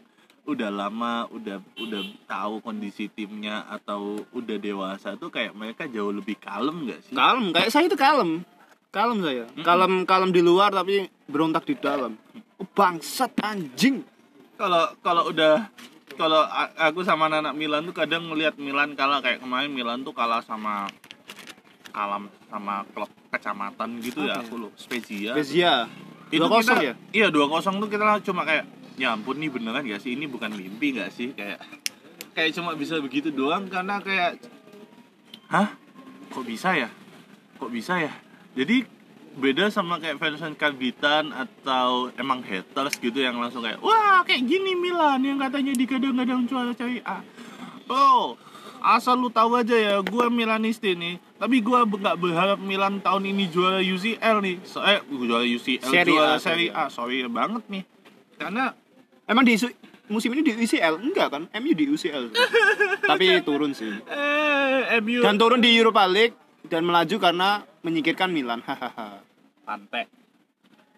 udah 0.46 0.70
lama 0.72 1.28
udah 1.34 1.60
udah 1.80 2.02
tahu 2.26 2.64
kondisi 2.64 3.12
timnya 3.12 3.68
atau 3.68 4.22
udah 4.32 4.58
dewasa 4.58 5.20
tuh 5.20 5.28
kayak 5.28 5.56
mereka 5.58 5.86
jauh 5.90 6.14
lebih 6.14 6.40
kalem 6.40 6.88
gak 6.88 7.00
sih? 7.08 7.14
Kalem 7.16 7.52
kayak 7.52 7.70
saya 7.72 7.86
itu 7.88 7.98
kalem. 8.00 8.44
Kalem 8.90 9.20
saya. 9.22 9.46
Kalem 9.62 9.94
kalem 10.08 10.30
di 10.34 10.42
luar 10.42 10.74
tapi 10.74 11.06
berontak 11.30 11.66
di 11.70 11.78
dalam. 11.78 12.18
Oh, 12.58 12.68
bangsat 12.74 13.34
anjing. 13.44 14.02
Kalau 14.58 14.92
kalau 15.06 15.30
udah 15.30 15.70
kalau 16.18 16.44
aku 16.76 17.06
sama 17.06 17.32
anak 17.32 17.56
Milan 17.56 17.86
tuh 17.86 17.96
kadang 17.96 18.28
ngelihat 18.28 18.58
Milan 18.58 18.98
kalah. 18.98 19.22
Kayak 19.22 19.46
kemarin 19.46 19.72
Milan 19.72 20.02
tuh 20.02 20.12
kalah 20.12 20.42
sama 20.42 20.90
kalah 21.94 22.22
sama 22.50 22.86
klub 22.94 23.10
kecamatan 23.30 24.02
gitu 24.02 24.26
ya 24.26 24.38
Apa 24.38 24.42
ya? 24.42 24.48
aku 24.50 24.56
loh 24.58 24.72
Spezia. 24.74 25.32
Spezia. 25.38 25.74
Itu 26.30 26.46
dua 26.46 26.62
kosong 26.62 26.78
kita, 26.78 26.86
ya? 26.86 26.94
iya 27.10 27.28
dua 27.34 27.50
kosong 27.50 27.82
tuh 27.82 27.90
kita 27.90 28.22
cuma 28.22 28.46
kayak 28.46 28.66
ya 29.00 29.16
ampun 29.16 29.40
nih 29.40 29.48
beneran 29.48 29.88
gak 29.88 30.04
sih? 30.04 30.14
Ini 30.14 30.28
bukan 30.28 30.52
mimpi 30.52 31.00
gak 31.00 31.16
sih? 31.16 31.32
Kayak 31.32 31.64
kayak 32.36 32.52
cuma 32.52 32.76
bisa 32.76 33.00
begitu 33.00 33.32
doang 33.32 33.72
karena 33.72 34.04
kayak 34.04 34.44
hah? 35.48 35.72
Kok 36.30 36.46
bisa 36.46 36.76
ya? 36.76 36.92
Kok 37.58 37.72
bisa 37.72 37.98
ya? 38.04 38.12
Jadi 38.54 38.84
beda 39.40 39.72
sama 39.72 40.04
kayak 40.04 40.20
fans 40.20 40.44
karbitan 40.60 41.32
atau 41.32 42.12
emang 42.20 42.44
haters 42.44 43.00
gitu 43.00 43.24
yang 43.24 43.40
langsung 43.40 43.64
kayak 43.64 43.80
wah 43.80 44.20
kayak 44.28 44.44
gini 44.44 44.76
Milan 44.76 45.24
yang 45.24 45.40
katanya 45.40 45.72
digadang-gadang 45.80 46.44
juara 46.44 46.76
cari 46.76 47.00
A. 47.08 47.24
Oh 47.88 48.36
asal 48.80 49.20
lu 49.20 49.28
tahu 49.32 49.60
aja 49.60 49.76
ya 49.76 49.96
gue 50.00 50.26
Milanisti 50.32 50.96
nih 50.96 51.20
tapi 51.40 51.60
gue 51.64 51.80
nggak 51.88 52.18
berharap 52.20 52.60
Milan 52.60 53.00
tahun 53.00 53.32
ini 53.32 53.48
juara 53.48 53.80
UCL 53.80 54.44
nih. 54.44 54.56
So, 54.68 54.84
eh 54.84 55.00
juara 55.08 55.48
UCL 55.48 55.88
Serie 55.88 56.12
juara 56.12 56.36
A, 56.36 56.44
Serie 56.44 56.72
A. 56.76 56.92
Sorry 56.92 57.24
banget 57.32 57.64
nih. 57.72 57.84
Karena 58.36 58.76
emang 59.30 59.46
di 59.46 59.54
musim 60.10 60.34
ini 60.34 60.42
di 60.42 60.54
UCL 60.58 60.98
enggak 60.98 61.28
kan? 61.30 61.44
MU 61.62 61.72
di 61.78 61.86
UCL 61.86 62.34
tapi 63.10 63.40
turun 63.46 63.78
sih. 63.78 63.94
Eh 64.10 64.98
MU 65.00 65.22
dan 65.22 65.38
turun 65.38 65.62
di 65.62 65.70
Europa 65.78 66.10
League 66.10 66.34
dan 66.66 66.82
melaju 66.84 67.16
karena 67.22 67.62
menyingkirkan 67.86 68.34
Milan. 68.34 68.66
Hahaha. 68.66 69.22
Pantek. 69.64 70.10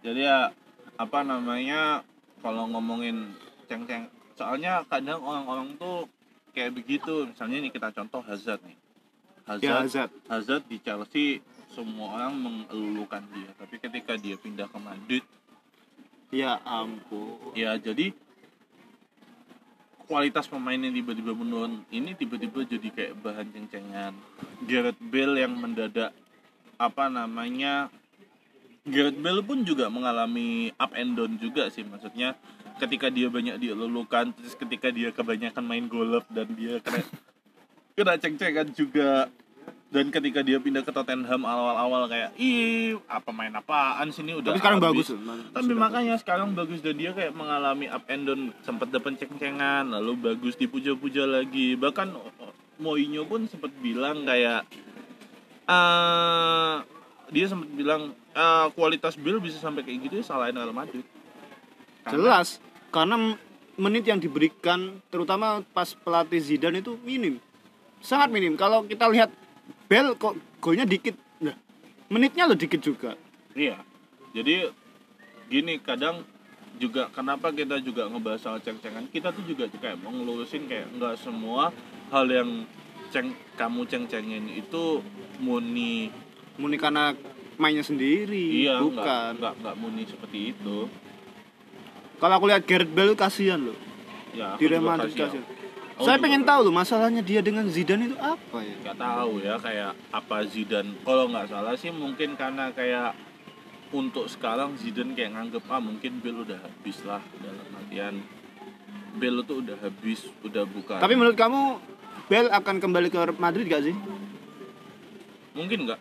Jadi 0.01 0.25
ya 0.25 0.49
apa 0.95 1.19
namanya 1.21 2.01
kalau 2.39 2.65
ngomongin 2.71 3.35
ceng-ceng 3.69 4.09
soalnya 4.33 4.81
kadang 4.89 5.21
orang-orang 5.21 5.75
tuh 5.75 6.07
kayak 6.55 6.73
begitu. 6.73 7.27
Misalnya 7.27 7.57
ini 7.61 7.69
kita 7.69 7.91
contoh 7.91 8.23
Hazard 8.23 8.63
nih. 8.63 8.77
Hazard 9.45 9.61
ya 9.61 9.73
Hazard. 9.83 10.11
Hazard 10.31 10.63
di 10.71 10.77
Chelsea 10.79 11.43
semua 11.71 12.19
orang 12.19 12.33
mengeluhkan 12.35 13.23
dia. 13.35 13.51
Tapi 13.59 13.75
ketika 13.79 14.15
dia 14.17 14.35
pindah 14.39 14.67
ke 14.67 14.79
Madrid 14.79 15.23
ya 16.31 16.57
ampun. 16.63 17.53
Ya 17.53 17.75
jadi 17.77 18.15
kualitas 20.07 20.47
pemain 20.47 20.75
yang 20.75 20.91
tiba-tiba 20.91 21.31
menurun 21.31 21.87
ini 21.87 22.11
tiba-tiba 22.15 22.67
jadi 22.67 22.87
kayak 22.91 23.13
bahan 23.23 23.47
ceng-cengan 23.55 24.11
Gareth 24.67 24.99
Bale 24.99 25.39
yang 25.39 25.55
mendadak 25.55 26.11
apa 26.75 27.07
namanya 27.07 27.87
Gareth 28.83 29.19
Bale 29.21 29.39
pun 29.45 29.63
juga 29.63 29.87
mengalami 29.87 30.73
up 30.75 30.91
and 30.97 31.13
down 31.13 31.37
juga 31.37 31.69
sih. 31.69 31.85
Maksudnya 31.85 32.33
ketika 32.81 33.13
dia 33.13 33.29
banyak 33.29 33.61
dilulukan 33.61 34.33
terus 34.33 34.57
ketika 34.57 34.89
dia 34.89 35.13
kebanyakan 35.13 35.63
main 35.63 35.85
golf 35.85 36.25
dan 36.33 36.49
dia 36.57 36.81
kena 36.81 37.05
kena 37.95 38.17
ceng-cengan 38.17 38.67
juga 38.73 39.29
dan 39.91 40.07
ketika 40.07 40.39
dia 40.39 40.55
pindah 40.55 40.87
ke 40.87 40.91
Tottenham 40.95 41.43
awal-awal 41.43 42.07
kayak 42.07 42.31
ih 42.39 42.95
apa 43.11 43.27
main 43.35 43.51
apaan 43.51 44.07
sini 44.15 44.39
udah 44.39 44.55
tapi 44.55 44.63
sekarang 44.63 44.79
habis." 44.79 45.11
bagus 45.11 45.51
tapi 45.51 45.73
makanya 45.75 46.15
sekarang 46.15 46.55
bagus. 46.55 46.79
Dan 46.79 46.95
dia 46.95 47.11
kayak 47.11 47.35
mengalami 47.35 47.91
up 47.91 48.07
and 48.07 48.23
down 48.23 48.41
sempat 48.63 48.87
dapat 48.87 49.19
ceng-cengan 49.19 49.91
lalu 49.91 50.31
bagus 50.31 50.55
dipuja-puja 50.55 51.27
lagi. 51.27 51.75
Bahkan 51.75 52.07
Mourinho 52.79 53.27
pun 53.27 53.51
sempat 53.51 53.75
bilang 53.83 54.23
kayak 54.23 54.63
eh 55.67 56.75
dia 57.31 57.45
sempat 57.51 57.67
bilang 57.75 58.15
eh, 58.31 58.67
kualitas 58.71 59.19
Bill 59.19 59.43
bisa 59.43 59.59
sampai 59.59 59.83
kayak 59.83 60.07
gitu 60.07 60.15
ya 60.19 60.25
salahin 60.25 60.55
Real 60.55 60.71
Madrid. 60.71 61.03
Karena- 62.07 62.15
jelas 62.15 62.47
karena 62.95 63.35
menit 63.75 64.07
yang 64.07 64.23
diberikan 64.23 65.03
terutama 65.11 65.67
pas 65.75 65.91
pelatih 65.91 66.39
Zidane 66.39 66.79
itu 66.79 66.95
minim. 67.03 67.43
Sangat 67.99 68.31
minim. 68.31 68.55
Kalau 68.55 68.87
kita 68.87 69.11
lihat 69.11 69.40
Bell 69.91 70.15
kok 70.15 70.39
golnya 70.63 70.87
dikit. 70.87 71.19
Nah 71.43 71.59
menitnya 72.07 72.47
lo 72.47 72.55
dikit 72.55 72.79
juga. 72.79 73.19
Iya. 73.51 73.75
Jadi 74.31 74.71
gini 75.51 75.83
kadang 75.83 76.23
juga 76.79 77.11
kenapa 77.11 77.51
kita 77.51 77.83
juga 77.83 78.07
ngebahas 78.07 78.39
soal 78.39 78.63
ceng-cengan? 78.63 79.11
Kita 79.11 79.35
tuh 79.35 79.43
juga 79.43 79.67
kayak 79.67 79.99
mau 79.99 80.15
ngelurusin 80.15 80.71
kayak 80.71 80.95
nggak 80.95 81.19
semua 81.19 81.75
hal 82.07 82.23
yang 82.31 82.63
ceng 83.11 83.35
kamu 83.59 83.83
ceng-cengin 83.91 84.47
itu 84.55 85.03
murni 85.43 86.07
murni 86.55 86.79
karena 86.79 87.11
mainnya 87.59 87.83
sendiri 87.83 88.63
iya 88.63 88.79
bukan. 88.79 89.35
nggak 89.35 89.53
nggak 89.59 89.75
murni 89.75 90.07
seperti 90.07 90.55
itu. 90.55 90.87
Kalau 92.23 92.33
aku 92.39 92.47
lihat 92.47 92.63
Gareth 92.63 92.95
Bale 92.95 93.19
kasihan 93.19 93.59
loh. 93.59 93.75
Ya 94.31 94.55
di 94.55 94.71
Real 94.71 94.87
Madrid 94.87 95.11
kasihan. 95.11 95.43
kasihan 95.43 95.60
Aku 96.01 96.09
saya 96.09 96.17
juga 96.17 96.25
pengen 96.25 96.43
tahu 96.49 96.59
loh 96.65 96.73
masalahnya 96.73 97.21
dia 97.21 97.45
dengan 97.45 97.69
Zidane 97.69 98.09
itu 98.09 98.17
apa 98.17 98.57
ya? 98.65 98.73
Nggak 98.81 98.97
tahu 98.97 99.33
ya 99.37 99.55
kayak 99.61 99.91
apa 100.09 100.35
Zidane. 100.49 100.91
Kalau 101.05 101.25
nggak 101.29 101.45
salah 101.45 101.77
sih 101.77 101.93
mungkin 101.93 102.33
karena 102.33 102.73
kayak 102.73 103.13
untuk 103.93 104.25
sekarang 104.25 104.73
Zidane 104.81 105.13
kayak 105.13 105.37
nganggep 105.37 105.61
ah 105.69 105.77
mungkin 105.77 106.17
Bale 106.25 106.41
udah 106.41 106.57
habis 106.57 106.97
lah 107.05 107.21
dalam 107.37 107.67
artian 107.77 108.15
Bale 109.13 109.45
tuh 109.45 109.61
udah 109.61 109.77
habis 109.77 110.25
udah 110.41 110.65
bukan. 110.65 110.97
Tapi 110.97 111.13
menurut 111.13 111.37
kamu 111.37 111.61
Bale 112.25 112.49
akan 112.49 112.75
kembali 112.81 113.07
ke 113.13 113.17
Madrid 113.37 113.69
gak 113.69 113.85
sih? 113.85 113.95
Mungkin 115.53 115.85
nggak. 115.85 115.99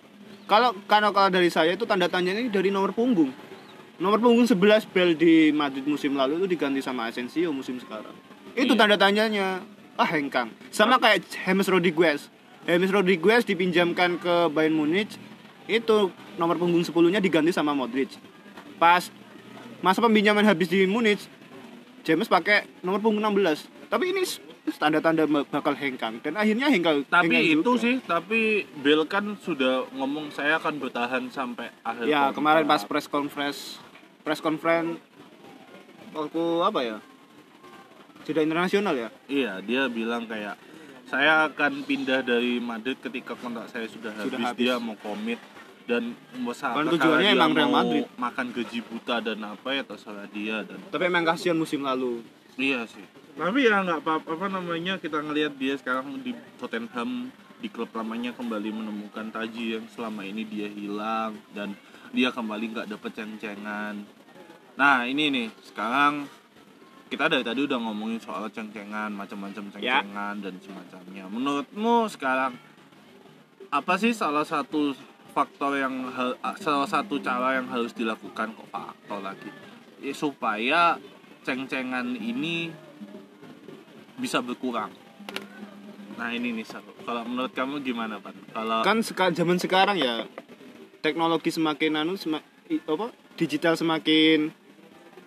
Kalau 0.48 0.72
karena 0.88 1.12
kalau 1.12 1.28
dari 1.28 1.52
saya 1.52 1.76
itu 1.76 1.84
tanda 1.84 2.08
tanya 2.08 2.32
ini 2.32 2.48
dari 2.48 2.72
nomor 2.72 2.96
punggung. 2.96 3.36
Nomor 4.00 4.16
punggung 4.16 4.48
11 4.48 4.88
Bale 4.96 5.12
di 5.12 5.52
Madrid 5.52 5.84
musim 5.84 6.16
lalu 6.16 6.40
itu 6.40 6.56
diganti 6.56 6.80
sama 6.80 7.12
Asensio 7.12 7.52
musim 7.52 7.76
sekarang. 7.76 8.16
Itu 8.56 8.72
Iya. 8.72 8.80
tanda 8.80 8.96
tanyanya 8.96 9.60
ah 10.00 10.08
hengkang. 10.08 10.48
Sama 10.72 10.96
kayak 10.96 11.28
James 11.28 11.68
Rodriguez. 11.68 12.32
James 12.64 12.88
Rodriguez 12.88 13.44
dipinjamkan 13.44 14.16
ke 14.16 14.48
Bayern 14.48 14.72
Munich 14.72 15.20
itu 15.68 16.08
nomor 16.40 16.56
punggung 16.56 16.80
10 16.80 16.92
nya 17.12 17.20
diganti 17.20 17.52
sama 17.52 17.76
Modric. 17.76 18.16
Pas 18.80 19.12
masa 19.84 20.00
peminjaman 20.00 20.44
habis 20.48 20.72
di 20.72 20.88
Munich 20.88 21.20
James 22.04 22.28
pakai 22.28 22.64
nomor 22.80 23.04
punggung 23.04 23.20
16 23.20 23.92
tapi 23.92 24.12
ini 24.12 24.24
tanda-tanda 24.70 25.26
bakal 25.50 25.74
hengkang. 25.74 26.22
Dan 26.24 26.36
akhirnya 26.40 26.72
hengkang 26.72 27.04
tapi 27.08 27.32
hengkang 27.32 27.60
itu 27.60 27.70
juga. 27.76 27.82
sih 27.84 27.94
tapi 28.04 28.40
Bale 28.80 29.04
kan 29.04 29.36
sudah 29.40 29.84
ngomong 29.92 30.32
saya 30.32 30.56
akan 30.56 30.80
bertahan 30.80 31.28
sampai 31.28 31.68
akhir 31.84 32.08
ya 32.08 32.32
kemarin 32.32 32.64
pas 32.64 32.84
press 32.88 33.04
conference 33.04 33.76
press 34.24 34.40
conference 34.40 35.00
waktu 36.12 36.42
apa 36.64 36.80
ya 36.82 36.98
jeda 38.22 38.40
internasional 38.40 38.94
ya 38.94 39.08
iya 39.26 39.52
dia 39.60 39.86
bilang 39.86 40.24
kayak 40.24 40.56
saya 41.06 41.50
akan 41.50 41.82
pindah 41.82 42.22
dari 42.22 42.62
Madrid 42.62 42.94
ketika 43.02 43.34
kontrak 43.34 43.66
saya 43.66 43.90
sudah 43.90 44.14
habis, 44.14 44.30
Sudah 44.30 44.40
habis. 44.46 44.58
dia 44.58 44.74
mau 44.78 44.94
komit 44.94 45.42
dan 45.84 46.14
Kan 46.54 46.86
tujuannya 46.86 47.34
dia 47.34 47.34
emang 47.34 47.50
Real 47.50 47.66
mau 47.66 47.82
Madrid. 47.82 48.06
makan 48.14 48.46
gaji 48.54 48.78
buta 48.86 49.16
dan 49.18 49.38
apa 49.42 49.68
ya 49.74 49.82
terserah 49.82 50.28
dia 50.30 50.62
dan 50.62 50.78
tapi 50.86 51.02
emang 51.04 51.26
kasihan 51.26 51.58
musim 51.58 51.82
lalu 51.82 52.22
Iya 52.58 52.84
sih. 52.84 53.06
Tapi 53.40 53.64
ya 53.64 53.80
nggak 53.80 54.04
apa 54.04 54.20
apa 54.20 54.46
namanya 54.52 55.00
kita 55.00 55.22
ngelihat 55.22 55.56
dia 55.56 55.72
sekarang 55.80 56.20
di 56.20 56.36
Tottenham 56.60 57.32
di 57.56 57.72
klub 57.72 57.88
lamanya 57.92 58.36
kembali 58.36 58.68
menemukan 58.68 59.32
taji 59.32 59.80
yang 59.80 59.86
selama 59.88 60.24
ini 60.24 60.44
dia 60.44 60.68
hilang 60.68 61.40
dan 61.56 61.72
dia 62.10 62.28
kembali 62.28 62.64
nggak 62.68 62.88
dapet 62.90 63.10
ceng-cengan. 63.16 64.04
Nah 64.76 65.08
ini 65.08 65.32
nih 65.32 65.48
sekarang 65.62 66.28
kita 67.10 67.26
dari 67.26 67.42
tadi 67.42 67.66
udah 67.66 67.78
ngomongin 67.82 68.22
soal 68.22 68.46
ceng-cengan 68.48 69.10
macam-macam 69.10 69.66
ceng-cengan 69.74 70.34
dan 70.38 70.54
semacamnya. 70.62 71.26
Menurutmu 71.26 72.06
sekarang 72.06 72.54
apa 73.70 73.94
sih 73.98 74.14
salah 74.14 74.46
satu 74.46 74.94
faktor 75.34 75.74
yang 75.74 76.06
salah 76.58 76.86
satu 76.86 77.18
cara 77.18 77.58
yang 77.58 77.66
harus 77.66 77.90
dilakukan 77.94 78.54
kok 78.54 78.68
faktor 78.70 79.22
lagi 79.22 79.50
ya, 79.98 80.14
supaya 80.14 80.82
ceng-cengan 81.42 82.14
ini 82.14 82.70
bisa 84.14 84.38
berkurang. 84.38 84.94
Nah 86.14 86.30
ini 86.30 86.52
nih 86.52 86.66
Sal. 86.68 86.84
kalau 87.02 87.24
menurut 87.24 87.50
kamu 87.50 87.80
gimana 87.80 88.20
Pan? 88.20 88.36
Kalau 88.52 88.84
kan 88.86 89.00
seka, 89.02 89.32
zaman 89.32 89.56
sekarang 89.56 89.96
ya 89.96 90.28
teknologi 91.00 91.48
semakin 91.48 92.04
anu 92.04 92.14
sema- 92.14 92.44
i- 92.68 92.84
apa 92.84 93.08
digital 93.40 93.72
semakin 93.72 94.52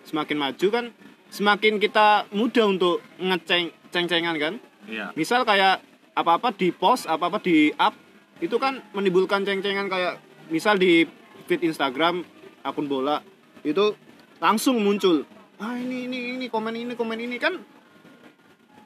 semakin 0.06 0.36
maju 0.38 0.66
kan 0.70 0.86
semakin 1.34 1.82
kita 1.82 2.30
mudah 2.30 2.70
untuk 2.70 3.02
ngeceng 3.18 3.74
ceng-cengan 3.90 4.38
kan? 4.38 4.54
Ya 4.86 5.10
misal 5.18 5.42
kayak 5.42 5.82
apa-apa 6.14 6.54
di 6.54 6.70
post 6.70 7.10
apa-apa 7.10 7.42
di 7.42 7.74
up 7.74 7.98
itu 8.38 8.54
kan 8.62 8.78
menimbulkan 8.94 9.42
ceng-cengan 9.42 9.90
kayak 9.90 10.22
misal 10.46 10.78
di 10.78 11.02
feed 11.50 11.66
Instagram 11.66 12.22
akun 12.62 12.86
bola 12.86 13.18
itu 13.66 13.98
langsung 14.38 14.78
muncul. 14.78 15.26
Ah 15.58 15.74
ini 15.74 16.06
ini 16.06 16.38
ini 16.38 16.46
komen 16.46 16.74
ini 16.78 16.94
komen 16.94 17.18
ini 17.18 17.36
kan? 17.42 17.58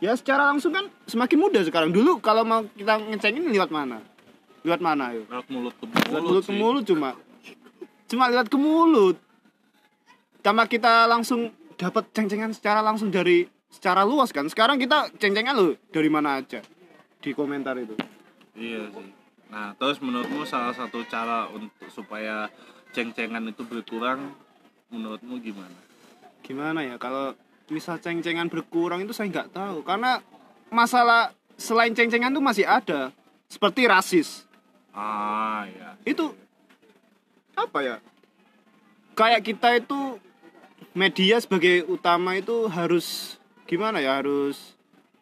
Ya 0.01 0.17
secara 0.17 0.49
langsung 0.49 0.73
kan 0.73 0.89
semakin 1.05 1.37
mudah 1.37 1.63
sekarang. 1.69 1.93
Dulu 1.93 2.25
kalau 2.25 2.49
mau 2.49 2.65
kita 2.73 2.97
ngecengin 2.97 3.45
lewat 3.53 3.69
mana? 3.69 4.01
Lewat 4.65 4.81
mana 4.81 5.13
yuk? 5.13 5.29
Lewat 5.29 5.47
mulut 5.53 5.75
ke 5.77 5.85
lewat 5.85 6.09
mulut, 6.09 6.25
mulut 6.25 6.45
ke 6.49 6.53
mulut 6.55 6.85
cuma. 6.89 7.11
Cuma 8.09 8.25
lewat 8.33 8.49
ke 8.49 8.57
mulut. 8.57 9.17
Sama 10.41 10.65
kita 10.65 11.05
langsung 11.05 11.53
dapat 11.79 12.11
ceng-cengan 12.11 12.51
secara 12.51 12.83
langsung 12.83 13.09
dari 13.09 13.47
secara 13.71 14.03
luas 14.03 14.35
kan? 14.35 14.51
Sekarang 14.51 14.77
kita 14.77 15.15
ceng-cengan 15.17 15.55
loh 15.55 15.79
dari 15.95 16.11
mana 16.11 16.43
aja? 16.43 16.59
Di 17.23 17.31
komentar 17.33 17.79
itu. 17.79 17.95
Iya 18.59 18.91
sih. 18.91 19.09
Nah 19.49 19.73
terus 19.79 20.03
menurutmu 20.03 20.43
salah 20.45 20.75
satu 20.75 21.07
cara 21.07 21.47
untuk 21.55 21.87
supaya 21.95 22.51
ceng-cengan 22.91 23.47
itu 23.49 23.63
berkurang 23.63 24.35
menurutmu 24.91 25.39
gimana? 25.39 25.89
gimana 26.49 26.81
ya? 26.81 26.97
Kalau 26.97 27.37
misal 27.69 28.01
ceng-cengan 28.01 28.49
berkurang 28.49 29.05
itu 29.05 29.13
saya 29.13 29.29
nggak 29.29 29.53
tahu. 29.53 29.85
Karena 29.85 30.25
masalah 30.73 31.37
selain 31.61 31.93
ceng-cengan 31.93 32.33
tuh 32.33 32.41
masih 32.41 32.65
ada. 32.65 33.13
Seperti 33.53 33.85
rasis. 33.85 34.49
Ah 34.97 35.69
ya. 35.69 35.95
itu 36.09 36.33
apa 37.53 37.79
ya? 37.85 37.97
Kayak 39.13 39.43
kita 39.45 39.69
itu 39.77 40.17
media 40.97 41.37
sebagai 41.41 41.85
utama 41.89 42.37
itu 42.39 42.69
harus 42.69 43.37
gimana 43.69 44.01
ya 44.01 44.21
harus 44.21 44.77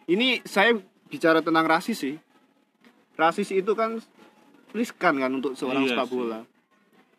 ini 0.07 0.43
saya 0.47 0.79
bicara 1.11 1.43
tentang 1.43 1.67
rasis 1.67 1.99
sih. 1.99 2.17
Rasis 3.19 3.51
itu 3.51 3.73
kan 3.75 3.99
riskan 4.77 5.19
kan 5.19 5.31
untuk 5.33 5.57
seorang 5.57 5.89
Iya 5.89 5.97
sepak 5.97 6.07
sih. 6.07 6.15
bola. 6.15 6.41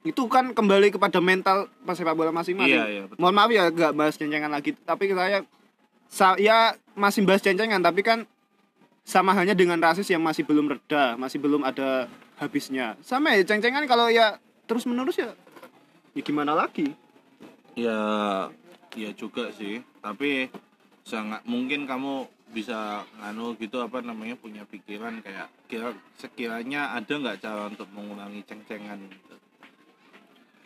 Itu 0.06 0.24
kan 0.32 0.56
kembali 0.56 0.93
kepada 0.93 1.20
mental 1.20 1.68
pesepak 1.84 2.16
bola 2.16 2.32
masing-masing. 2.32 2.80
Iya, 2.80 2.86
iya, 2.88 3.04
betul. 3.10 3.20
mohon 3.20 3.36
maaf 3.36 3.52
ya 3.52 3.68
nggak 3.68 3.91
bahas 3.98 4.16
cencengan 4.16 4.52
lagi 4.54 4.72
tapi 4.86 5.12
saya 5.12 5.43
saya 6.08 6.58
masih 6.95 7.28
bahas 7.28 7.43
cencengan 7.43 7.84
tapi 7.84 8.06
kan 8.06 8.24
sama 9.08 9.32
halnya 9.36 9.56
dengan 9.56 9.80
rasis 9.80 10.08
yang 10.12 10.24
masih 10.24 10.43
belum 10.43 10.68
reda 10.68 11.16
masih 11.20 11.39
belum 11.39 11.64
ada 11.64 12.08
habisnya. 12.38 12.95
Sama 13.04 13.36
ya 13.36 13.43
ceng-cengan 13.43 13.84
kalau 13.89 14.08
ya 14.08 14.38
terus 14.70 14.86
menerus 14.86 15.18
ya 15.18 15.34
ya 16.14 16.22
gimana 16.22 16.54
lagi 16.54 16.93
Ya, 17.78 18.01
ya 18.97 19.09
juga 19.13 19.53
sih. 19.53 19.86
Tapi 20.01 20.49
sangat 21.05 21.45
mungkin 21.45 21.86
kamu 21.86 22.28
bisa 22.51 23.03
nganu 23.21 23.55
gitu 23.59 23.80
apa 23.84 23.99
namanya 23.99 24.36
punya 24.39 24.63
pikiran 24.67 25.19
kayak 25.19 25.51
kira 25.67 25.91
sekiranya 26.15 26.95
ada 26.95 27.11
nggak 27.11 27.39
cara 27.43 27.67
untuk 27.67 27.88
mengurangi 27.91 28.39
ceng-cengan 28.47 29.03
gitu. 29.11 29.36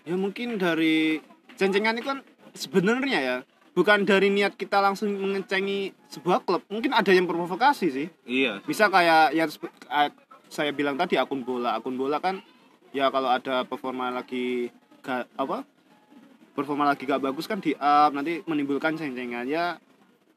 ya 0.06 0.14
mungkin 0.18 0.62
dari 0.62 1.18
ceng-cengan 1.58 1.98
itu 1.98 2.06
kan 2.06 2.20
sebenarnya 2.54 3.20
ya 3.22 3.38
bukan 3.74 4.06
dari 4.06 4.30
niat 4.30 4.54
kita 4.62 4.78
langsung 4.78 5.10
mengencengi 5.10 5.90
sebuah 6.14 6.46
klub 6.46 6.62
mungkin 6.70 6.94
ada 6.94 7.10
yang 7.10 7.26
provokasi 7.26 7.88
sih 7.90 8.08
Iya, 8.30 8.62
bisa 8.62 8.86
kayak 8.94 9.34
eh, 9.34 10.10
saya 10.54 10.72
bilang 10.76 11.02
tadi 11.02 11.18
akun 11.18 11.42
bola 11.42 11.82
akun 11.82 11.98
bola 11.98 12.22
kan 12.22 12.46
ya 12.94 13.10
kalau 13.10 13.34
ada 13.34 13.66
performa 13.66 14.14
lagi 14.14 14.70
ga, 15.02 15.26
apa 15.34 15.66
performa 16.52 16.84
lagi 16.86 17.04
gak 17.04 17.22
bagus 17.22 17.46
kan 17.46 17.58
di 17.58 17.72
up 17.74 18.12
nanti 18.12 18.44
menimbulkan 18.44 18.94
ceng-cengan 18.94 19.46
ya 19.46 19.80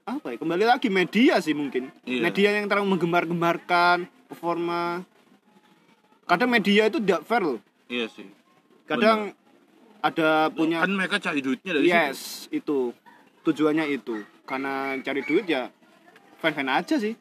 apa 0.05 0.27
ya 0.31 0.37
kembali 0.37 0.65
lagi 0.65 0.89
media 0.89 1.39
sih 1.39 1.53
mungkin 1.53 1.89
Iya. 2.03 2.21
media 2.23 2.49
yang 2.53 2.67
terlalu 2.67 2.93
menggembar-gembarkan 2.93 4.05
performa 4.27 5.01
kadang 6.25 6.49
media 6.49 6.87
itu 6.87 6.99
tidak 6.99 7.23
fair 7.23 7.43
loh 7.43 7.61
iya 7.87 8.07
sih. 8.07 8.29
kadang 8.85 9.33
ada 9.99 10.49
punya 10.51 10.81
Kan 10.81 10.93
mereka 10.93 11.17
cari 11.19 11.41
duitnya 11.41 11.73
dari 11.73 11.85
situ. 11.85 11.95
yes 11.95 12.19
itu 12.51 12.79
tujuannya 13.43 13.89
itu 13.91 14.17
karena 14.45 14.73
cari 15.01 15.21
duit 15.23 15.45
ya 15.45 15.73
fan-fan 16.39 16.69
aja 16.71 16.97
sih 16.97 17.17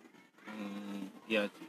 Hmm, 0.45 1.07
iya 1.25 1.47
sih. 1.47 1.67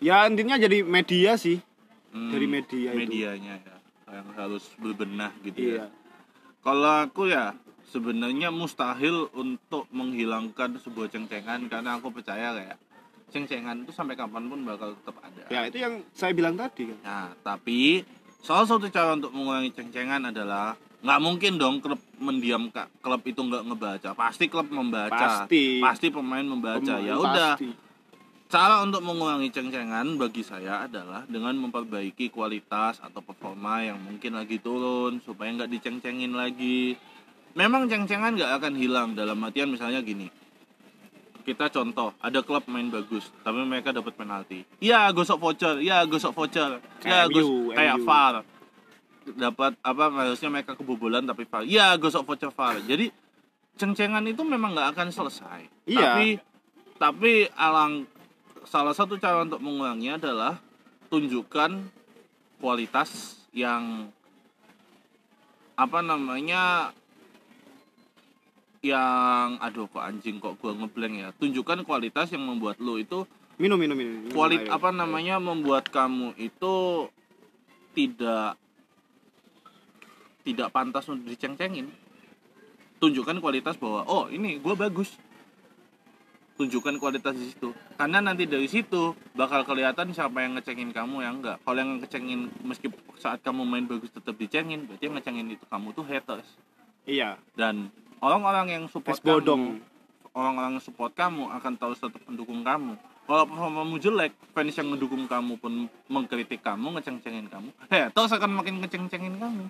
ya 0.00 0.24
intinya 0.24 0.56
jadi 0.56 0.80
media 0.80 1.36
sih 1.36 1.60
Hmm, 2.08 2.30
Dari 2.30 2.46
media 2.46 2.90
itu. 2.90 3.00
medianya 3.00 3.54
ya 3.58 3.76
yang 4.08 4.28
harus 4.32 4.62
berbenah 4.76 5.34
gitu 5.42 5.58
iya 5.60 5.76
ya. 5.82 5.86
Kalau 6.64 7.04
aku 7.04 7.28
ya 7.28 7.52
sebenarnya 7.92 8.48
mustahil 8.48 9.28
untuk 9.36 9.84
menghilangkan 9.92 10.80
sebuah 10.80 11.12
ceng-cengan 11.12 11.68
karena 11.68 12.00
aku 12.00 12.08
percaya 12.08 12.56
kayak 12.56 12.80
ceng-cengan 13.28 13.84
itu 13.84 13.92
sampai 13.92 14.16
kapan 14.16 14.48
pun 14.48 14.64
bakal 14.64 14.96
tetap 14.96 15.20
ada. 15.20 15.44
ya 15.52 15.68
itu 15.68 15.76
yang 15.78 16.00
saya 16.16 16.32
bilang 16.32 16.56
tadi 16.56 16.88
kan 16.88 16.98
Nah, 17.04 17.28
tapi 17.44 18.00
salah 18.40 18.64
satu 18.64 18.88
cara 18.88 19.12
untuk 19.12 19.36
mengurangi 19.36 19.76
ceng-cengan 19.76 20.32
adalah 20.32 20.72
nggak 21.04 21.20
mungkin 21.20 21.60
dong 21.60 21.84
klub 21.84 22.00
mendiam 22.16 22.72
Kak. 22.72 22.88
klub 23.04 23.20
itu 23.28 23.44
nggak 23.44 23.62
ngebaca. 23.68 24.10
Pasti 24.16 24.48
klub 24.48 24.72
membaca. 24.72 25.12
Pasti. 25.12 25.84
Pasti 25.84 26.08
pemain 26.08 26.42
membaca. 26.48 26.80
Pemain 26.80 27.04
ya 27.04 27.14
udah. 27.20 27.52
Cara 28.44 28.84
untuk 28.84 29.00
mengurangi 29.00 29.48
ceng-cengan 29.48 30.20
bagi 30.20 30.44
saya 30.44 30.84
adalah 30.84 31.24
dengan 31.24 31.56
memperbaiki 31.64 32.28
kualitas 32.28 33.00
atau 33.00 33.24
performa 33.24 33.80
yang 33.80 33.96
mungkin 33.96 34.36
lagi 34.36 34.60
turun 34.60 35.18
supaya 35.24 35.48
nggak 35.56 35.72
diceng-cengin 35.72 36.36
lagi. 36.36 36.94
Memang 37.56 37.88
ceng-cengan 37.88 38.36
nggak 38.36 38.52
akan 38.60 38.74
hilang 38.76 39.08
dalam 39.16 39.40
artian 39.40 39.72
misalnya 39.72 40.04
gini. 40.04 40.28
Kita 41.44 41.68
contoh, 41.68 42.16
ada 42.24 42.40
klub 42.40 42.64
main 42.72 42.88
bagus, 42.88 43.28
tapi 43.44 43.60
mereka 43.68 43.92
dapat 43.92 44.16
penalti. 44.16 44.64
Ya, 44.80 45.12
gosok 45.12 45.36
voucher, 45.44 45.76
ya 45.84 46.00
gosok 46.08 46.32
voucher. 46.32 46.80
Ya, 47.04 47.28
Kayak 47.28 47.36
gos 47.36 47.44
MU, 47.44 47.56
kayak 47.76 47.96
MU. 48.00 48.06
VAR. 48.08 48.34
Dapat 49.24 49.72
apa 49.84 50.04
harusnya 50.24 50.48
mereka 50.48 50.72
kebobolan 50.72 51.24
tapi 51.28 51.44
VAR. 51.44 51.68
Ya, 51.68 51.92
gosok 52.00 52.24
voucher 52.24 52.48
VAR. 52.48 52.80
Jadi 52.88 53.12
ceng-cengan 53.76 54.24
itu 54.24 54.40
memang 54.40 54.72
nggak 54.72 54.96
akan 54.96 55.08
selesai. 55.12 55.68
Iya. 55.84 56.16
Tapi 56.16 56.28
tapi 56.94 57.32
alang 57.58 58.06
salah 58.64 58.96
satu 58.96 59.16
cara 59.20 59.44
untuk 59.44 59.60
menguranginya 59.60 60.16
adalah 60.20 60.52
tunjukkan 61.12 61.84
kualitas 62.58 63.40
yang 63.54 64.08
apa 65.74 66.00
namanya 66.00 66.94
yang 68.84 69.56
aduh 69.64 69.88
kok 69.88 70.04
anjing 70.04 70.36
kok 70.36 70.60
gua 70.60 70.76
ngeblank 70.76 71.14
ya. 71.16 71.28
Tunjukkan 71.40 71.88
kualitas 71.88 72.28
yang 72.36 72.44
membuat 72.44 72.76
lo 72.84 73.00
itu 73.00 73.24
minum 73.56 73.80
minum 73.80 73.96
minum, 73.96 74.28
minum. 74.28 74.32
kualit 74.34 74.66
apa 74.68 74.90
namanya 74.90 75.40
membuat 75.40 75.88
kamu 75.88 76.36
itu 76.36 77.06
tidak 77.96 78.60
tidak 80.44 80.68
pantas 80.68 81.08
untuk 81.08 81.32
diceng-cengin. 81.32 81.88
Tunjukkan 83.00 83.40
kualitas 83.40 83.80
bahwa 83.80 84.04
oh 84.04 84.28
ini 84.28 84.60
gue 84.60 84.74
bagus 84.76 85.16
tunjukkan 86.54 86.96
kualitas 87.02 87.34
di 87.34 87.50
situ. 87.50 87.74
Karena 87.98 88.22
nanti 88.22 88.46
dari 88.46 88.66
situ 88.70 89.14
bakal 89.34 89.66
kelihatan 89.66 90.14
siapa 90.14 90.42
yang 90.42 90.54
ngecengin 90.58 90.94
kamu 90.94 91.22
yang 91.22 91.42
enggak. 91.42 91.58
Kalau 91.62 91.78
yang 91.78 91.98
ngecengin 91.98 92.50
meski 92.62 92.88
saat 93.18 93.42
kamu 93.42 93.66
main 93.66 93.84
bagus 93.86 94.10
tetap 94.14 94.38
dicengin 94.38 94.86
berarti 94.86 95.04
yang 95.06 95.14
ngecengin 95.18 95.46
itu 95.50 95.64
kamu 95.66 95.90
tuh 95.94 96.06
haters. 96.06 96.46
Iya. 97.04 97.36
Dan 97.58 97.90
orang-orang 98.22 98.66
yang 98.70 98.84
support 98.86 99.18
bodong. 99.20 99.78
kamu 99.78 99.92
orang-orang 100.34 100.70
yang 100.78 100.84
support 100.84 101.12
kamu 101.14 101.46
akan 101.46 101.72
terus 101.78 101.98
tetap 102.02 102.22
mendukung 102.26 102.62
kamu. 102.66 102.98
Kalau 103.24 103.44
performamu 103.48 103.96
jelek 103.96 104.36
fans 104.52 104.76
yang 104.76 104.88
mendukung 104.92 105.24
kamu 105.24 105.56
pun 105.56 105.88
mengkritik 106.12 106.60
kamu 106.60 107.00
ngeceng-cengin 107.00 107.48
kamu 107.48 107.72
terus 107.88 108.30
akan 108.36 108.50
makin 108.52 108.84
ngeceng-cengin 108.84 109.40
kamu. 109.40 109.64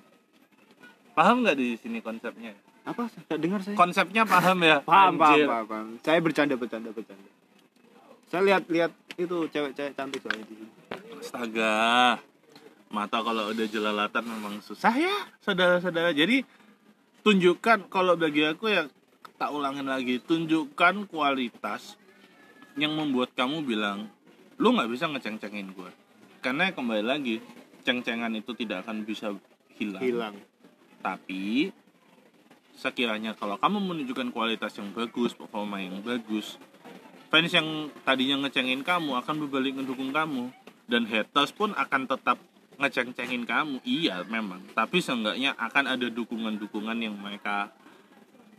Paham 1.14 1.46
nggak 1.46 1.54
di 1.54 1.78
sini 1.78 2.02
konsepnya 2.02 2.50
apa? 2.84 3.08
Nggak 3.08 3.40
dengar 3.40 3.60
saya? 3.64 3.76
Konsepnya 3.76 4.22
paham 4.28 4.58
ya? 4.60 4.76
Paham 4.84 5.14
paham, 5.16 5.38
paham 5.48 5.66
paham. 5.66 5.86
Saya 6.04 6.18
bercanda 6.20 6.54
bercanda 6.54 6.92
bercanda. 6.92 7.28
Saya 8.28 8.42
lihat 8.44 8.62
lihat 8.68 8.92
itu 9.16 9.36
cewek-cewek 9.48 9.92
cantik 9.96 10.20
soalnya 10.20 10.44
di 10.44 10.54
sini. 10.60 10.72
Astaga. 11.20 11.74
Mata 12.92 13.18
kalau 13.24 13.50
udah 13.50 13.66
jelalatan 13.66 14.22
memang 14.28 14.60
susah. 14.60 14.92
Ya 14.94 15.16
saudara-saudara 15.40 16.12
jadi 16.12 16.44
tunjukkan 17.24 17.88
kalau 17.88 18.14
bagi 18.20 18.44
aku 18.44 18.68
ya 18.68 18.86
tak 19.40 19.50
ulangin 19.50 19.88
lagi. 19.88 20.20
Tunjukkan 20.20 21.08
kualitas 21.08 21.96
yang 22.76 22.92
membuat 22.92 23.32
kamu 23.32 23.64
bilang 23.64 24.12
lu 24.60 24.70
nggak 24.74 24.90
bisa 24.90 25.10
ngeceng-cengin 25.10 25.74
gue 25.74 25.90
karena 26.38 26.70
kembali 26.70 27.02
lagi 27.02 27.42
ceng-cengan 27.82 28.30
itu 28.36 28.52
tidak 28.54 28.84
akan 28.86 29.02
bisa 29.02 29.32
hilang. 29.80 30.02
Hilang. 30.02 30.36
Tapi 31.00 31.72
sekiranya 32.74 33.32
kalau 33.38 33.58
kamu 33.58 33.78
menunjukkan 33.80 34.28
kualitas 34.34 34.74
yang 34.78 34.90
bagus, 34.90 35.34
performa 35.34 35.80
yang 35.80 36.02
bagus, 36.02 36.58
fans 37.30 37.50
yang 37.54 37.90
tadinya 38.02 38.46
ngecengin 38.46 38.82
kamu 38.82 39.14
akan 39.24 39.34
berbalik 39.46 39.78
ngedukung 39.78 40.10
kamu 40.10 40.50
dan 40.90 41.08
haters 41.08 41.54
pun 41.54 41.72
akan 41.74 42.10
tetap 42.10 42.38
ngeceng-cengin 42.76 43.46
kamu. 43.46 43.78
Iya 43.86 44.26
memang, 44.26 44.60
tapi 44.74 44.98
seenggaknya 44.98 45.54
akan 45.54 45.94
ada 45.94 46.06
dukungan-dukungan 46.10 46.98
yang 46.98 47.14
mereka 47.14 47.70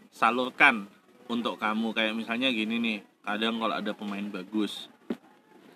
salurkan 0.10 0.88
untuk 1.28 1.60
kamu. 1.60 1.92
Kayak 1.92 2.14
misalnya 2.16 2.48
gini 2.50 2.80
nih, 2.80 2.98
kadang 3.26 3.60
kalau 3.60 3.76
ada 3.76 3.92
pemain 3.92 4.26
bagus 4.32 4.88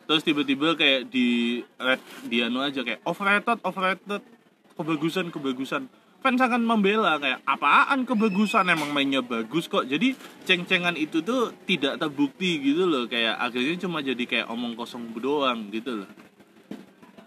terus 0.10 0.26
tiba-tiba 0.26 0.74
kayak 0.74 1.06
di 1.14 1.62
red 1.78 2.02
di 2.26 2.42
anu 2.42 2.66
aja 2.66 2.82
kayak 2.82 2.98
overrated 3.06 3.62
overrated 3.62 4.26
kebagusan 4.74 5.30
kebagusan 5.30 5.86
fans 6.20 6.38
akan 6.38 6.62
membela 6.62 7.16
kayak 7.18 7.40
apaan 7.44 8.04
kebagusan? 8.04 8.68
Emang 8.68 8.92
mainnya 8.92 9.20
bagus 9.20 9.66
kok. 9.66 9.84
Jadi 9.84 10.14
ceng-cengan 10.44 10.94
itu 10.94 11.20
tuh 11.20 11.56
tidak 11.64 11.96
terbukti 11.96 12.60
gitu 12.62 12.84
loh. 12.84 13.06
Kayak 13.06 13.40
akhirnya 13.40 13.76
cuma 13.78 14.00
jadi 14.00 14.20
kayak 14.22 14.48
omong 14.48 14.76
kosong 14.76 15.12
doang 15.16 15.68
gitu 15.70 16.04
loh. 16.04 16.10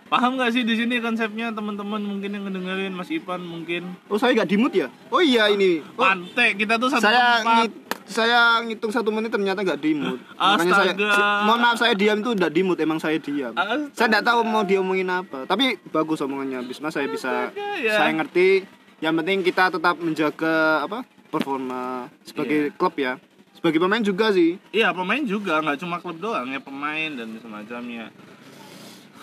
Paham 0.07 0.37
nggak 0.37 0.53
sih 0.53 0.61
di 0.61 0.77
sini 0.77 1.01
konsepnya 1.01 1.49
teman-teman 1.51 1.97
mungkin 1.97 2.37
yang 2.37 2.45
ngedengerin 2.45 2.93
Mas 2.93 3.09
Ipan 3.09 3.41
mungkin? 3.41 3.97
Oh 4.13 4.21
saya 4.21 4.37
nggak 4.37 4.51
dimut 4.51 4.69
ya? 4.71 4.93
Oh 5.09 5.25
iya 5.25 5.49
ini. 5.49 5.81
Oh, 5.97 6.05
pantek 6.05 6.61
kita 6.61 6.77
tuh 6.77 6.93
satu 6.93 7.09
saya 7.09 7.41
ngit- 7.41 7.81
saya 8.03 8.61
ngitung 8.61 8.93
satu 8.93 9.09
menit 9.09 9.31
ternyata 9.31 9.63
nggak 9.63 9.79
dimut 9.79 10.19
makanya 10.35 10.75
saya 10.75 10.93
Astaga. 10.93 11.47
mohon 11.47 11.61
maaf 11.63 11.79
saya 11.79 11.95
diam 11.95 12.19
itu 12.19 12.35
udah 12.35 12.51
dimut 12.51 12.77
emang 12.77 12.99
saya 12.99 13.17
diam. 13.17 13.55
Astaga. 13.55 13.89
saya 13.95 14.07
nggak 14.11 14.27
tahu 14.27 14.41
mau 14.43 14.63
diomongin 14.63 15.09
apa. 15.09 15.47
Tapi 15.47 15.81
bagus 15.89 16.21
omongannya 16.21 16.61
Bisma 16.61 16.91
saya 16.91 17.09
bisa 17.09 17.49
Astaga, 17.49 17.69
ya. 17.81 17.95
saya 17.97 18.13
ngerti 18.13 18.69
yang 19.03 19.19
penting 19.19 19.43
kita 19.43 19.69
tetap 19.69 19.99
menjaga 19.99 20.87
apa 20.87 21.03
performa 21.27 22.07
sebagai 22.23 22.71
Iya. 22.71 22.75
klub 22.79 22.95
ya. 22.95 23.13
Sebagai 23.53 23.79
pemain 23.79 23.99
juga 24.01 24.31
sih. 24.31 24.59
Iya 24.71 24.95
pemain 24.95 25.23
juga. 25.23 25.59
Nggak 25.59 25.83
cuma 25.83 25.99
klub 25.99 26.19
doang 26.19 26.47
ya 26.47 26.59
pemain 26.59 27.11
dan 27.11 27.35
semacamnya. 27.37 28.15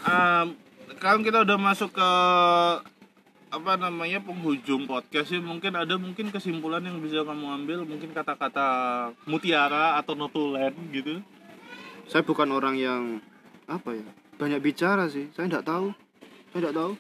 Em, 0.02 0.48
kalau 0.96 1.20
kita 1.24 1.44
udah 1.44 1.58
masuk 1.58 1.92
ke 1.92 2.12
apa 3.50 3.74
namanya 3.76 4.22
penghujung 4.22 4.86
podcast 4.86 5.34
sih 5.34 5.42
mungkin 5.42 5.74
ada 5.74 5.98
mungkin 5.98 6.30
kesimpulan 6.30 6.86
yang 6.86 7.02
bisa 7.02 7.26
kamu 7.26 7.46
ambil 7.58 7.82
mungkin 7.82 8.14
kata-kata 8.14 8.68
mutiara 9.26 9.98
atau 9.98 10.14
notulen 10.14 10.70
gitu. 10.94 11.18
saya 12.06 12.22
bukan 12.22 12.46
orang 12.50 12.78
yang 12.78 13.02
apa 13.66 13.94
ya 13.94 14.06
banyak 14.36 14.60
bicara 14.60 15.08
sih. 15.08 15.30
Saya 15.34 15.48
nggak 15.48 15.66
tahu. 15.66 15.88
Saya 16.52 16.60
nggak 16.68 16.78
tahu. 16.78 16.92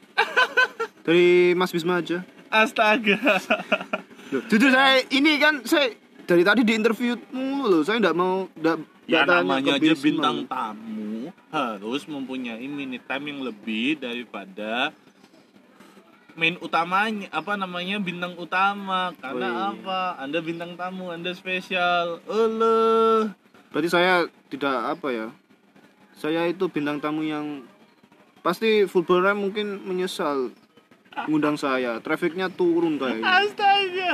Dari 1.05 1.53
Mas 1.53 1.73
Bisma 1.73 1.99
aja 1.99 2.21
Astaga. 2.49 3.17
Loh, 4.29 4.41
jujur 4.45 4.69
saya 4.69 5.01
ini 5.09 5.41
kan 5.41 5.65
saya 5.65 5.93
dari 6.29 6.45
tadi 6.45 6.61
di 6.61 6.73
interview 6.77 7.17
mulu 7.33 7.65
loh. 7.69 7.81
Saya 7.81 7.97
nggak 8.01 8.17
mau 8.17 8.45
nggak 8.53 8.77
ya 9.09 9.25
namanya 9.25 9.81
aja 9.81 9.93
bintang 9.97 10.45
tamu 10.45 11.33
harus 11.49 12.05
mempunyai 12.05 12.65
minute 12.69 13.05
time 13.09 13.25
yang 13.33 13.41
lebih 13.41 13.97
daripada 13.97 14.93
main 16.37 16.61
utamanya 16.61 17.25
apa 17.33 17.57
namanya 17.57 17.97
bintang 17.97 18.37
utama. 18.37 19.13
Karena 19.17 19.49
iya. 19.49 19.65
apa? 19.73 20.01
Anda 20.21 20.39
bintang 20.41 20.77
tamu 20.77 21.09
anda 21.09 21.33
spesial. 21.33 22.21
Allah 22.29 23.33
berarti 23.69 23.89
saya 23.89 24.25
tidak 24.49 24.97
apa 24.97 25.07
ya 25.13 25.27
saya 26.17 26.49
itu 26.49 26.65
bintang 26.67 26.97
tamu 26.99 27.21
yang 27.21 27.63
pasti 28.41 28.89
footballer 28.89 29.37
mungkin 29.37 29.79
menyesal 29.85 30.51
ngundang 31.25 31.57
saya. 31.57 31.97
Trafficnya 31.99 32.47
turun 32.47 32.95
kayaknya. 32.95 33.25
Astaga. 33.25 34.11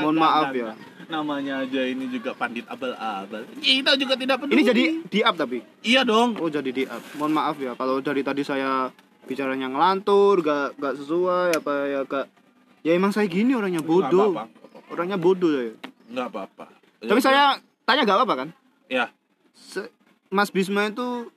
Mohon 0.00 0.16
enggak, 0.16 0.18
maaf 0.18 0.46
enggak, 0.48 0.56
ya. 0.56 0.72
namanya 1.06 1.54
aja 1.60 1.82
ini 1.84 2.08
juga 2.08 2.32
pandit 2.32 2.64
abal-abal 2.64 3.44
kita 3.60 4.00
juga 4.00 4.16
tidak 4.16 4.40
peduli. 4.40 4.56
Ini 4.56 4.62
jadi 4.64 4.84
di 5.04 5.20
up 5.20 5.36
tapi? 5.36 5.60
Iya 5.84 6.08
dong. 6.08 6.40
Oh 6.40 6.48
jadi 6.48 6.70
di 6.72 6.88
up 6.88 7.02
mohon 7.14 7.36
maaf 7.36 7.60
ya. 7.60 7.76
Kalau 7.76 8.00
dari 8.00 8.24
tadi 8.24 8.40
saya 8.40 8.88
bicaranya 9.22 9.68
ngelantur 9.68 10.40
gak 10.40 10.80
gak 10.80 10.94
sesuai 10.96 11.60
apa 11.60 11.72
ya 11.84 12.00
gak 12.02 12.26
ya 12.80 12.96
emang 12.96 13.12
saya 13.12 13.28
gini 13.28 13.52
orangnya 13.52 13.84
bodoh. 13.84 14.32
Nggak 14.32 14.48
apa-apa, 14.48 14.88
orangnya 14.88 15.18
bodoh 15.20 15.52
saya 15.52 15.72
nggak 16.08 16.26
apa-apa. 16.28 16.64
Tapi 17.02 17.20
Ya, 17.20 17.24
saya 17.24 17.44
tanya 17.84 18.02
gak 18.02 18.16
apa-apa 18.16 18.34
kan? 18.34 18.48
Ya. 18.88 19.04
Se- 19.52 19.92
Mas 20.26 20.48
Bisma 20.48 20.88
itu 20.88 21.28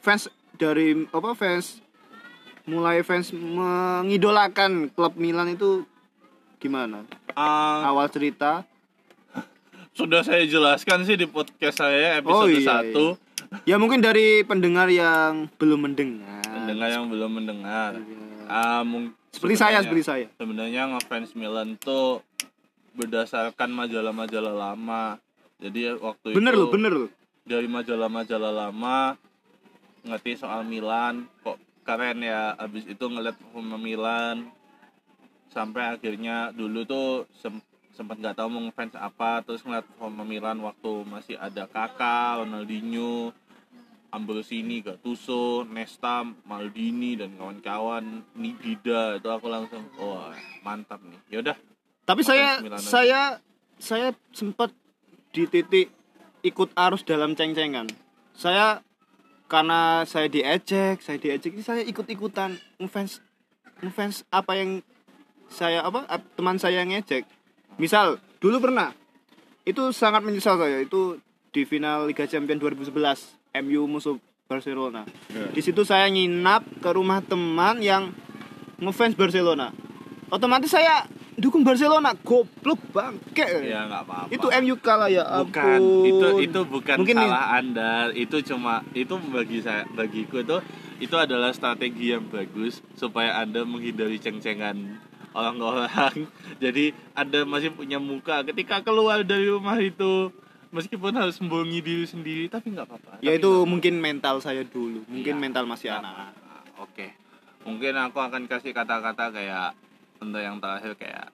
fans 0.00 0.28
dari 0.54 1.08
apa 1.08 1.32
fans 1.32 1.80
mulai 2.64 3.04
fans 3.04 3.28
mengidolakan 3.30 4.88
klub 4.90 5.14
Milan 5.14 5.52
itu 5.52 5.84
gimana? 6.56 7.04
Ah, 7.32 7.84
awal 7.86 8.08
cerita. 8.08 8.64
Sudah 9.92 10.26
saya 10.26 10.42
jelaskan 10.42 11.06
sih 11.06 11.14
di 11.14 11.24
podcast 11.24 11.78
saya 11.78 12.18
Oh, 12.24 12.48
episode 12.48 12.58
iya, 12.58 12.82
1 12.82 13.62
ya 13.62 13.76
mungkin 13.78 14.02
dari 14.02 14.42
pendengar 14.42 14.90
yang 14.90 15.46
belum 15.54 15.86
mendengar. 15.86 16.42
Pendengar 16.42 16.88
yang 16.90 17.06
belum 17.06 17.30
mendengar. 17.32 17.94
Iya. 17.94 18.82
Mung- 18.82 19.14
seperti 19.30 19.54
saya 19.56 19.82
seperti 19.82 20.02
saya. 20.02 20.26
sebenarnya 20.34 20.86
ngefans 20.88 21.34
Milan 21.34 21.74
tuh 21.76 22.22
berdasarkan 22.94 23.70
majalah-majalah 23.70 24.54
lama. 24.54 25.18
Jadi 25.58 25.90
waktu 25.94 26.34
bener 26.34 26.54
itu 26.54 26.60
loh 26.60 26.68
bener 26.70 26.92
loh. 26.92 27.10
dari 27.42 27.66
majalah-majalah 27.66 28.52
lama 28.52 29.14
ngerti 30.02 30.36
soal 30.36 30.62
Milan 30.62 31.26
kok 31.40 31.56
keren 31.84 32.24
ya. 32.24 32.56
Abis 32.56 32.88
itu 32.88 33.04
ngeliat 33.04 33.36
Milan 33.78 34.48
sampai 35.54 35.94
akhirnya 35.94 36.50
dulu 36.50 36.82
tuh 36.82 37.08
sem- 37.38 37.62
sempat 37.94 38.18
nggak 38.18 38.34
tahu 38.34 38.48
mau 38.50 38.62
ngefans 38.66 38.98
apa 38.98 39.46
terus 39.46 39.62
ngeliat 39.62 39.86
performa 39.86 40.26
Milan 40.26 40.58
waktu 40.66 41.06
masih 41.06 41.38
ada 41.38 41.70
Kakak, 41.70 42.42
Ronaldinho, 42.42 43.30
Ambrosini, 44.10 44.82
Gattuso, 44.82 45.62
Nesta, 45.62 46.26
Maldini 46.42 47.14
dan 47.14 47.38
kawan-kawan 47.38 48.26
Nigida 48.34 49.22
itu 49.22 49.30
aku 49.30 49.46
langsung 49.46 49.86
wah 49.94 50.34
mantap 50.66 50.98
nih. 51.06 51.38
Yaudah 51.38 51.54
tapi 52.04 52.26
saya 52.26 52.58
Milan 52.58 52.82
aja. 52.82 52.90
saya 52.90 53.22
saya 53.78 54.08
sempat 54.34 54.74
di 55.30 55.46
titik 55.46 55.88
ikut 56.42 56.74
arus 56.74 57.06
dalam 57.06 57.38
ceng-cengan. 57.38 57.88
Saya 58.34 58.82
karena 59.54 60.02
saya 60.02 60.26
diejek 60.26 60.98
saya 60.98 61.14
diejek. 61.22 61.54
Saya 61.62 61.86
ikut 61.86 62.10
ikutan 62.10 62.58
ngefans 62.82 63.22
ngefans 63.78 64.26
apa 64.34 64.58
yang 64.58 64.82
saya 65.46 65.86
apa 65.86 66.02
ap- 66.10 66.26
teman 66.34 66.58
saya 66.58 66.82
yang 66.82 66.90
ngejek. 66.90 67.22
Misal 67.78 68.18
dulu 68.42 68.58
pernah. 68.58 68.90
Itu 69.62 69.94
sangat 69.94 70.26
menyesal 70.26 70.58
saya 70.58 70.82
itu 70.82 71.22
di 71.54 71.62
final 71.62 72.10
Liga 72.10 72.26
Champions 72.26 72.58
2011 72.58 72.90
MU 73.62 73.86
musuh 73.86 74.18
Barcelona. 74.50 75.06
Di 75.54 75.62
situ 75.62 75.86
saya 75.86 76.10
nginap 76.10 76.66
ke 76.82 76.90
rumah 76.90 77.22
teman 77.22 77.78
yang 77.78 78.10
ngefans 78.82 79.14
Barcelona. 79.14 79.70
Otomatis 80.34 80.74
saya 80.74 81.06
dukung 81.34 81.62
Barcelona 81.62 82.14
goblok 82.16 82.80
bangke. 82.90 83.46
Ya 83.64 83.84
nggak 83.84 84.02
apa-apa. 84.02 84.30
Itu 84.30 84.46
MU 84.54 84.74
kalah 84.78 85.08
ya 85.08 85.22
bukan 85.40 85.78
ampun. 85.78 86.06
itu 86.06 86.26
itu 86.42 86.60
bukan 86.64 86.96
Mungkin 87.00 87.16
salah 87.16 87.46
anda. 87.54 87.92
Itu 88.10 88.40
cuma 88.42 88.82
itu 88.92 89.14
bagi 89.28 89.58
saya 89.58 89.84
bagiku 89.88 90.40
itu 90.40 90.56
itu 90.96 91.14
adalah 91.14 91.50
strategi 91.50 92.10
yang 92.10 92.26
bagus 92.26 92.78
supaya 92.94 93.36
anda 93.36 93.62
menghindari 93.62 94.16
ceng-cengan 94.16 94.98
orang-orang. 95.32 96.30
Jadi 96.62 96.94
anda 97.12 97.42
masih 97.42 97.70
punya 97.70 97.98
muka 97.98 98.42
ketika 98.44 98.80
keluar 98.80 99.20
dari 99.20 99.46
rumah 99.46 99.74
itu 99.76 100.30
meskipun 100.70 101.14
harus 101.14 101.34
sembunyi 101.34 101.78
diri 101.78 102.02
sendiri 102.02 102.46
tapi 102.46 102.70
nggak 102.70 102.86
apa-apa. 102.86 103.12
Ya 103.18 103.30
Tapi 103.30 103.38
itu 103.38 103.50
mungkin 103.64 103.98
mental 103.98 104.38
saya 104.38 104.62
dulu. 104.62 105.02
Mungkin 105.06 105.34
Iya. 105.34 105.42
mental 105.42 105.64
masih 105.66 105.90
Nggak 105.90 106.00
anak 106.00 106.14
apa-apa. 106.14 106.56
oke. 106.80 107.06
Mungkin 107.64 107.94
aku 107.96 108.18
akan 108.20 108.42
kasih 108.44 108.70
kata-kata 108.70 109.32
kayak 109.32 109.72
untuk 110.20 110.42
yang 110.42 110.58
terakhir 110.62 110.94
kayak 110.98 111.30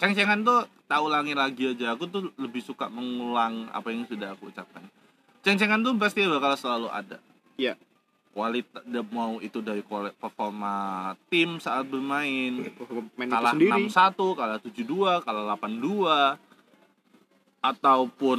ceng-cengan 0.00 0.40
tuh 0.40 0.64
tak 0.88 1.00
ulangi 1.04 1.36
lagi 1.36 1.70
aja. 1.70 1.92
Aku 1.94 2.08
tuh 2.08 2.32
lebih 2.40 2.64
suka 2.64 2.88
mengulang 2.88 3.68
apa 3.70 3.92
yang 3.92 4.08
sudah 4.08 4.32
aku 4.32 4.48
ucapkan. 4.48 4.82
Ceng-cengan 5.44 5.84
tuh 5.84 5.96
pasti 6.00 6.24
bakal 6.24 6.56
selalu 6.56 6.88
ada. 6.88 7.18
Iya. 7.60 7.76
kualitas 8.30 8.86
mau 9.10 9.42
itu 9.42 9.58
dari 9.58 9.82
performa 10.14 11.10
tim 11.26 11.58
saat 11.58 11.82
bermain. 11.90 12.62
Main 12.62 12.70
itu 12.70 12.86
kalah 13.26 13.52
sendiri. 13.58 13.90
6-1, 13.90 14.38
kalah 14.38 14.58
7-2, 14.62 15.26
kalah 15.26 15.44
8-2 15.58 16.38
ataupun 17.60 18.38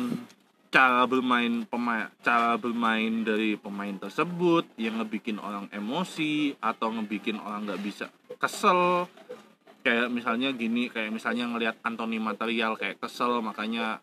cara 0.72 1.04
bermain 1.04 1.68
pemain 1.68 2.08
cara 2.24 2.56
bermain 2.56 3.28
dari 3.28 3.60
pemain 3.60 3.92
tersebut 4.00 4.64
yang 4.80 5.04
ngebikin 5.04 5.36
orang 5.36 5.68
emosi 5.68 6.56
atau 6.64 6.96
ngebikin 6.96 7.36
orang 7.44 7.68
nggak 7.68 7.84
bisa 7.84 8.08
kesel 8.40 9.12
kayak 9.82 10.08
misalnya 10.14 10.54
gini 10.54 10.88
kayak 10.88 11.14
misalnya 11.14 11.50
ngelihat 11.50 11.76
Anthony 11.82 12.22
Material 12.22 12.78
kayak 12.78 13.02
kesel 13.02 13.42
makanya 13.42 14.00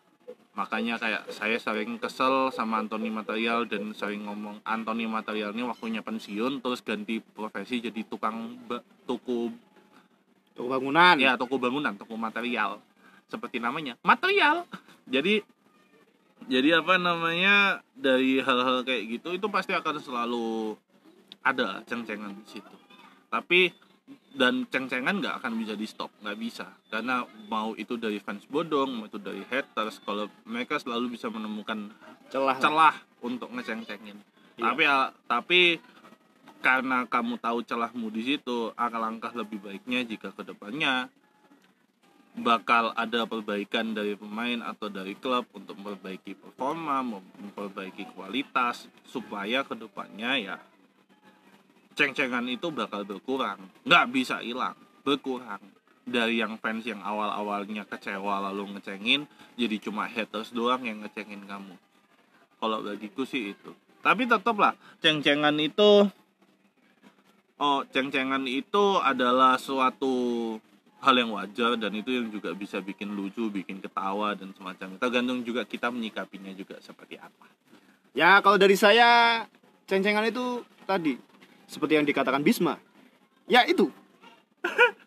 makanya 0.53 0.99
kayak 0.99 1.31
saya 1.31 1.55
sering 1.55 1.95
kesel 1.97 2.51
sama 2.51 2.83
Anthony 2.83 3.07
Material 3.07 3.63
dan 3.63 3.95
sering 3.95 4.27
ngomong 4.27 4.59
Anthony 4.67 5.07
Material 5.07 5.55
ini 5.55 5.63
waktunya 5.63 6.03
pensiun 6.03 6.59
terus 6.59 6.83
ganti 6.83 7.23
profesi 7.23 7.79
jadi 7.79 8.03
tukang 8.03 8.59
tuku 9.07 9.69
Toko 10.59 10.75
bangunan. 10.75 11.15
ya 11.15 11.39
toko 11.39 11.55
bangunan 11.55 11.95
toko 11.95 12.19
material. 12.19 12.83
Seperti 13.31 13.63
namanya 13.63 13.95
material. 14.03 14.67
Jadi 15.15 15.39
jadi 16.51 16.83
apa 16.83 16.99
namanya 16.99 17.79
dari 17.95 18.43
hal-hal 18.43 18.83
kayak 18.83 19.07
gitu 19.07 19.39
itu 19.39 19.47
pasti 19.47 19.71
akan 19.71 20.03
selalu 20.03 20.75
ada 21.39 21.79
ceng-cengan 21.87 22.35
di 22.35 22.59
situ. 22.59 22.73
Tapi 23.31 23.71
dan 24.29 24.69
ceng-cengan 24.69 25.19
nggak 25.19 25.41
akan 25.41 25.57
bisa 25.57 25.73
di 25.73 25.89
stop 25.89 26.13
nggak 26.21 26.37
bisa 26.37 26.69
karena 26.87 27.21
mau 27.49 27.73
itu 27.73 27.97
dari 27.97 28.21
fans 28.21 28.45
bodong 28.45 28.89
mau 28.93 29.05
itu 29.05 29.17
dari 29.17 29.41
haters 29.41 30.01
kalau 30.01 30.29
mereka 30.45 30.77
selalu 30.77 31.17
bisa 31.17 31.27
menemukan 31.27 31.89
Celah. 32.29 32.57
celah 32.61 32.95
untuk 33.21 33.49
ngeceng-cengin 33.49 34.17
Iya. 34.59 34.63
tapi 34.65 34.81
ya- 34.83 35.11
tapi 35.25 35.61
karena 36.59 37.07
kamu 37.07 37.39
tahu 37.39 37.63
celahmu 37.63 38.11
di 38.11 38.21
situ 38.21 38.75
alangkah 38.75 39.31
lebih 39.31 39.63
baiknya 39.63 40.03
jika 40.03 40.35
ke 40.35 40.43
depannya 40.43 41.07
bakal 42.35 42.93
ada 42.93 43.25
perbaikan 43.25 43.91
dari 43.91 44.13
pemain 44.15 44.61
atau 44.61 44.87
dari 44.87 45.15
klub 45.15 45.47
untuk 45.51 45.75
memperbaiki 45.75 46.35
performa 46.35 47.01
memperbaiki 47.01 48.11
kualitas 48.13 48.87
supaya 49.03 49.63
ke 49.63 49.73
depannya 49.73 50.31
ya 50.37 50.55
ceng-cengan 51.97 52.45
itu 52.49 52.69
bakal 52.69 53.05
berkurang. 53.05 53.59
Nggak 53.85 54.05
bisa 54.13 54.41
hilang 54.43 54.75
berkurang. 55.05 55.61
Dari 56.09 56.41
yang 56.41 56.57
fans 56.57 56.89
yang 56.89 57.05
awal-awalnya 57.05 57.85
kecewa 57.85 58.49
lalu 58.49 58.77
ngecengin 58.77 59.29
jadi 59.53 59.77
cuma 59.77 60.09
haters 60.09 60.49
doang 60.49 60.81
yang 60.81 61.05
ngecengin 61.05 61.45
kamu. 61.45 61.77
Kalau 62.59 62.81
bagiku 62.81 63.23
sih 63.23 63.53
itu. 63.53 63.71
Tapi 63.99 64.25
tetaplah 64.25 64.73
ceng-cengan 65.03 65.53
itu 65.61 66.09
oh 67.59 67.79
ceng-cengan 67.91 68.47
itu 68.47 68.97
adalah 69.03 69.59
suatu 69.59 70.55
hal 70.99 71.15
yang 71.15 71.31
wajar 71.31 71.79
dan 71.79 71.91
itu 71.95 72.11
yang 72.11 72.27
juga 72.27 72.51
bisa 72.51 72.83
bikin 72.83 73.15
lucu 73.15 73.47
bikin 73.47 73.79
ketawa 73.79 74.35
dan 74.35 74.51
semacamnya 74.51 74.99
tergantung 74.99 75.43
juga 75.47 75.63
kita 75.63 75.87
menyikapinya 75.91 76.51
juga 76.55 76.79
seperti 76.83 77.15
apa. 77.19 77.47
Ya 78.17 78.41
kalau 78.43 78.57
dari 78.59 78.75
saya 78.75 79.43
ceng-cengan 79.87 80.27
itu 80.27 80.63
tadi 80.83 81.15
seperti 81.69 81.93
yang 81.93 82.03
dikatakan 82.03 82.41
Bisma. 82.41 82.81
Ya 83.45 83.61
itu. 83.63 83.93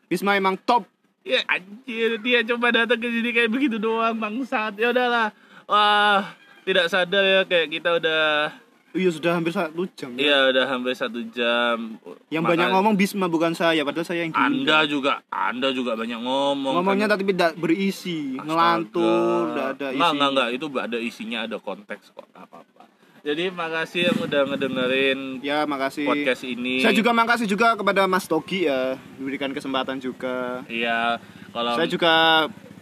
Bisma 0.06 0.32
emang 0.32 0.54
top. 0.56 0.86
ya 1.22 1.38
anjir 1.46 2.18
dia 2.18 2.42
coba 2.44 2.74
datang 2.74 2.98
ke 2.98 3.06
sini 3.06 3.30
kayak 3.30 3.46
begitu 3.46 3.78
doang 3.78 4.18
bangsat 4.18 4.74
ya 4.74 4.90
udahlah 4.90 5.30
wah 5.66 6.34
tidak 6.62 6.90
sadar 6.90 7.22
ya 7.22 7.40
kayak 7.42 7.70
kita 7.70 7.94
udah 7.94 8.50
Iya 8.92 9.08
sudah 9.08 9.32
hampir 9.32 9.56
satu 9.56 9.88
jam. 9.96 10.12
ya. 10.12 10.20
Iya 10.20 10.38
udah 10.52 10.64
hampir 10.68 10.92
satu 10.92 11.24
jam. 11.32 11.96
Yang 12.28 12.44
Maka- 12.44 12.52
banyak 12.52 12.68
ngomong 12.68 12.92
Bisma 12.92 13.24
bukan 13.24 13.56
saya, 13.56 13.80
padahal 13.82 14.04
saya 14.04 14.20
yang 14.20 14.36
diundang. 14.36 14.68
Anda 14.68 14.78
juga, 14.84 15.12
Anda 15.32 15.72
juga 15.72 15.96
banyak 15.96 16.20
ngomong. 16.20 16.76
Ngomongnya 16.76 17.08
kan. 17.08 17.16
tapi 17.16 17.32
tidak 17.32 17.56
berisi, 17.56 18.36
Astaga. 18.36 18.44
ngelantur, 18.44 19.40
tidak 19.48 19.66
ada 19.72 19.86
isi. 19.88 19.96
Enggak, 19.96 20.10
enggak, 20.12 20.28
enggak, 20.28 20.48
itu 20.52 20.66
ada 20.76 20.98
isinya, 21.00 21.38
ada 21.40 21.56
konteks 21.56 22.04
kok, 22.12 22.26
nggak 22.28 22.44
apa-apa. 22.44 22.81
Jadi 23.22 23.54
makasih 23.54 24.10
yang 24.10 24.18
udah 24.18 24.40
ngedengerin 24.50 25.38
Ya 25.40 25.62
makasih. 25.62 26.02
podcast 26.02 26.42
ini. 26.42 26.82
Saya 26.82 26.90
juga 26.90 27.14
makasih 27.14 27.46
juga 27.46 27.78
kepada 27.78 28.10
Mas 28.10 28.26
Togi 28.26 28.66
ya 28.66 28.98
diberikan 29.14 29.54
kesempatan 29.54 30.02
juga. 30.02 30.66
Iya, 30.66 31.22
kalau 31.54 31.78
Saya 31.78 31.86
juga 31.86 32.14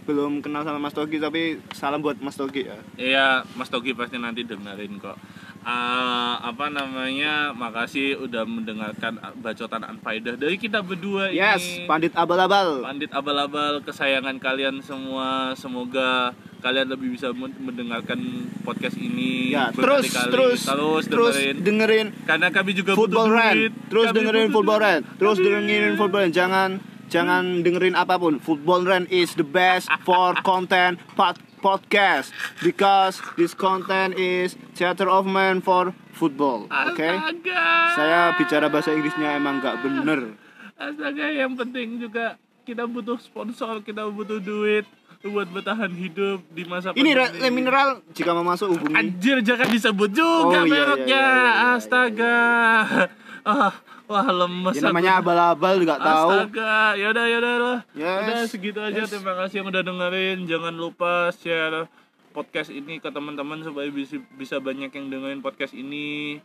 belum 0.09 0.41
kenal 0.41 0.65
sama 0.65 0.81
Mas 0.81 0.97
Togi 0.97 1.21
tapi 1.21 1.61
salam 1.77 2.01
buat 2.01 2.17
Mas 2.19 2.41
Togi 2.41 2.65
ya. 2.65 2.81
Iya, 2.97 3.29
Mas 3.53 3.69
Togi 3.69 3.93
pasti 3.93 4.17
nanti 4.17 4.41
dengerin 4.41 4.97
kok. 4.97 5.21
Ah, 5.61 6.41
apa 6.41 6.73
namanya? 6.73 7.53
Makasih 7.53 8.17
udah 8.17 8.49
mendengarkan 8.49 9.21
bacotan 9.45 9.85
Anfaidah 9.85 10.41
dari 10.41 10.57
kita 10.57 10.81
berdua 10.81 11.29
Yes, 11.29 11.61
ini. 11.61 11.85
pandit 11.85 12.17
abal-abal. 12.17 12.81
Pandit 12.81 13.13
abal-abal 13.13 13.85
kesayangan 13.85 14.41
kalian 14.41 14.81
semua. 14.81 15.53
Semoga 15.53 16.33
kalian 16.61 16.87
lebih 16.87 17.09
bisa 17.11 17.33
men- 17.33 17.57
mendengarkan 17.57 18.21
podcast 18.61 18.95
ini 18.95 19.51
Ya, 19.51 19.73
terus 19.73 20.07
terus 20.07 20.61
terus 20.63 21.05
terus 21.05 21.35
dengerin. 21.35 21.57
dengerin 21.61 22.07
Karena 22.23 22.49
kami 22.49 22.71
juga 22.73 22.93
Football 22.93 23.29
butuh 23.29 23.37
Rant. 23.37 23.57
duit. 23.57 23.73
Terus 23.89 24.07
Kami 24.07 24.17
dengerin 24.17 24.49
Football. 24.51 24.79
Rant. 24.79 25.03
Terus 25.17 25.37
Kami- 25.37 25.47
dengerin 25.47 25.95
Football 25.97 26.21
Rant. 26.23 26.33
Jangan 26.33 26.71
jangan 27.07 27.43
dengerin 27.61 27.95
apa 27.95 28.15
pun. 28.17 28.35
Football 28.39 28.81
Rant 28.83 29.07
is 29.09 29.35
the 29.35 29.43
best 29.43 29.91
for 30.01 30.37
content 30.47 31.01
pod 31.13 31.35
podcast 31.59 32.33
because 32.61 33.19
this 33.35 33.53
content 33.53 34.15
is 34.15 34.57
theater 34.73 35.05
of 35.05 35.25
man 35.25 35.59
for 35.59 35.93
football. 36.11 36.65
Oke? 36.65 37.05
Astaga. 37.05 37.65
Saya 37.93 38.21
bicara 38.35 38.67
bahasa 38.67 38.93
Inggrisnya 38.93 39.35
emang 39.35 39.61
nggak 39.61 39.77
bener. 39.81 40.37
Astaga, 40.75 41.27
yang 41.29 41.53
penting 41.55 41.99
juga 41.99 42.37
kita 42.63 42.85
butuh 42.85 43.19
sponsor, 43.19 43.81
kita 43.83 44.07
butuh 44.07 44.39
duit 44.39 44.89
buat 45.23 45.47
bertahan 45.47 45.93
hidup 45.93 46.41
di 46.49 46.65
masa 46.65 46.91
Ini 46.91 47.13
pandemi. 47.13 47.39
le 47.39 47.49
mineral 47.51 47.89
jika 48.11 48.33
mau 48.33 48.41
masuk 48.43 48.73
hubungi. 48.73 48.97
Anjir, 48.97 49.37
jangan 49.41 49.69
disebut 49.69 50.11
juga 50.11 50.59
Oh, 50.59 50.65
iya, 50.65 50.73
mereknya. 50.87 51.05
iya, 51.07 51.21
iya, 51.21 51.37
iya, 51.37 51.53
iya, 51.53 51.77
Astaga. 51.77 52.39
Ah, 53.43 53.73
wah 54.05 54.27
lemes. 54.27 54.77
Ya, 54.77 54.85
namanya 54.85 55.17
abal-abal 55.17 55.81
nggak 55.81 55.97
tahu. 55.99 56.29
Astaga, 56.45 56.93
yaudah 56.95 57.25
yaudah 57.27 57.55
lah. 57.57 57.79
Yes, 57.95 58.21
Udah 58.21 58.41
segitu 58.47 58.79
aja. 58.79 59.01
yes. 59.01 59.09
Terima 59.09 59.33
kasih 59.35 59.61
yang 59.61 59.69
udah 59.69 59.81
dengerin. 59.81 60.39
Jangan 60.45 60.75
lupa 60.75 61.33
share 61.33 61.89
podcast 62.31 62.69
ini 62.69 62.97
ke 62.97 63.09
teman-teman 63.09 63.61
supaya 63.61 63.89
bisa 63.89 64.21
bisa 64.37 64.61
banyak 64.61 64.89
yang 64.89 65.09
dengerin 65.09 65.41
podcast 65.41 65.73
ini. 65.73 66.37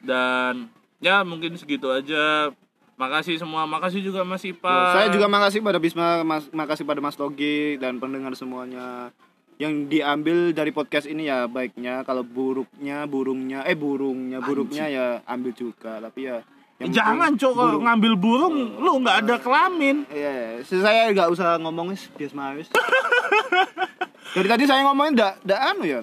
Dan 0.00 0.68
ya 0.98 1.20
mungkin 1.22 1.56
segitu 1.56 1.88
aja. 1.88 2.52
Makasih 2.94 3.36
semua. 3.36 3.66
Makasih 3.66 4.00
juga 4.00 4.22
Mas 4.22 4.42
Ipa. 4.42 4.94
Saya 4.94 5.10
juga 5.10 5.26
makasih 5.26 5.58
pada 5.58 5.78
Bisma, 5.78 6.22
mas, 6.22 6.46
makasih 6.50 6.86
pada 6.86 7.02
Mas 7.02 7.14
Togi 7.14 7.74
dan 7.76 7.98
pendengar 7.98 8.34
semuanya. 8.34 9.10
Yang 9.54 9.86
diambil 9.88 10.50
dari 10.50 10.70
podcast 10.70 11.06
ini 11.06 11.26
ya 11.26 11.46
baiknya, 11.46 12.02
kalau 12.02 12.22
buruknya, 12.22 13.06
burungnya, 13.06 13.62
eh 13.62 13.74
burungnya, 13.74 14.38
buruknya 14.38 14.84
ya 14.86 15.06
ambil 15.26 15.54
juga. 15.54 15.98
Tapi 15.98 16.26
ya 16.26 16.42
yang 16.74 16.90
Jangan 16.90 17.38
cok 17.38 17.54
burung- 17.54 17.84
ngambil 17.86 18.12
burung 18.18 18.54
lu 18.82 18.98
nggak 18.98 19.16
ada 19.22 19.34
kelamin. 19.38 20.02
Iya, 20.10 20.58
iya. 20.58 20.62
saya 20.66 21.06
nggak 21.14 21.30
usah 21.30 21.54
ngomong 21.62 21.94
wis, 21.94 22.10
Bisma 22.18 22.50
wis. 22.58 22.66
Dari 24.34 24.48
tadi 24.50 24.66
saya 24.66 24.82
ngomongin 24.82 25.14
ndak 25.14 25.46
ndak 25.46 25.60
anu 25.62 25.84
ya, 25.86 26.00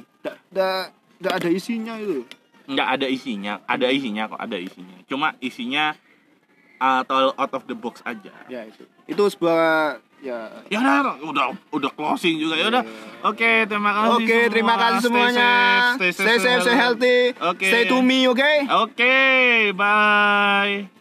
ndak 0.55 0.91
ada 1.21 1.49
isinya 1.51 1.99
itu. 1.99 2.23
nggak 2.71 2.87
ada 2.87 3.07
isinya 3.09 3.59
ada 3.67 3.91
isinya 3.91 4.31
kok 4.31 4.39
ada 4.39 4.55
isinya 4.55 4.95
cuma 5.05 5.35
isinya 5.43 5.91
total 6.81 7.31
out 7.35 7.51
of 7.53 7.63
the 7.63 7.75
box 7.75 8.01
aja 8.03 8.33
Ya 8.47 8.65
itu. 8.65 8.83
Itu 9.05 9.23
sebuah 9.27 10.01
ya 10.19 10.49
ya 10.67 10.77
udah 10.77 11.17
udah 11.19 11.45
udah 11.71 11.91
closing 11.91 12.37
juga 12.37 12.53
ya 12.53 12.69
udah 12.69 12.83
Iya. 12.83 13.25
oke 13.25 13.51
terima 13.65 13.89
kasih 13.91 14.09
Oke, 14.15 14.25
semua. 14.27 14.51
terima 14.53 14.75
kasih 14.75 14.97
Stay 14.97 15.05
semuanya. 15.07 15.49
safe, 15.91 16.13
Stay 16.13 16.37
safe, 16.37 16.61
stay 16.61 16.77
healthy. 16.77 17.17
Oke. 17.39 17.65
Stay 17.65 17.83
to 17.85 17.97
me, 17.99 18.19
oke? 18.25 18.51
oke 18.67 19.15
bye 19.73 21.00